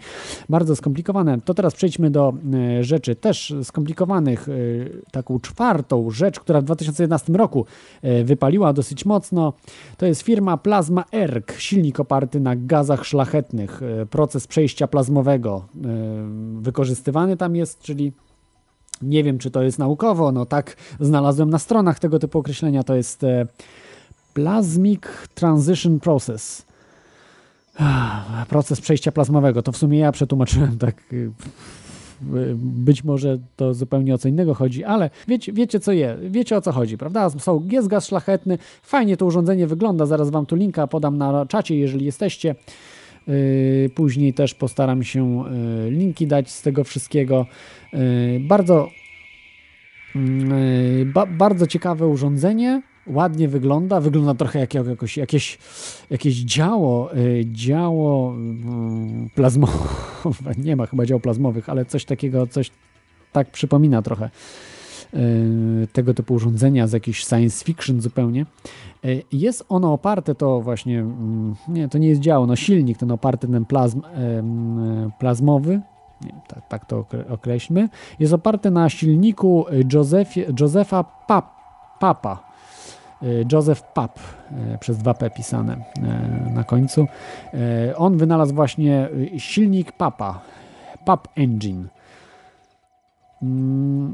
[0.50, 1.42] bardzo skomplikowane.
[1.42, 2.34] To teraz przejdźmy do
[2.80, 4.48] y, rzeczy też skomplikowanych.
[5.12, 7.66] Taką czwartą rzecz, która w 2011 roku
[8.24, 9.54] wypaliła dosyć mocno,
[9.98, 15.66] to jest firma Plasma Erg, silnik oparty na gazach szlachetnych, proces przejścia plazmowego
[16.62, 18.12] wykorzystywany tam jest, czyli
[19.02, 22.96] nie wiem, czy to jest naukowo, no tak znalazłem na stronach tego typu określenia, to
[22.96, 23.48] jest e,
[24.34, 25.02] Plasmic
[25.36, 26.66] Transition Process.
[28.50, 29.64] Proces przejścia plazmowego.
[29.64, 30.96] To w sumie ja przetłumaczyłem tak.
[31.14, 31.16] E,
[32.56, 36.62] być może to zupełnie o co innego chodzi, ale wiecie, wiecie co je, wiecie o
[36.62, 37.30] co chodzi, prawda?
[37.30, 41.78] Są, jest gaz szlachetny, fajnie to urządzenie wygląda, zaraz wam tu linka podam na czacie,
[41.78, 42.56] jeżeli jesteście.
[43.28, 45.44] E, później też postaram się
[45.90, 47.46] linki dać z tego wszystkiego.
[47.94, 48.90] Y, bardzo,
[50.16, 55.58] y, ba, bardzo ciekawe urządzenie, ładnie wygląda, wygląda trochę jak jakoś, jakieś,
[56.10, 58.36] jakieś działo, y, działo
[59.36, 59.74] plazmowe,
[60.66, 62.72] nie ma chyba dział plazmowych, ale coś takiego, coś
[63.32, 64.30] tak przypomina trochę
[65.94, 68.46] tego typu urządzenia z jakiejś science fiction zupełnie.
[69.32, 73.48] Jest ono oparte, to właśnie, mm, nie, to nie jest działo, no silnik ten oparty
[73.48, 74.02] ten plazm,
[75.20, 75.82] plazmowy,
[76.26, 77.90] nie, tak, tak to określmy,
[78.20, 81.46] jest oparte na silniku Józefie, Józefa Pap,
[82.00, 82.50] Papa.
[83.24, 84.20] Y, Joseph Pap,
[84.74, 87.08] y, przez 2P pisane y, na końcu.
[87.98, 90.40] On wynalazł właśnie silnik Papa,
[91.06, 91.88] Pap Engine.
[93.42, 94.14] Mm,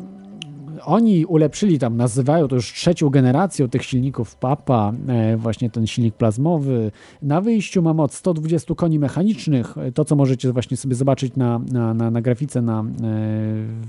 [0.86, 6.16] oni ulepszyli tam, nazywają to już trzecią generacją tych silników PAPA, e, właśnie ten silnik
[6.16, 6.92] plazmowy.
[7.22, 11.94] Na wyjściu ma moc 120 koni mechanicznych, to co możecie właśnie sobie zobaczyć na, na,
[11.94, 12.86] na, na grafice, na e,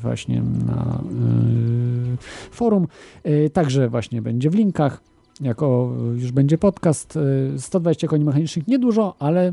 [0.03, 2.87] właśnie na e, forum.
[3.53, 5.01] Także właśnie będzie w linkach
[5.41, 7.19] jako już będzie podcast.
[7.59, 9.53] 120 koni mechanicznych, niedużo, ale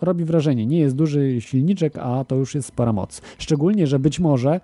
[0.00, 0.66] robi wrażenie.
[0.66, 3.22] Nie jest duży silniczek, a to już jest spora moc.
[3.38, 4.60] Szczególnie, że być może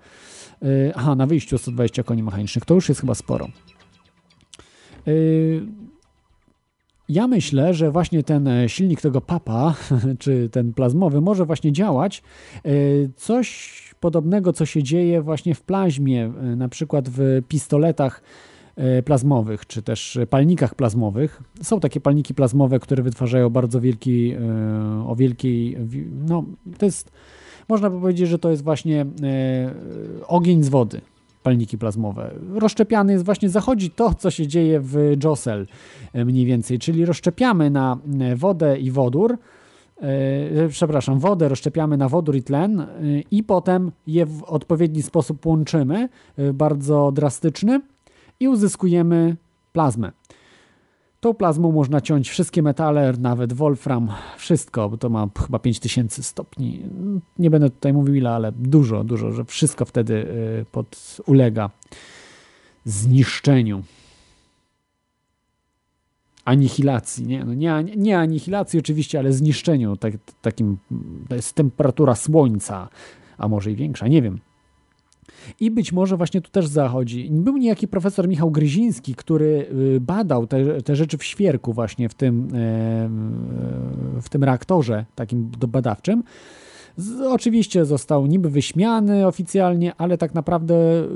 [0.95, 3.47] aha, na wyjściu 120 koni mechanicznych, to już jest chyba sporo.
[5.07, 5.61] Y,
[7.09, 9.75] ja myślę, że właśnie ten e, silnik tego papa,
[10.19, 12.23] czy ten plazmowy, może właśnie działać.
[12.65, 18.23] Y, coś podobnego, co się dzieje właśnie w plazmie, na przykład w pistoletach
[19.05, 21.41] plazmowych, czy też palnikach plazmowych.
[21.61, 24.35] Są takie palniki plazmowe, które wytwarzają bardzo wielki,
[25.07, 25.77] o wielkiej,
[26.27, 26.45] no
[26.77, 27.11] to jest
[27.69, 29.05] można by powiedzieć, że to jest właśnie e,
[30.27, 31.01] ogień z wody,
[31.43, 32.31] palniki plazmowe.
[32.53, 35.67] Rozszczepiany jest właśnie, zachodzi to, co się dzieje w JOSEL
[36.13, 39.37] e, mniej więcej, czyli rozszczepiamy na e, wodę i wodór,
[40.69, 42.85] przepraszam, wodę rozszczepiamy na wodór i tlen
[43.31, 46.09] i potem je w odpowiedni sposób łączymy,
[46.53, 47.81] bardzo drastyczny
[48.39, 49.35] i uzyskujemy
[49.73, 50.11] plazmę.
[51.21, 56.83] Tą plazmą można ciąć wszystkie metale, nawet wolfram, wszystko, bo to ma chyba 5000 stopni.
[57.39, 61.69] Nie będę tutaj mówił ile, ale dużo, dużo, że wszystko wtedy y, pod, ulega
[62.85, 63.83] zniszczeniu.
[66.45, 70.77] Anihilacji, nie, no nie, nie anihilacji oczywiście, ale zniszczeniu, tak, takim,
[71.29, 72.89] to jest temperatura słońca,
[73.37, 74.39] a może i większa, nie wiem.
[75.59, 77.29] I być może właśnie tu też zachodzi.
[77.31, 82.13] Był niejaki profesor Michał Gryziński, który y, badał te, te rzeczy w świerku właśnie w
[82.13, 82.47] tym,
[84.21, 86.23] w tym reaktorze takim badawczym.
[87.29, 91.07] Oczywiście został niby wyśmiany oficjalnie, ale tak naprawdę y,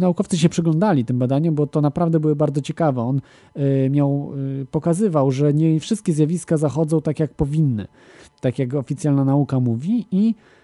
[0.00, 3.02] naukowcy się przyglądali tym badaniom, bo to naprawdę były bardzo ciekawe.
[3.02, 3.20] On
[3.56, 4.32] y, miał,
[4.70, 7.86] pokazywał, że nie wszystkie zjawiska zachodzą tak, jak powinny,
[8.40, 10.34] tak jak oficjalna nauka mówi i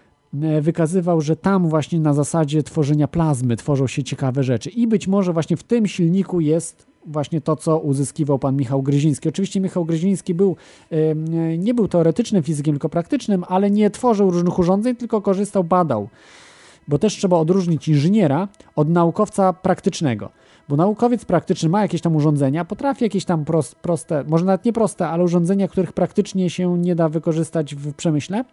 [0.61, 4.69] wykazywał, że tam właśnie na zasadzie tworzenia plazmy tworzą się ciekawe rzeczy.
[4.69, 9.29] I być może właśnie w tym silniku jest właśnie to, co uzyskiwał pan Michał Gryziński.
[9.29, 10.55] Oczywiście Michał Gryziński był,
[11.57, 16.09] nie był teoretycznym fizykiem, tylko praktycznym, ale nie tworzył różnych urządzeń, tylko korzystał, badał.
[16.87, 20.29] Bo też trzeba odróżnić inżyniera od naukowca praktycznego.
[20.69, 23.45] Bo naukowiec praktyczny ma jakieś tam urządzenia, potrafi jakieś tam
[23.81, 28.43] proste, może nawet nie proste, ale urządzenia, których praktycznie się nie da wykorzystać w przemyśle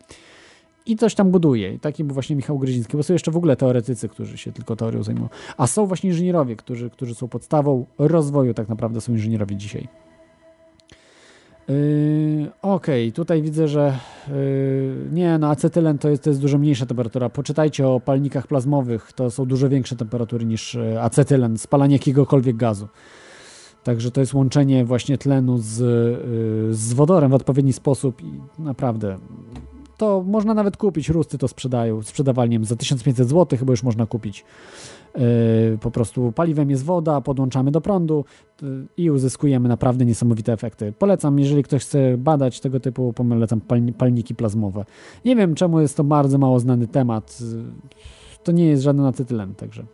[0.88, 1.74] i coś tam buduje.
[1.74, 4.76] I taki był właśnie Michał Gryziński, bo są jeszcze w ogóle teoretycy, którzy się tylko
[4.76, 5.28] teorią zajmują.
[5.56, 9.88] A są właśnie inżynierowie, którzy, którzy są podstawą rozwoju, tak naprawdę są inżynierowie dzisiaj.
[11.68, 14.34] Yy, Okej, okay, tutaj widzę, że yy,
[15.12, 17.28] nie, no acetylen to jest, to jest dużo mniejsza temperatura.
[17.28, 22.88] Poczytajcie o palnikach plazmowych, to są dużo większe temperatury niż yy, acetylen, spalanie jakiegokolwiek gazu.
[23.84, 25.78] Także to jest łączenie właśnie tlenu z,
[26.68, 29.18] yy, z wodorem w odpowiedni sposób i naprawdę
[29.98, 34.44] to można nawet kupić, Rusty to sprzedają, sprzedawalniem za 1500 zł chyba już można kupić.
[35.14, 38.24] Yy, po prostu paliwem jest woda, podłączamy do prądu
[38.62, 40.92] yy, i uzyskujemy naprawdę niesamowite efekty.
[40.98, 43.60] Polecam, jeżeli ktoś chce badać tego typu, polecam
[43.98, 44.84] palniki plazmowe.
[45.24, 47.40] Nie wiem, czemu jest to bardzo mało znany temat.
[47.40, 47.64] Yy,
[48.44, 49.84] to nie jest żaden acetylen, także.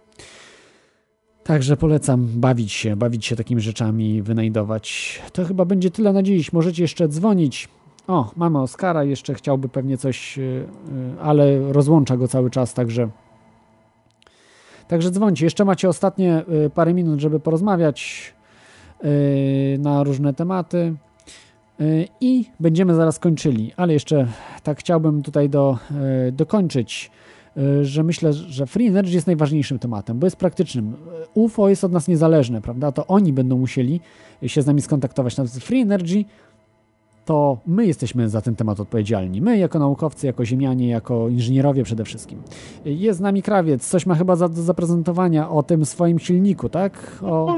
[1.44, 5.20] Także polecam bawić się, bawić się takimi rzeczami, wynajdować.
[5.32, 6.52] To chyba będzie tyle na dziś.
[6.52, 7.68] Możecie jeszcze dzwonić.
[8.06, 10.38] O, mamy Oskara, jeszcze chciałby pewnie coś,
[11.22, 13.08] ale rozłącza go cały czas, także
[14.88, 15.46] Także dzwońcie.
[15.46, 18.34] Jeszcze macie ostatnie y, parę minut, żeby porozmawiać
[19.78, 20.94] na różne tematy.
[22.20, 24.26] I będziemy zaraz kończyli, ale jeszcze
[24.62, 25.78] tak chciałbym tutaj do,
[26.32, 27.10] dokończyć,
[27.82, 30.96] że myślę, że Free Energy jest najważniejszym tematem, bo jest praktycznym.
[31.34, 32.92] UFO jest od nas niezależne, prawda?
[32.92, 34.00] To oni będą musieli
[34.46, 35.36] się z nami skontaktować.
[35.36, 36.24] Natomiast Free Energy
[37.24, 39.40] to my jesteśmy za ten temat odpowiedzialni.
[39.40, 42.42] My, jako naukowcy, jako ziemianie, jako inżynierowie przede wszystkim.
[42.84, 46.92] Jest z nami krawiec, coś ma chyba za, do zaprezentowania o tym swoim silniku, tak?
[47.22, 47.56] O...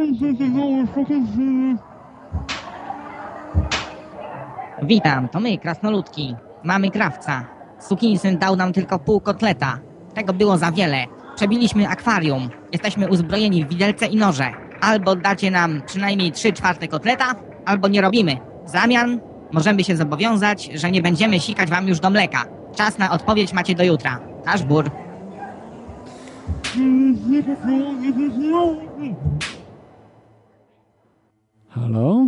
[4.82, 6.34] Witam, to my, krasnoludki.
[6.64, 7.44] Mamy krawca.
[7.78, 9.78] Sukinsyn dał nam tylko pół kotleta.
[10.14, 11.04] Tego było za wiele.
[11.36, 12.48] Przebiliśmy akwarium.
[12.72, 14.50] Jesteśmy uzbrojeni w widelce i noże.
[14.80, 18.36] Albo dacie nam przynajmniej trzy czwarte kotleta, albo nie robimy.
[18.66, 19.20] W zamian
[19.52, 22.44] Możemy się zobowiązać, że nie będziemy sikać wam już do mleka.
[22.76, 24.20] Czas na odpowiedź macie do jutra.
[24.46, 24.90] Nasz bur.
[31.68, 32.26] Halo?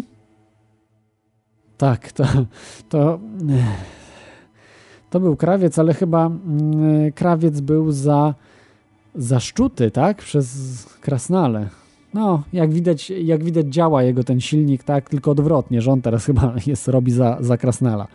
[1.78, 2.24] Tak, to,
[2.88, 3.18] to,
[5.10, 8.34] to był krawiec, ale chyba mm, krawiec był za,
[9.14, 10.16] za szczuty, tak?
[10.16, 11.68] Przez krasnale.
[12.14, 16.54] No, jak widać, jak widać działa jego ten silnik, tak, tylko odwrotnie, że teraz chyba
[16.66, 18.06] jest, robi za, za Krasnala.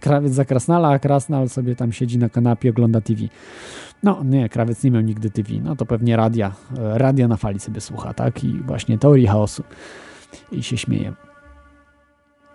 [0.00, 3.22] Krawiec za Krasnala, a Krasnal sobie tam siedzi na kanapie, ogląda TV.
[4.02, 7.80] No, nie, krawiec nie miał nigdy TV, no to pewnie radia, radia na fali sobie
[7.80, 9.62] słucha, tak, i właśnie teorii chaosu
[10.52, 11.12] i się śmieje.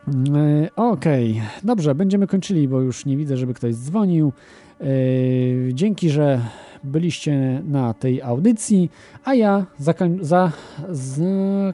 [0.08, 1.44] Yy, Okej, okay.
[1.64, 4.34] dobrze, będziemy kończyli, bo już nie widzę, żeby ktoś dzwonił.
[4.80, 6.42] Yy, dzięki, że
[6.84, 8.90] byliście na tej audycji,
[9.24, 10.52] a ja zakoń, za,
[10.90, 11.74] za,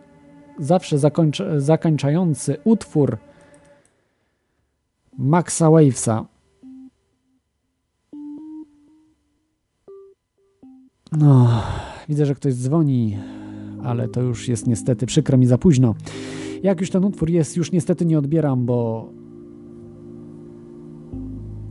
[0.59, 3.17] zawsze zakończ, zakończający utwór
[5.17, 6.25] Maxa Wavesa.
[11.11, 11.63] No,
[12.09, 13.17] widzę, że ktoś dzwoni,
[13.83, 15.95] ale to już jest niestety przykro mi za późno.
[16.63, 19.09] Jak już ten utwór jest, już niestety nie odbieram, bo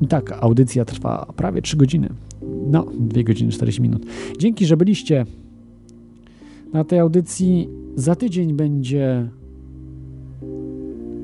[0.00, 2.08] i tak audycja trwa prawie 3 godziny.
[2.70, 4.06] No, 2 godziny 40 minut.
[4.38, 5.26] Dzięki, że byliście
[6.72, 7.68] na tej audycji.
[7.96, 9.28] Za tydzień będzie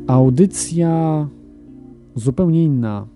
[0.07, 1.29] audycja
[2.15, 3.07] zupełnie inna,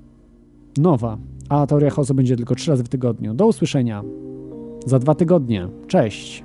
[0.79, 3.35] nowa, a teoria chaosu będzie tylko 3 razy w tygodniu.
[3.35, 4.03] Do usłyszenia
[4.87, 5.69] za dwa tygodnie.
[5.87, 6.45] Cześć!